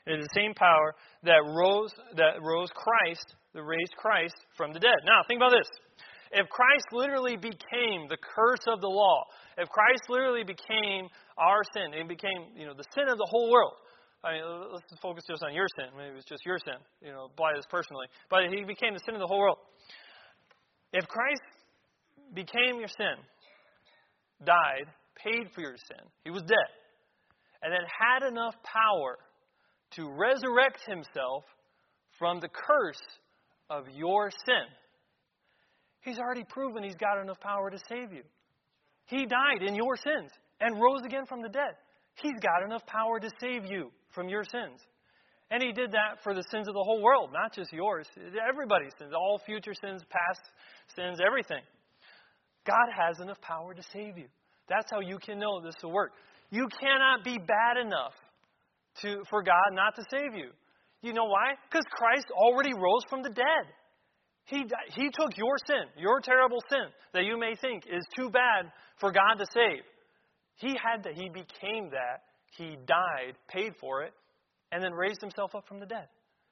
It 0.06 0.20
is 0.20 0.26
the 0.34 0.40
same 0.42 0.54
power 0.54 0.96
that 1.24 1.42
rose 1.46 1.92
that 2.16 2.42
rose 2.42 2.70
Christ, 2.74 3.36
that 3.54 3.64
raised 3.64 3.94
Christ 3.98 4.36
from 4.56 4.74
the 4.74 4.80
dead. 4.80 4.98
Now 5.06 5.22
think 5.28 5.40
about 5.40 5.52
this. 5.52 5.70
If 6.32 6.50
Christ 6.50 6.86
literally 6.92 7.38
became 7.38 8.08
the 8.10 8.18
curse 8.18 8.66
of 8.68 8.82
the 8.82 8.88
law, 8.88 9.24
if 9.58 9.70
Christ 9.70 10.10
literally 10.10 10.44
became 10.44 11.08
our 11.38 11.62
sin, 11.74 11.98
and 11.98 12.10
became, 12.10 12.52
you 12.56 12.66
know, 12.66 12.74
the 12.74 12.84
sin 12.94 13.08
of 13.08 13.18
the 13.18 13.28
whole 13.30 13.50
world, 13.50 13.74
I 14.28 14.34
mean, 14.34 14.44
let's 14.74 14.84
focus 15.02 15.24
just 15.28 15.42
on 15.42 15.54
your 15.54 15.68
sin. 15.80 15.88
Maybe 15.98 16.18
it's 16.18 16.28
just 16.28 16.46
your 16.46 16.60
sin. 16.60 16.76
You 17.02 17.14
know, 17.14 17.30
apply 17.32 17.54
this 17.56 17.66
personally. 17.70 18.08
But 18.30 18.52
he 18.52 18.66
became 18.66 18.94
the 18.94 19.00
sin 19.06 19.16
of 19.16 19.22
the 19.22 19.28
whole 19.28 19.40
world. 19.40 19.58
If 20.92 21.08
Christ 21.08 21.42
became 22.34 22.80
your 22.80 22.90
sin, 22.90 23.16
died, 24.44 24.92
paid 25.16 25.48
for 25.56 25.62
your 25.62 25.78
sin, 25.78 26.04
he 26.26 26.30
was 26.30 26.42
dead, 26.44 26.70
and 27.64 27.72
then 27.72 27.88
had 27.88 28.28
enough 28.28 28.56
power 28.64 29.18
to 29.96 30.10
resurrect 30.12 30.80
himself 30.86 31.44
from 32.20 32.42
the 32.42 32.50
curse 32.50 33.02
of 33.70 33.86
your 33.96 34.30
sin, 34.46 34.68
he's 36.02 36.20
already 36.20 36.44
proven 36.50 36.84
he's 36.84 36.96
got 36.96 37.22
enough 37.22 37.40
power 37.40 37.70
to 37.70 37.78
save 37.88 38.12
you. 38.12 38.24
He 39.06 39.26
died 39.26 39.64
in 39.66 39.76
your 39.76 39.96
sins 39.96 40.32
and 40.60 40.82
rose 40.82 41.02
again 41.06 41.26
from 41.28 41.42
the 41.42 41.50
dead. 41.50 41.76
He's 42.22 42.40
got 42.42 42.64
enough 42.66 42.86
power 42.86 43.20
to 43.20 43.30
save 43.40 43.66
you 43.66 43.92
from 44.14 44.30
your 44.30 44.44
sins. 44.44 44.80
And 45.50 45.64
he 45.64 45.72
did 45.72 45.92
that 45.92 46.24
for 46.24 46.34
the 46.34 46.44
sins 46.52 46.68
of 46.68 46.74
the 46.74 46.84
whole 46.84 47.02
world, 47.02 47.30
not 47.32 47.54
just 47.54 47.72
yours. 47.72 48.08
Everybody's 48.18 48.92
sins, 49.00 49.14
all 49.16 49.40
future 49.46 49.74
sins, 49.74 50.02
past 50.10 50.42
sins, 50.96 51.20
everything. 51.26 51.64
God 52.66 52.88
has 52.92 53.20
enough 53.22 53.40
power 53.42 53.74
to 53.74 53.82
save 53.94 54.18
you. 54.18 54.28
That's 54.68 54.92
how 54.92 55.00
you 55.00 55.18
can 55.20 55.40
know 55.40 55.62
this 55.62 55.76
will 55.82 55.94
work. 55.94 56.12
You 56.50 56.68
cannot 56.82 57.24
be 57.24 57.38
bad 57.38 57.78
enough 57.82 58.14
to, 59.02 59.24
for 59.30 59.42
God 59.42 59.72
not 59.72 59.96
to 59.96 60.04
save 60.12 60.36
you. 60.36 60.50
You 61.02 61.14
know 61.14 61.26
why? 61.26 61.54
Because 61.70 61.86
Christ 61.92 62.26
already 62.32 62.74
rose 62.74 63.04
from 63.10 63.22
the 63.24 63.30
dead. 63.30 63.66
He, 64.46 64.64
he 64.96 65.10
took 65.12 65.38
your 65.38 65.56
sin, 65.68 65.88
your 65.98 66.20
terrible 66.20 66.60
sin, 66.70 66.88
that 67.14 67.24
you 67.24 67.38
may 67.38 67.56
think 67.56 67.84
is 67.86 68.04
too 68.18 68.30
bad 68.30 68.72
for 69.00 69.12
God 69.12 69.36
to 69.38 69.46
save. 69.54 69.84
He 70.58 70.70
had 70.70 71.04
that. 71.04 71.14
He 71.14 71.30
became 71.30 71.90
that. 71.92 72.24
He 72.58 72.78
died, 72.86 73.34
paid 73.50 73.74
for 73.80 74.04
it, 74.04 74.14
and 74.72 74.84
then 74.84 74.94
raised 74.94 75.22
himself 75.22 75.56
up 75.56 75.68
from 75.68 75.80
the 75.80 75.86
dead. 75.86 76.08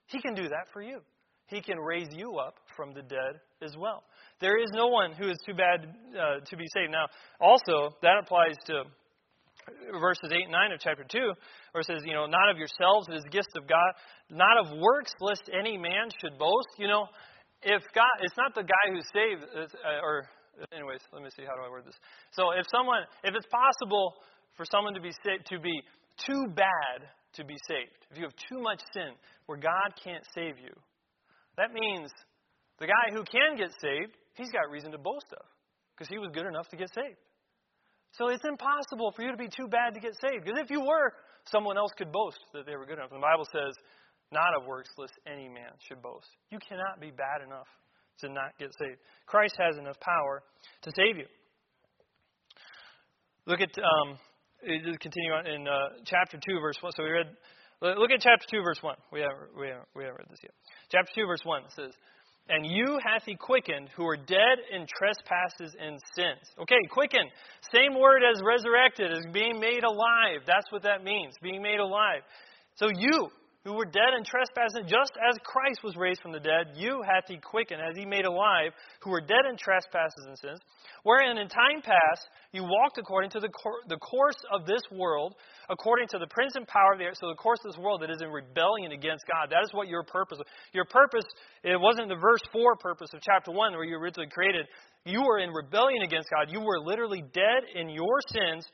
He 0.08 0.22
can 0.22 0.36
do 0.36 0.44
that 0.44 0.68
for 0.72 0.82
you. 0.82 1.00
He 1.48 1.62
can 1.62 1.78
raise 1.80 2.08
you 2.12 2.38
up 2.38 2.56
from 2.76 2.94
the 2.94 3.02
dead 3.02 3.40
as 3.62 3.76
well. 3.78 4.04
There 4.42 4.58
is 4.58 4.70
no 4.74 4.88
one 4.88 5.14
who 5.14 5.30
is 5.30 5.38
too 5.46 5.54
bad 5.54 5.88
uh, 6.18 6.46
to 6.46 6.58
be 6.58 6.66
saved. 6.74 6.92
Now, 6.92 7.06
also, 7.40 7.96
that 8.02 8.18
applies 8.22 8.56
to 8.66 8.84
verses 10.00 10.30
8 10.32 10.44
and 10.44 10.52
9 10.52 10.72
of 10.74 10.80
chapter 10.80 11.04
2, 11.04 11.20
where 11.72 11.82
it 11.82 11.86
says, 11.86 12.02
you 12.06 12.14
know, 12.14 12.26
not 12.26 12.50
of 12.50 12.58
yourselves, 12.58 13.08
it 13.10 13.16
is 13.16 13.24
gift 13.32 13.50
of 13.56 13.68
God, 13.68 13.92
not 14.30 14.58
of 14.58 14.78
works, 14.78 15.12
lest 15.22 15.50
any 15.54 15.78
man 15.78 16.10
should 16.20 16.38
boast. 16.38 16.70
You 16.78 16.88
know, 16.88 17.08
if 17.62 17.82
God, 17.94 18.10
it's 18.22 18.38
not 18.38 18.54
the 18.56 18.64
guy 18.64 18.86
who's 18.92 19.06
saved, 19.14 19.44
uh, 19.56 20.02
or 20.02 20.26
anyways, 20.72 21.02
let 21.12 21.24
me 21.24 21.30
see 21.36 21.44
how 21.44 21.56
do 21.56 21.64
I 21.66 21.70
word 21.70 21.86
this. 21.86 21.98
So 22.32 22.52
if 22.52 22.66
someone, 22.72 23.04
if 23.24 23.36
it's 23.36 23.48
possible 23.48 24.16
for 24.56 24.66
someone 24.66 24.94
to 24.94 25.02
be 25.02 25.12
saved, 25.24 25.48
to 25.52 25.60
be 25.60 25.76
too 26.26 26.48
bad 26.56 27.10
to 27.36 27.44
be 27.44 27.56
saved, 27.68 28.00
if 28.12 28.18
you 28.18 28.24
have 28.24 28.36
too 28.50 28.62
much 28.62 28.82
sin 28.94 29.14
where 29.46 29.58
God 29.58 29.96
can't 30.02 30.24
save 30.34 30.58
you, 30.58 30.72
that 31.58 31.72
means 31.72 32.12
the 32.80 32.88
guy 32.88 33.12
who 33.12 33.24
can 33.24 33.56
get 33.56 33.72
saved, 33.80 34.16
he's 34.36 34.52
got 34.52 34.70
reason 34.72 34.92
to 34.92 34.98
boast 34.98 35.28
of 35.32 35.46
because 35.96 36.08
he 36.10 36.18
was 36.18 36.30
good 36.34 36.46
enough 36.46 36.68
to 36.70 36.78
get 36.78 36.92
saved. 36.94 37.20
So 38.16 38.30
it's 38.30 38.44
impossible 38.48 39.12
for 39.16 39.24
you 39.24 39.32
to 39.32 39.40
be 39.40 39.52
too 39.52 39.68
bad 39.68 39.94
to 39.96 40.00
get 40.00 40.16
saved 40.20 40.46
because 40.46 40.60
if 40.60 40.72
you 40.72 40.82
were, 40.82 41.12
someone 41.52 41.78
else 41.78 41.92
could 41.98 42.12
boast 42.12 42.40
that 42.54 42.66
they 42.66 42.76
were 42.76 42.86
good 42.86 43.00
enough. 43.00 43.12
The 43.12 43.20
Bible 43.20 43.48
says, 43.52 43.76
not 44.32 44.56
of 44.56 44.66
works, 44.68 44.90
lest 44.98 45.14
any 45.28 45.48
man 45.48 45.76
should 45.88 46.02
boast. 46.02 46.28
You 46.52 46.60
cannot 46.60 47.00
be 47.00 47.12
bad 47.12 47.44
enough 47.46 47.68
to 48.20 48.30
not 48.30 48.58
get 48.60 48.70
saved. 48.80 49.00
Christ 49.26 49.56
has 49.60 49.78
enough 49.78 50.00
power 50.00 50.44
to 50.84 50.92
save 50.96 51.18
you. 51.18 51.26
Look 53.46 53.62
at, 53.62 53.70
um, 53.78 54.18
continue 55.00 55.32
on 55.32 55.46
in 55.46 55.68
uh, 55.68 56.02
chapter 56.06 56.38
2, 56.38 56.60
verse 56.60 56.78
1. 56.82 56.94
So 56.98 57.04
we 57.04 57.10
read, 57.12 57.28
look 57.82 58.10
at 58.10 58.22
chapter 58.22 58.46
2, 58.50 58.62
verse 58.64 58.80
1. 58.82 58.96
We 59.14 59.20
haven't, 59.22 59.54
we 59.58 59.68
haven't, 59.68 59.88
we 59.96 60.04
haven't 60.04 60.18
read 60.18 60.30
this 60.30 60.40
yet. 60.42 60.54
Chapter 60.90 61.12
2, 61.22 61.28
verse 61.28 61.46
1 61.46 61.62
says, 61.76 61.94
And 62.50 62.66
you 62.66 62.98
hath 63.06 63.22
he 63.26 63.36
quickened 63.36 63.90
who 63.96 64.08
are 64.08 64.18
dead 64.18 64.58
in 64.74 64.88
trespasses 64.90 65.78
and 65.78 66.00
sins. 66.18 66.42
Okay, 66.58 66.82
quicken. 66.90 67.30
Same 67.72 68.00
word 68.00 68.24
as 68.26 68.42
resurrected, 68.42 69.12
as 69.12 69.26
being 69.32 69.60
made 69.60 69.84
alive. 69.84 70.42
That's 70.48 70.72
what 70.72 70.82
that 70.84 71.04
means, 71.04 71.36
being 71.44 71.62
made 71.62 71.80
alive. 71.80 72.26
So 72.78 72.90
you, 72.90 73.30
who 73.66 73.74
were 73.74 73.86
dead 73.86 74.14
in 74.16 74.24
trespasses, 74.24 74.86
just 74.86 75.18
as 75.18 75.36
Christ 75.44 75.84
was 75.84 75.98
raised 75.98 76.22
from 76.22 76.32
the 76.32 76.40
dead, 76.40 76.78
you 76.78 77.02
hath 77.02 77.26
he 77.28 77.38
quickened, 77.38 77.82
as 77.82 77.98
he 77.98 78.06
made 78.06 78.26
alive, 78.26 78.72
who 79.02 79.10
were 79.10 79.20
dead 79.20 79.50
in 79.50 79.58
trespasses 79.58 80.24
and 80.30 80.38
sins, 80.38 80.60
wherein 81.04 81.38
in 81.38 81.50
time 81.50 81.82
past 81.82 82.30
you 82.54 82.64
walked 82.64 83.00
according 83.00 83.32
to 83.32 83.40
the, 83.42 83.50
cor- 83.50 83.82
the 83.90 83.98
course 83.98 84.38
of 84.54 84.66
this 84.66 84.82
world, 84.92 85.34
according 85.68 86.08
to 86.10 86.20
the 86.20 86.28
prince 86.28 86.54
and 86.56 86.68
power 86.68 86.94
of 86.94 87.00
the 87.00 87.06
air. 87.06 87.18
So 87.20 87.28
the 87.28 87.36
course 87.36 87.60
of 87.66 87.74
this 87.74 87.82
world 87.82 88.02
that 88.04 88.12
is 88.12 88.22
in 88.22 88.30
rebellion 88.30 88.94
against 88.94 89.26
God. 89.26 89.50
That 89.50 89.66
is 89.66 89.74
what 89.74 89.90
your 89.90 90.04
purpose. 90.04 90.40
Your 90.72 90.86
purpose, 90.86 91.26
it 91.64 91.82
wasn't 91.82 92.08
the 92.10 92.22
verse 92.22 92.46
four 92.54 92.78
purpose 92.78 93.10
of 93.14 93.22
chapter 93.22 93.52
one 93.52 93.74
where 93.74 93.84
you 93.84 93.98
originally 93.98 94.30
created. 94.30 94.68
You 95.06 95.24
were 95.26 95.40
in 95.40 95.50
rebellion 95.50 96.04
against 96.04 96.30
God. 96.30 96.54
You 96.54 96.62
were 96.62 96.80
literally 96.80 97.24
dead 97.34 97.66
in 97.74 97.90
your 97.90 98.22
sins 98.32 98.66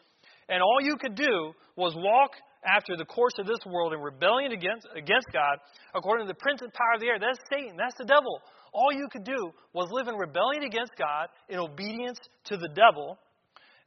And 0.49 0.61
all 0.61 0.79
you 0.81 0.97
could 0.97 1.15
do 1.15 1.53
was 1.75 1.93
walk 1.95 2.31
after 2.64 2.95
the 2.95 3.05
course 3.05 3.34
of 3.39 3.47
this 3.47 3.59
world 3.66 3.93
in 3.93 3.99
rebellion 3.99 4.51
against, 4.51 4.88
against 4.95 5.28
God, 5.34 5.57
according 5.95 6.28
to 6.28 6.34
the 6.34 6.39
prince 6.39 6.62
and 6.62 6.72
power 6.74 6.95
of 6.95 7.01
the 7.01 7.07
air. 7.07 7.20
That's 7.20 7.39
Satan. 7.49 7.76
That's 7.78 7.95
the 7.97 8.05
devil. 8.05 8.41
All 8.74 8.93
you 8.93 9.07
could 9.12 9.24
do 9.24 9.51
was 9.74 9.89
live 9.91 10.07
in 10.07 10.16
rebellion 10.16 10.64
against 10.64 10.93
God, 10.97 11.28
in 11.49 11.59
obedience 11.59 12.20
to 12.45 12.57
the 12.57 12.70
devil. 12.70 13.18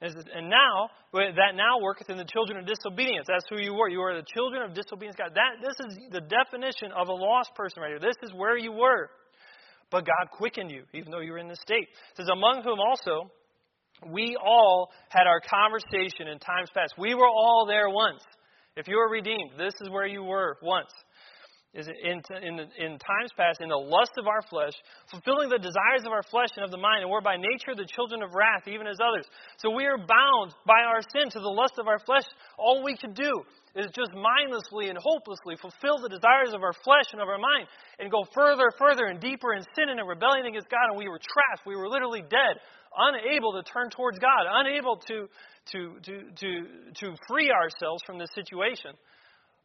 And 0.01 0.51
now, 0.51 0.91
that 1.15 1.55
now 1.55 1.81
worketh 1.81 2.11
in 2.11 2.19
the 2.19 2.27
children 2.27 2.59
of 2.59 2.67
disobedience. 2.67 3.27
That's 3.27 3.47
who 3.49 3.59
you 3.59 3.73
were. 3.73 3.89
You 3.89 4.01
were 4.01 4.15
the 4.15 4.27
children 4.35 4.63
of 4.63 4.75
disobedience. 4.75 5.17
God. 5.17 5.33
That, 5.35 5.65
this 5.65 5.77
is 5.81 5.99
the 6.11 6.21
definition 6.21 6.93
of 6.93 7.09
a 7.09 7.13
lost 7.13 7.55
person 7.55 7.81
right 7.81 7.91
here. 7.91 8.01
This 8.01 8.19
is 8.23 8.35
where 8.35 8.59
you 8.59 8.73
were. 8.73 9.09
But 9.91 10.05
God 10.05 10.31
quickened 10.33 10.71
you, 10.71 10.83
even 10.93 11.11
though 11.11 11.21
you 11.21 11.33
were 11.33 11.39
in 11.39 11.49
this 11.49 11.61
state. 11.63 11.89
It 11.89 12.17
says, 12.17 12.27
Among 12.31 12.63
whom 12.65 12.81
also 12.81 13.31
we 14.13 14.37
all 14.37 14.91
had 15.09 15.27
our 15.27 15.41
conversation 15.41 16.29
in 16.29 16.39
times 16.39 16.69
past. 16.75 16.95
We 16.99 17.15
were 17.15 17.29
all 17.29 17.65
there 17.67 17.89
once. 17.89 18.23
If 18.77 18.89
you 18.89 18.99
are 18.99 19.09
redeemed, 19.09 19.53
this 19.57 19.75
is 19.81 19.89
where 19.91 20.07
you 20.07 20.25
were 20.25 20.59
once 20.63 20.91
is 21.75 21.91
in, 21.91 22.23
in, 22.39 22.55
in, 22.79 22.91
times 23.03 23.35
past 23.37 23.59
in 23.61 23.69
the 23.69 23.77
lust 23.77 24.15
of 24.15 24.31
our 24.31 24.43
flesh, 24.47 24.73
fulfilling 25.11 25.51
the 25.51 25.59
desires 25.59 26.07
of 26.07 26.15
our 26.15 26.23
flesh 26.31 26.55
and 26.55 26.65
of 26.65 26.71
the 26.71 26.79
mind, 26.79 27.03
and 27.03 27.11
we're 27.11 27.21
by 27.21 27.35
nature 27.35 27.75
the 27.75 27.87
children 27.99 28.23
of 28.23 28.31
wrath, 28.31 28.71
even 28.71 28.87
as 28.87 29.03
others. 29.03 29.27
So 29.59 29.75
we 29.75 29.83
are 29.83 29.99
bound 29.99 30.55
by 30.67 30.87
our 30.87 31.03
sin 31.03 31.31
to 31.35 31.41
the 31.43 31.51
lust 31.51 31.75
of 31.83 31.91
our 31.91 31.99
flesh. 31.99 32.23
All 32.59 32.87
we 32.87 32.97
can 32.97 33.13
do 33.13 33.43
is 33.75 33.91
just 33.91 34.15
mindlessly 34.15 34.87
and 34.87 34.99
hopelessly 35.03 35.59
fulfill 35.59 35.99
the 35.99 36.15
desires 36.15 36.55
of 36.55 36.63
our 36.63 36.75
flesh 36.87 37.11
and 37.11 37.19
of 37.19 37.27
our 37.27 37.43
mind, 37.43 37.67
and 37.99 38.07
go 38.07 38.23
further, 38.31 38.71
further, 38.79 39.11
and 39.11 39.19
deeper 39.19 39.59
in 39.59 39.67
sin 39.75 39.91
and 39.91 39.99
in 39.99 40.07
rebellion 40.07 40.47
against 40.47 40.71
God. 40.71 40.95
And 40.95 40.99
we 40.99 41.11
were 41.11 41.19
trapped. 41.19 41.67
We 41.67 41.75
were 41.75 41.91
literally 41.91 42.23
dead, 42.23 42.63
unable 42.97 43.53
to 43.53 43.63
turn 43.63 43.91
towards 43.91 44.19
God, 44.19 44.47
unable 44.49 44.97
to 45.09 45.29
to 45.73 45.95
to 46.03 46.31
to 46.37 46.67
to 47.01 47.17
free 47.29 47.51
ourselves 47.51 48.03
from 48.07 48.19
this 48.19 48.31
situation. 48.35 48.93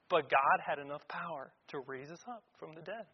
But 0.10 0.30
God 0.30 0.58
had 0.66 0.80
enough 0.80 1.08
power 1.08 1.52
to 1.70 1.82
raise 1.86 2.10
us 2.10 2.20
up 2.28 2.44
from 2.60 2.74
the 2.74 2.82
dead. 2.82 3.06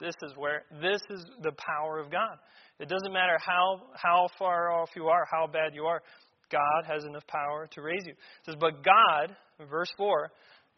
This 0.00 0.14
is 0.22 0.32
where 0.36 0.64
this 0.80 1.00
is 1.10 1.24
the 1.42 1.52
power 1.52 1.98
of 1.98 2.10
God. 2.10 2.38
It 2.78 2.88
doesn't 2.88 3.12
matter 3.12 3.38
how 3.44 3.82
how 3.94 4.28
far 4.38 4.72
off 4.72 4.90
you 4.96 5.08
are, 5.08 5.26
how 5.30 5.46
bad 5.46 5.74
you 5.74 5.84
are. 5.84 6.02
God 6.50 6.84
has 6.86 7.04
enough 7.04 7.26
power 7.26 7.68
to 7.72 7.82
raise 7.82 8.04
you. 8.06 8.12
It 8.12 8.46
says, 8.46 8.54
But 8.58 8.82
God, 8.82 9.36
verse 9.68 9.90
4, 9.96 10.30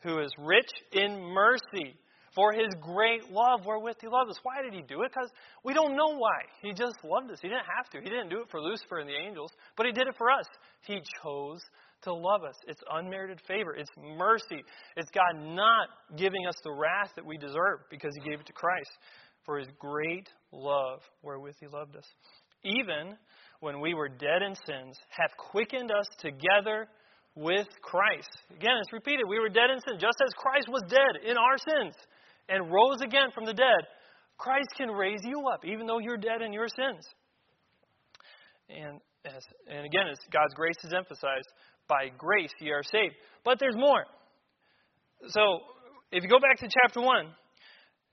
who 0.03 0.21
is 0.21 0.31
rich 0.39 0.71
in 0.93 1.21
mercy, 1.21 1.95
for 2.35 2.53
his 2.53 2.69
great 2.81 3.31
love 3.31 3.67
wherewith 3.67 3.97
he 4.01 4.07
loved 4.07 4.31
us. 4.31 4.39
Why 4.43 4.63
did 4.63 4.73
he 4.73 4.83
do 4.83 5.03
it? 5.03 5.11
Because 5.13 5.31
we 5.65 5.75
don't 5.75 5.97
know 5.97 6.17
why. 6.17 6.47
He 6.63 6.73
just 6.73 6.97
loved 7.05 7.31
us. 7.31 7.39
He 7.43 7.49
didn't 7.49 7.67
have 7.77 7.91
to. 7.91 7.99
He 7.99 8.09
didn't 8.09 8.29
do 8.29 8.41
it 8.41 8.51
for 8.51 8.61
Lucifer 8.61 8.99
and 8.99 9.09
the 9.09 9.17
angels, 9.17 9.51
but 9.77 9.87
he 9.87 9.93
did 9.93 10.07
it 10.07 10.15
for 10.17 10.31
us. 10.31 10.47
He 10.87 11.01
chose 11.23 11.61
to 12.03 12.13
love 12.15 12.45
us. 12.49 12.55
It's 12.67 12.81
unmerited 12.93 13.41
favor. 13.47 13.75
It's 13.75 13.91
mercy. 13.99 14.63
It's 14.97 15.11
God 15.11 15.43
not 15.43 15.89
giving 16.17 16.47
us 16.47 16.55
the 16.65 16.73
wrath 16.73 17.11
that 17.17 17.27
we 17.27 17.37
deserve 17.37 17.81
because 17.91 18.13
He 18.15 18.29
gave 18.29 18.41
it 18.41 18.47
to 18.47 18.53
Christ 18.53 18.91
for 19.45 19.59
His 19.59 19.69
great 19.79 20.29
love 20.53 21.01
wherewith 21.23 21.57
He 21.61 21.67
loved 21.67 21.97
us. 21.97 22.07
Even 22.65 23.17
when 23.61 23.81
we 23.81 23.95
were 23.95 24.09
dead 24.09 24.43
in 24.47 24.55
sins, 24.55 24.97
hath 25.09 25.37
quickened 25.37 25.91
us 25.91 26.07
together 26.19 26.89
with 27.35 27.69
Christ. 27.83 28.31
Again, 28.51 28.77
it's 28.81 28.93
repeated. 28.93 29.25
We 29.29 29.39
were 29.39 29.49
dead 29.49 29.71
in 29.73 29.81
sin, 29.81 29.99
just 30.01 30.17
as 30.23 30.33
Christ 30.37 30.69
was 30.69 30.83
dead 30.89 31.29
in 31.29 31.37
our 31.37 31.59
sins 31.59 31.95
and 32.51 32.73
rose 32.73 33.01
again 33.01 33.31
from 33.35 33.47
the 33.47 33.55
dead. 33.55 33.87
Christ 34.37 34.69
can 34.77 34.91
raise 34.91 35.21
you 35.23 35.45
up, 35.53 35.65
even 35.65 35.87
though 35.87 35.99
you're 35.99 36.17
dead 36.17 36.43
in 36.45 36.53
your 36.53 36.69
sins. 36.69 37.07
And 38.69 39.01
and 39.69 39.85
again, 39.85 40.09
as 40.11 40.19
God's 40.33 40.55
grace 40.55 40.79
is 40.83 40.93
emphasized, 40.97 41.49
by 41.89 42.09
grace 42.17 42.53
ye 42.61 42.71
are 42.71 42.83
saved. 42.83 43.15
But 43.45 43.59
there's 43.59 43.77
more. 43.77 44.05
So, 45.29 45.43
if 46.11 46.23
you 46.23 46.29
go 46.29 46.41
back 46.41 46.59
to 46.61 46.69
chapter 46.83 47.01
1, 47.01 47.27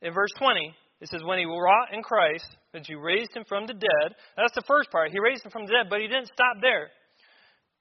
in 0.01 0.13
verse 0.13 0.31
20, 0.37 0.75
it 0.99 1.09
says, 1.09 1.21
When 1.23 1.39
he 1.39 1.45
wrought 1.45 1.93
in 1.93 2.03
Christ, 2.03 2.47
that 2.73 2.89
you 2.89 2.99
raised 2.99 3.35
him 3.35 3.45
from 3.47 3.65
the 3.65 3.73
dead. 3.73 4.15
That's 4.35 4.53
the 4.53 4.65
first 4.67 4.91
part. 4.91 5.11
He 5.11 5.19
raised 5.19 5.45
him 5.45 5.51
from 5.51 5.65
the 5.65 5.71
dead, 5.71 5.89
but 5.89 6.01
he 6.01 6.07
didn't 6.07 6.27
stop 6.27 6.57
there. 6.61 6.89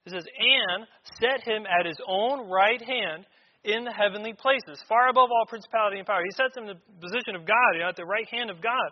It 0.07 0.13
says, 0.13 0.25
And 0.25 0.87
set 1.21 1.43
him 1.43 1.65
at 1.67 1.87
his 1.87 1.99
own 2.07 2.49
right 2.49 2.81
hand 2.81 3.27
in 3.65 3.85
the 3.85 3.93
heavenly 3.93 4.33
places, 4.33 4.83
far 4.89 5.09
above 5.09 5.29
all 5.31 5.47
principality 5.49 5.99
and 5.99 6.07
power. 6.07 6.23
He 6.25 6.31
sets 6.33 6.57
him 6.57 6.65
in 6.65 6.77
the 6.77 6.81
position 7.01 7.35
of 7.35 7.47
God, 7.47 7.71
you 7.75 7.81
know, 7.81 7.89
at 7.89 7.97
the 7.97 8.05
right 8.05 8.29
hand 8.31 8.51
of 8.51 8.63
God. 8.63 8.91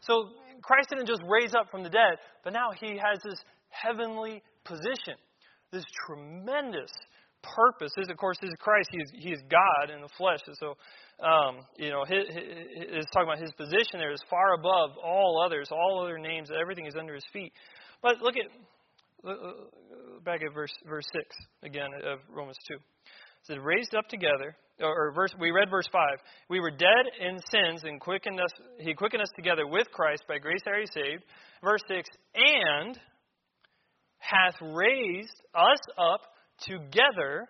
So 0.00 0.30
Christ 0.62 0.90
didn't 0.90 1.06
just 1.06 1.22
raise 1.26 1.54
up 1.54 1.70
from 1.70 1.82
the 1.82 1.90
dead, 1.90 2.18
but 2.44 2.52
now 2.52 2.70
he 2.78 2.98
has 2.98 3.18
this 3.24 3.38
heavenly 3.70 4.42
position 4.64 5.14
this 5.72 5.84
tremendous 6.06 6.92
purpose. 7.42 7.90
This, 7.96 8.08
of 8.10 8.16
course, 8.18 8.36
is 8.42 8.50
Christ. 8.60 8.90
He 8.92 8.98
is, 8.98 9.10
he 9.18 9.32
is 9.32 9.40
God 9.50 9.90
in 9.92 10.00
the 10.00 10.08
flesh. 10.16 10.40
And 10.46 10.56
so, 10.60 10.76
um, 11.24 11.56
you 11.76 11.90
know, 11.90 12.04
his, 12.04 12.28
his, 12.28 13.04
talking 13.12 13.28
about 13.28 13.40
his 13.40 13.52
position 13.52 13.98
there 13.98 14.12
is 14.12 14.22
far 14.30 14.54
above 14.54 14.90
all 15.02 15.42
others, 15.44 15.68
all 15.72 16.04
other 16.04 16.18
names. 16.18 16.50
Everything 16.60 16.86
is 16.86 16.94
under 16.98 17.14
his 17.14 17.24
feet. 17.32 17.52
But 18.02 18.20
look 18.20 18.34
at 18.36 18.46
back 20.24 20.40
at 20.42 20.52
verse 20.52 20.72
verse 20.84 21.04
six 21.12 21.36
again 21.62 21.90
of 22.04 22.18
Romans 22.28 22.58
two. 22.66 22.76
Says, 23.44 23.58
"Raised 23.58 23.94
up 23.94 24.08
together." 24.08 24.56
Or 24.80 25.12
verse, 25.12 25.32
we 25.38 25.50
read 25.50 25.70
verse 25.70 25.86
five. 25.92 26.18
We 26.48 26.58
were 26.58 26.70
dead 26.70 27.06
in 27.20 27.38
sins, 27.50 27.84
and 27.84 28.00
quickened 28.00 28.40
us. 28.40 28.50
He 28.78 28.94
quickened 28.94 29.22
us 29.22 29.30
together 29.36 29.66
with 29.66 29.90
Christ. 29.92 30.24
By 30.26 30.38
grace 30.38 30.62
are 30.66 30.80
you 30.80 30.86
saved. 30.92 31.24
Verse 31.62 31.82
six, 31.86 32.08
and 32.34 32.98
hath 34.18 34.54
raised 34.60 35.40
us 35.54 35.78
up 35.98 36.20
together 36.60 37.48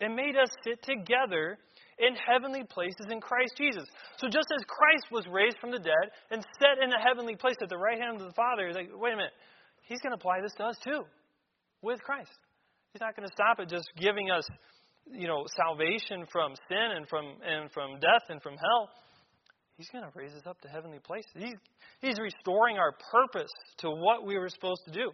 and 0.00 0.14
made 0.14 0.36
us 0.36 0.48
sit 0.64 0.82
together 0.82 1.58
in 1.98 2.14
heavenly 2.14 2.62
places 2.62 3.06
in 3.10 3.20
Christ 3.20 3.54
Jesus. 3.58 3.84
So 4.18 4.28
just 4.28 4.46
as 4.54 4.64
Christ 4.66 5.06
was 5.10 5.26
raised 5.26 5.58
from 5.60 5.72
the 5.72 5.80
dead 5.80 6.06
and 6.30 6.44
set 6.60 6.82
in 6.82 6.92
a 6.92 7.02
heavenly 7.02 7.34
place 7.34 7.56
at 7.60 7.68
the 7.68 7.76
right 7.76 7.98
hand 8.00 8.20
of 8.20 8.26
the 8.26 8.34
Father, 8.34 8.68
he's 8.68 8.76
like, 8.76 8.90
wait 8.94 9.14
a 9.14 9.16
minute, 9.16 9.32
he's 9.82 9.98
going 10.00 10.12
to 10.12 10.16
apply 10.16 10.40
this 10.40 10.54
to 10.58 10.64
us 10.64 10.78
too, 10.84 11.02
with 11.82 12.00
Christ. 12.02 12.30
He's 12.92 13.00
not 13.00 13.16
going 13.16 13.26
to 13.28 13.34
stop 13.34 13.58
at 13.58 13.68
just 13.68 13.90
giving 13.98 14.30
us, 14.30 14.46
you 15.12 15.26
know, 15.26 15.44
salvation 15.56 16.26
from 16.30 16.54
sin 16.68 16.96
and 16.96 17.08
from 17.08 17.24
and 17.44 17.70
from 17.72 17.98
death 18.00 18.28
and 18.28 18.42
from 18.42 18.54
hell. 18.54 18.90
He's 19.76 19.88
going 19.90 20.04
to 20.04 20.10
raise 20.14 20.34
us 20.34 20.42
up 20.44 20.60
to 20.62 20.68
heavenly 20.68 20.98
places. 20.98 21.30
He's, 21.36 21.54
he's 22.00 22.18
restoring 22.18 22.78
our 22.78 22.96
purpose 23.12 23.50
to 23.78 23.90
what 23.90 24.26
we 24.26 24.36
were 24.36 24.48
supposed 24.48 24.82
to 24.86 24.90
do 24.90 25.12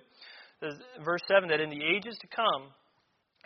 verse 1.04 1.20
7 1.28 1.48
that 1.48 1.60
in 1.60 1.70
the 1.70 1.82
ages 1.84 2.16
to 2.20 2.26
come, 2.28 2.70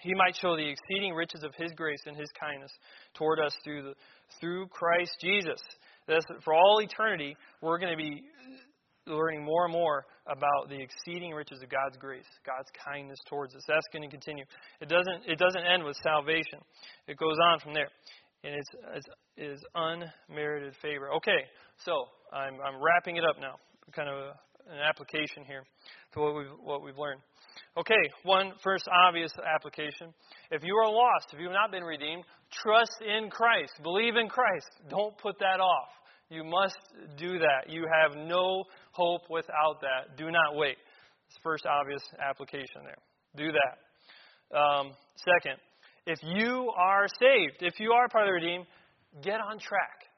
he 0.00 0.14
might 0.14 0.36
show 0.36 0.56
the 0.56 0.68
exceeding 0.68 1.14
riches 1.14 1.42
of 1.42 1.52
his 1.56 1.72
grace 1.72 2.00
and 2.06 2.16
his 2.16 2.28
kindness 2.38 2.70
toward 3.14 3.40
us 3.40 3.52
through, 3.64 3.82
the, 3.82 3.94
through 4.40 4.68
Christ 4.68 5.10
Jesus. 5.20 5.60
That 6.06 6.22
for 6.44 6.54
all 6.54 6.80
eternity, 6.80 7.36
we're 7.60 7.78
going 7.78 7.92
to 7.92 7.96
be 7.96 8.22
learning 9.08 9.44
more 9.44 9.64
and 9.64 9.72
more 9.72 10.06
about 10.26 10.68
the 10.68 10.80
exceeding 10.80 11.32
riches 11.32 11.60
of 11.62 11.68
God's 11.68 11.96
grace, 11.98 12.28
God's 12.44 12.68
kindness 12.84 13.18
towards 13.28 13.54
us. 13.54 13.62
That's 13.66 13.86
going 13.92 14.02
to 14.02 14.10
continue. 14.10 14.44
It 14.80 14.88
doesn't, 14.88 15.26
it 15.26 15.38
doesn't 15.38 15.62
end 15.62 15.84
with 15.84 15.96
salvation, 16.02 16.60
it 17.06 17.16
goes 17.16 17.36
on 17.50 17.60
from 17.60 17.74
there. 17.74 17.88
And 18.44 18.54
it's, 18.54 18.68
it's, 18.94 19.06
it's 19.36 19.62
unmerited 19.74 20.74
favor. 20.80 21.12
Okay, 21.14 21.42
so 21.84 22.04
I'm, 22.32 22.54
I'm 22.64 22.80
wrapping 22.80 23.16
it 23.16 23.24
up 23.24 23.40
now. 23.40 23.56
Kind 23.96 24.08
of 24.08 24.14
a, 24.14 24.30
an 24.70 24.78
application 24.78 25.44
here 25.44 25.64
to 26.14 26.20
what 26.20 26.36
we've, 26.36 26.54
what 26.62 26.82
we've 26.82 26.98
learned. 26.98 27.20
Okay, 27.76 28.10
one 28.22 28.52
first 28.62 28.86
obvious 29.06 29.32
application. 29.54 30.14
If 30.50 30.62
you 30.62 30.76
are 30.76 30.90
lost, 30.90 31.28
if 31.32 31.40
you 31.40 31.46
have 31.46 31.54
not 31.54 31.70
been 31.72 31.82
redeemed, 31.82 32.24
trust 32.62 33.02
in 33.02 33.30
Christ. 33.30 33.72
Believe 33.82 34.16
in 34.16 34.28
Christ. 34.28 34.68
Don't 34.88 35.16
put 35.18 35.38
that 35.40 35.60
off. 35.60 35.88
You 36.30 36.44
must 36.44 36.76
do 37.16 37.38
that. 37.38 37.72
You 37.72 37.86
have 37.90 38.14
no 38.14 38.64
hope 38.98 39.22
without 39.30 39.80
that. 39.80 40.18
Do 40.18 40.30
not 40.30 40.56
wait. 40.56 40.76
It's 41.28 41.38
first 41.42 41.64
obvious 41.66 42.02
application 42.18 42.82
there. 42.82 42.98
Do 43.36 43.52
that. 43.52 44.58
Um, 44.58 44.92
second, 45.16 45.56
if 46.06 46.18
you 46.22 46.72
are 46.76 47.06
saved, 47.20 47.58
if 47.60 47.78
you 47.78 47.92
are 47.92 48.08
part 48.08 48.24
of 48.24 48.28
the 48.28 48.32
redeemed, 48.32 48.66
get 49.22 49.40
on 49.40 49.58
track. 49.58 50.08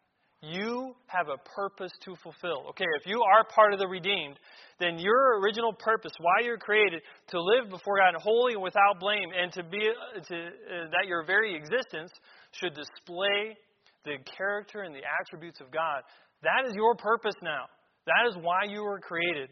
You 0.42 0.94
have 1.06 1.28
a 1.28 1.36
purpose 1.54 1.92
to 2.06 2.14
fulfill. 2.22 2.70
Okay, 2.70 2.86
if 2.98 3.06
you 3.06 3.20
are 3.20 3.44
part 3.44 3.74
of 3.74 3.78
the 3.78 3.86
redeemed, 3.86 4.38
then 4.78 4.98
your 4.98 5.38
original 5.40 5.74
purpose, 5.74 6.12
why 6.18 6.46
you're 6.46 6.56
created, 6.56 7.02
to 7.28 7.42
live 7.42 7.68
before 7.68 7.98
God 7.98 8.14
holy 8.16 8.54
and 8.54 8.62
without 8.62 8.98
blame, 8.98 9.28
and 9.36 9.52
to 9.52 9.62
be 9.62 9.80
to, 9.80 10.36
uh, 10.46 10.88
that 10.96 11.06
your 11.06 11.26
very 11.26 11.54
existence 11.54 12.10
should 12.52 12.72
display 12.72 13.58
the 14.04 14.16
character 14.38 14.80
and 14.82 14.94
the 14.94 15.02
attributes 15.20 15.60
of 15.60 15.70
God. 15.70 16.02
That 16.42 16.64
is 16.66 16.72
your 16.74 16.94
purpose 16.94 17.36
now. 17.42 17.66
That 18.06 18.28
is 18.28 18.36
why 18.40 18.64
you 18.68 18.82
were 18.82 19.00
created. 19.00 19.50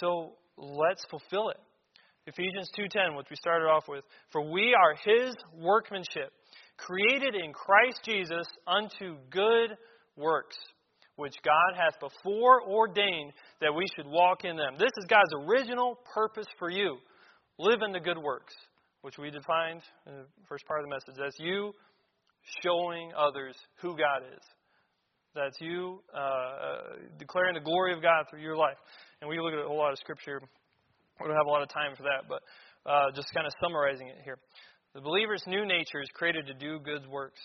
So 0.00 0.34
let's 0.56 1.04
fulfill 1.10 1.50
it. 1.50 1.58
Ephesians 2.26 2.70
2:10, 2.78 3.16
which 3.16 3.26
we 3.30 3.36
started 3.36 3.66
off 3.66 3.88
with, 3.88 4.04
for 4.30 4.50
we 4.50 4.74
are 4.74 4.94
his 5.04 5.34
workmanship 5.58 6.32
created 6.76 7.34
in 7.34 7.52
Christ 7.52 8.00
Jesus 8.04 8.46
unto 8.66 9.16
good 9.30 9.76
works, 10.16 10.56
which 11.16 11.34
God 11.44 11.76
hath 11.76 11.98
before 12.00 12.62
ordained 12.62 13.32
that 13.60 13.74
we 13.74 13.86
should 13.94 14.06
walk 14.06 14.44
in 14.44 14.56
them. 14.56 14.74
This 14.78 14.92
is 14.98 15.06
God's 15.08 15.32
original 15.46 15.98
purpose 16.14 16.46
for 16.58 16.70
you. 16.70 16.98
Live 17.58 17.82
in 17.82 17.92
the 17.92 18.00
good 18.00 18.18
works. 18.18 18.54
which 19.02 19.18
we 19.18 19.30
defined 19.30 19.82
in 20.06 20.14
the 20.14 20.26
first 20.48 20.64
part 20.66 20.80
of 20.80 20.86
the 20.86 20.90
message. 20.90 21.14
That's 21.18 21.38
you 21.38 21.72
showing 22.62 23.12
others 23.16 23.54
who 23.80 23.90
God 23.90 24.22
is. 24.34 24.42
That's 25.34 25.56
you 25.60 26.02
uh, 26.14 26.96
declaring 27.18 27.54
the 27.54 27.60
glory 27.60 27.94
of 27.94 28.02
God 28.02 28.26
through 28.28 28.40
your 28.40 28.56
life. 28.56 28.76
And 29.20 29.30
we 29.30 29.40
look 29.40 29.52
at 29.52 29.58
a 29.58 29.66
whole 29.66 29.78
lot 29.78 29.92
of 29.92 29.98
scripture. 29.98 30.40
We 31.20 31.26
don't 31.26 31.36
have 31.36 31.46
a 31.46 31.50
lot 31.50 31.62
of 31.62 31.68
time 31.68 31.96
for 31.96 32.02
that, 32.02 32.28
but 32.28 32.42
uh, 32.90 33.10
just 33.14 33.32
kind 33.32 33.46
of 33.46 33.52
summarizing 33.62 34.08
it 34.08 34.16
here. 34.24 34.38
The 34.94 35.00
believer's 35.00 35.42
new 35.46 35.64
nature 35.64 36.02
is 36.02 36.08
created 36.12 36.46
to 36.48 36.54
do 36.54 36.78
good 36.80 37.08
works. 37.08 37.40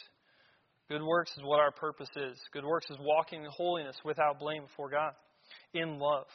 Good 0.89 1.03
works 1.03 1.31
is 1.37 1.43
what 1.43 1.59
our 1.59 1.71
purpose 1.71 2.09
is. 2.15 2.37
Good 2.51 2.65
works 2.65 2.87
is 2.89 2.97
walking 2.99 3.43
in 3.43 3.49
holiness 3.51 3.95
without 4.03 4.39
blame 4.39 4.63
before 4.63 4.89
God, 4.89 5.11
in 5.73 5.99
love. 5.99 6.27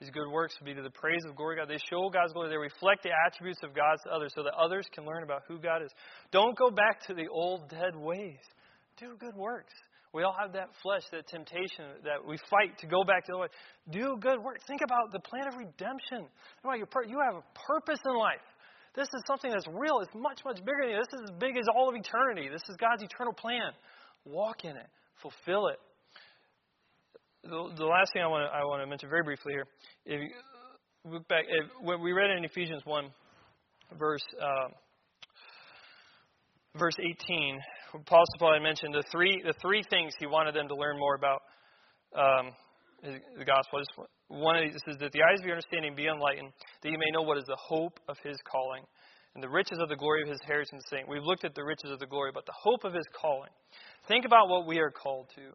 These 0.00 0.10
good 0.10 0.30
works 0.30 0.54
will 0.58 0.66
be 0.66 0.74
to 0.74 0.82
the 0.82 0.90
praise 0.90 1.24
of 1.28 1.34
glory 1.34 1.60
of 1.60 1.66
God. 1.66 1.74
They 1.74 1.82
show 1.90 2.08
God's 2.08 2.32
glory. 2.32 2.50
They 2.50 2.56
reflect 2.56 3.02
the 3.02 3.10
attributes 3.26 3.60
of 3.64 3.74
God 3.74 3.96
to 4.04 4.10
others 4.10 4.32
so 4.34 4.42
that 4.44 4.54
others 4.54 4.86
can 4.94 5.04
learn 5.04 5.22
about 5.22 5.42
who 5.48 5.58
God 5.58 5.82
is. 5.82 5.90
Don't 6.30 6.56
go 6.56 6.70
back 6.70 7.04
to 7.08 7.14
the 7.14 7.26
old 7.28 7.68
dead 7.68 7.96
ways. 7.96 8.38
Do 8.98 9.16
good 9.18 9.34
works. 9.34 9.72
We 10.14 10.22
all 10.22 10.34
have 10.40 10.52
that 10.54 10.68
flesh, 10.82 11.02
that 11.12 11.28
temptation 11.28 12.00
that 12.04 12.24
we 12.24 12.38
fight 12.48 12.78
to 12.80 12.86
go 12.86 13.04
back 13.04 13.26
to 13.26 13.32
the 13.32 13.38
way. 13.38 13.48
Do 13.90 14.16
good 14.20 14.42
work. 14.42 14.58
Think 14.66 14.80
about 14.82 15.12
the 15.12 15.20
plan 15.20 15.46
of 15.48 15.56
redemption. 15.56 16.26
You 16.64 17.20
have 17.20 17.36
a 17.36 17.44
purpose 17.66 18.00
in 18.06 18.16
life. 18.16 18.44
This 18.96 19.08
is 19.14 19.22
something 19.26 19.50
that's 19.50 19.68
real. 19.68 20.00
It's 20.00 20.14
much, 20.14 20.40
much 20.44 20.58
bigger 20.64 20.80
than 20.82 20.90
you. 20.90 20.98
This 20.98 21.20
is 21.20 21.30
as 21.30 21.36
big 21.38 21.56
as 21.56 21.66
all 21.68 21.88
of 21.88 21.94
eternity. 21.94 22.48
This 22.48 22.62
is 22.68 22.76
God's 22.80 23.02
eternal 23.02 23.32
plan. 23.32 23.72
Walk 24.24 24.64
in 24.64 24.76
it. 24.76 24.88
Fulfill 25.20 25.68
it. 25.68 25.78
The, 27.44 27.70
the 27.76 27.84
last 27.86 28.10
thing 28.12 28.22
I 28.22 28.26
want 28.26 28.50
to 28.50 28.56
I 28.56 28.64
want 28.64 28.82
to 28.82 28.86
mention 28.86 29.08
very 29.08 29.22
briefly 29.22 29.52
here. 29.52 29.66
If 30.04 30.20
you 30.20 31.12
look 31.12 31.28
back, 31.28 31.44
if, 31.48 31.70
when 31.80 32.00
we 32.02 32.12
read 32.12 32.30
in 32.36 32.44
Ephesians 32.44 32.82
one, 32.84 33.10
verse 33.96 34.24
uh, 34.40 34.68
verse 36.76 36.96
18, 36.98 37.60
Paul 37.92 38.24
Paul 38.38 38.60
mentioned 38.60 38.94
the 38.94 39.04
three 39.10 39.42
the 39.44 39.54
three 39.60 39.82
things 39.90 40.12
he 40.18 40.26
wanted 40.26 40.54
them 40.54 40.68
to 40.68 40.74
learn 40.74 40.98
more 40.98 41.14
about 41.14 41.40
um, 42.16 42.52
the 43.02 43.44
gospel. 43.44 43.80
Just 43.80 44.08
one 44.28 44.56
of 44.56 44.64
these 44.64 44.74
is 44.74 44.96
that 45.00 45.12
the 45.12 45.22
eyes 45.22 45.40
of 45.40 45.46
your 45.46 45.54
understanding 45.54 45.94
be 45.94 46.06
enlightened, 46.06 46.52
that 46.82 46.90
you 46.90 46.98
may 46.98 47.10
know 47.12 47.22
what 47.22 47.38
is 47.38 47.44
the 47.44 47.56
hope 47.56 47.98
of 48.08 48.16
his 48.22 48.36
calling, 48.50 48.82
and 49.34 49.42
the 49.42 49.48
riches 49.48 49.78
of 49.80 49.88
the 49.88 49.96
glory 49.96 50.22
of 50.22 50.28
his 50.28 50.38
inheritance. 50.42 50.84
Saint. 50.90 51.08
We've 51.08 51.24
looked 51.24 51.44
at 51.44 51.54
the 51.54 51.64
riches 51.64 51.90
of 51.90 51.98
the 51.98 52.06
glory, 52.06 52.30
but 52.32 52.44
the 52.44 52.56
hope 52.56 52.84
of 52.84 52.92
his 52.92 53.06
calling. 53.14 53.50
Think 54.06 54.24
about 54.24 54.48
what 54.48 54.66
we 54.66 54.78
are 54.78 54.90
called 54.90 55.28
to. 55.36 55.52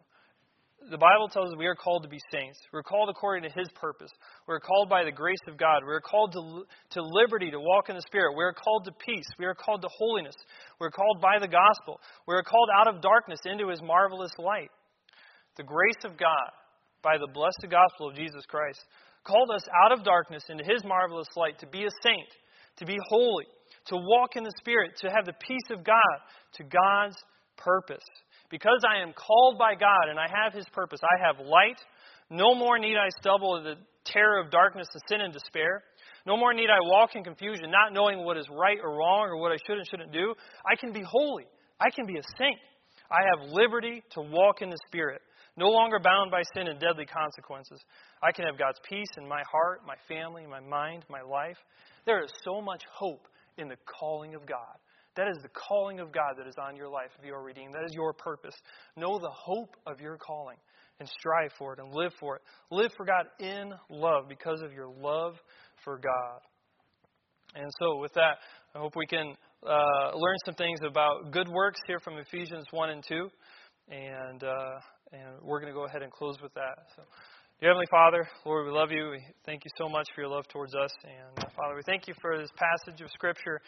The 0.89 0.97
Bible 0.97 1.29
tells 1.29 1.49
us 1.49 1.55
we 1.57 1.65
are 1.67 1.75
called 1.75 2.03
to 2.03 2.09
be 2.09 2.19
saints. 2.31 2.59
We're 2.71 2.84
called 2.84 3.09
according 3.09 3.49
to 3.49 3.59
His 3.59 3.69
purpose. 3.75 4.11
We're 4.47 4.59
called 4.59 4.89
by 4.89 5.03
the 5.03 5.11
grace 5.11 5.43
of 5.47 5.57
God. 5.57 5.84
We're 5.86 6.01
called 6.01 6.34
to, 6.34 6.65
to 6.97 7.01
liberty, 7.01 7.51
to 7.51 7.59
walk 7.59 7.89
in 7.89 7.95
the 7.95 8.01
Spirit. 8.01 8.36
We're 8.36 8.53
called 8.53 8.86
to 8.86 8.91
peace. 9.05 9.25
We 9.39 9.45
are 9.45 9.55
called 9.55 9.81
to 9.81 9.89
holiness. 9.97 10.36
We're 10.79 10.91
called 10.91 11.21
by 11.21 11.39
the 11.39 11.47
gospel. 11.47 11.99
We're 12.27 12.43
called 12.43 12.69
out 12.75 12.93
of 12.93 13.01
darkness 13.01 13.39
into 13.45 13.69
His 13.69 13.81
marvelous 13.81 14.31
light. 14.38 14.69
The 15.57 15.63
grace 15.63 16.03
of 16.03 16.17
God 16.17 16.51
by 17.03 17.17
the 17.19 17.27
blessed 17.27 17.67
gospel 17.69 18.09
of 18.09 18.15
Jesus 18.15 18.45
Christ, 18.47 18.79
called 19.27 19.51
us 19.53 19.67
out 19.86 19.91
of 19.91 20.03
darkness 20.03 20.43
into 20.49 20.63
his 20.63 20.84
marvelous 20.84 21.27
light 21.36 21.59
to 21.59 21.67
be 21.67 21.84
a 21.84 21.99
saint, 22.01 22.27
to 22.77 22.86
be 22.86 22.97
holy, 23.09 23.45
to 23.88 23.97
walk 23.97 24.36
in 24.36 24.43
the 24.43 24.53
Spirit, 24.57 24.91
to 25.01 25.11
have 25.11 25.25
the 25.25 25.36
peace 25.45 25.69
of 25.69 25.84
God, 25.84 26.17
to 26.55 26.63
God's 26.63 27.17
purpose. 27.57 28.03
Because 28.49 28.83
I 28.87 29.01
am 29.01 29.13
called 29.13 29.57
by 29.57 29.75
God 29.75 30.09
and 30.09 30.19
I 30.19 30.27
have 30.27 30.53
his 30.53 30.65
purpose, 30.73 30.99
I 31.03 31.27
have 31.27 31.45
light. 31.45 31.79
No 32.29 32.55
more 32.55 32.79
need 32.79 32.97
I 32.97 33.09
stumble 33.19 33.57
in 33.57 33.63
the 33.63 33.75
terror 34.05 34.39
of 34.39 34.51
darkness 34.51 34.87
and 34.93 35.01
sin 35.07 35.21
and 35.21 35.33
despair. 35.33 35.83
No 36.25 36.37
more 36.37 36.53
need 36.53 36.69
I 36.69 36.79
walk 36.81 37.15
in 37.15 37.23
confusion, 37.23 37.69
not 37.69 37.93
knowing 37.93 38.23
what 38.23 38.37
is 38.37 38.47
right 38.49 38.77
or 38.81 38.95
wrong 38.97 39.27
or 39.27 39.37
what 39.37 39.51
I 39.51 39.57
should 39.67 39.77
and 39.77 39.87
shouldn't 39.87 40.13
do. 40.13 40.33
I 40.65 40.75
can 40.75 40.93
be 40.93 41.01
holy. 41.05 41.45
I 41.79 41.89
can 41.89 42.05
be 42.05 42.17
a 42.17 42.23
saint. 42.37 42.59
I 43.11 43.19
have 43.29 43.49
liberty 43.51 44.03
to 44.11 44.21
walk 44.21 44.61
in 44.61 44.69
the 44.69 44.77
Spirit 44.87 45.21
no 45.55 45.67
longer 45.67 45.99
bound 45.99 46.31
by 46.31 46.41
sin 46.55 46.67
and 46.67 46.79
deadly 46.79 47.05
consequences. 47.05 47.79
I 48.21 48.31
can 48.31 48.45
have 48.45 48.57
God's 48.57 48.79
peace 48.87 49.09
in 49.17 49.27
my 49.27 49.43
heart, 49.51 49.81
my 49.85 49.95
family, 50.07 50.45
my 50.47 50.59
mind, 50.59 51.05
my 51.09 51.21
life. 51.21 51.57
There 52.05 52.23
is 52.23 52.31
so 52.43 52.61
much 52.61 52.83
hope 52.91 53.27
in 53.57 53.67
the 53.67 53.77
calling 53.85 54.33
of 54.35 54.45
God. 54.47 54.77
That 55.16 55.28
is 55.28 55.38
the 55.41 55.49
calling 55.49 55.99
of 55.99 56.11
God 56.11 56.34
that 56.38 56.47
is 56.47 56.55
on 56.57 56.76
your 56.76 56.89
life 56.89 57.09
if 57.20 57.26
you 57.26 57.34
are 57.34 57.43
redeemed. 57.43 57.74
That 57.74 57.86
is 57.86 57.93
your 57.93 58.14
purpose. 58.14 58.55
Know 58.97 59.20
the 59.20 59.32
hope 59.32 59.76
of 59.86 59.99
your 59.99 60.18
calling 60.18 60.57
and 60.99 61.09
strive 61.20 61.51
for 61.57 61.74
it 61.74 61.80
and 61.80 61.93
live 61.93 62.11
for 62.20 62.38
it. 62.38 62.41
Live 62.72 62.91
for 62.97 63.05
God 63.05 63.26
in 63.39 63.72
love 63.89 64.28
because 64.28 64.61
of 64.61 64.74
your 64.74 64.88
love 64.88 65.36
for 65.84 65.97
God. 65.97 66.41
And 67.55 67.70
so, 67.80 67.99
with 67.99 68.14
that, 68.14 68.38
I 68.74 68.80
hope 68.80 68.95
we 68.95 69.05
can 69.05 69.36
uh, 69.64 70.11
learn 70.16 70.38
some 70.45 70.55
things 70.55 70.80
about 70.88 71.32
good 71.32 71.47
works 71.47 71.80
here 71.86 71.99
from 71.99 72.18
Ephesians 72.18 72.66
1 72.72 72.89
and 72.89 73.03
2. 73.07 73.30
And. 73.89 74.43
Uh, 74.43 74.80
and 75.14 75.38
we're 75.41 75.59
going 75.59 75.72
to 75.72 75.78
go 75.78 75.86
ahead 75.86 76.01
and 76.01 76.11
close 76.11 76.41
with 76.41 76.53
that. 76.55 76.89
So, 76.95 77.03
Dear 77.59 77.70
Heavenly 77.70 77.86
Father, 77.91 78.28
Lord, 78.45 78.66
we 78.66 78.74
love 78.74 78.89
you. 78.91 79.11
We 79.11 79.22
thank 79.45 79.64
you 79.64 79.72
so 79.78 79.88
much 79.88 80.07
for 80.14 80.22
your 80.22 80.30
love 80.30 80.47
towards 80.49 80.74
us. 80.74 80.91
And 81.03 81.38
uh, 81.38 81.49
Father, 81.55 81.76
we 81.76 81.84
thank 81.86 82.07
you 82.07 82.16
for 82.20 82.38
this 82.38 82.49
passage 82.57 82.99
of 83.01 83.09
Scripture. 83.11 83.61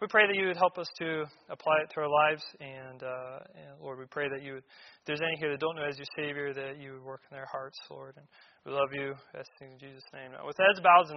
We 0.00 0.06
pray 0.08 0.26
that 0.26 0.36
you 0.36 0.48
would 0.48 0.56
help 0.56 0.76
us 0.76 0.86
to 0.98 1.24
apply 1.48 1.76
it 1.82 1.88
to 1.94 2.00
our 2.00 2.10
lives. 2.10 2.44
And, 2.60 3.02
uh, 3.02 3.38
and 3.56 3.80
Lord, 3.80 3.98
we 3.98 4.04
pray 4.10 4.28
that 4.28 4.42
you 4.42 4.60
would, 4.60 4.66
if 4.66 5.04
there's 5.06 5.22
any 5.22 5.36
here 5.40 5.50
that 5.50 5.60
don't 5.60 5.76
know 5.76 5.88
as 5.88 5.96
your 5.96 6.10
Savior, 6.16 6.52
that 6.52 6.76
you 6.78 6.92
would 6.92 7.04
work 7.04 7.20
in 7.30 7.36
their 7.36 7.48
hearts, 7.50 7.78
Lord. 7.90 8.14
And 8.16 8.26
we 8.66 8.72
love 8.72 8.92
you. 8.92 9.14
That's 9.32 9.48
in 9.62 9.78
Jesus' 9.80 10.04
name. 10.12 10.32
Now, 10.32 10.46
with 10.46 10.56
heads 10.60 10.80
bowed 10.84 11.08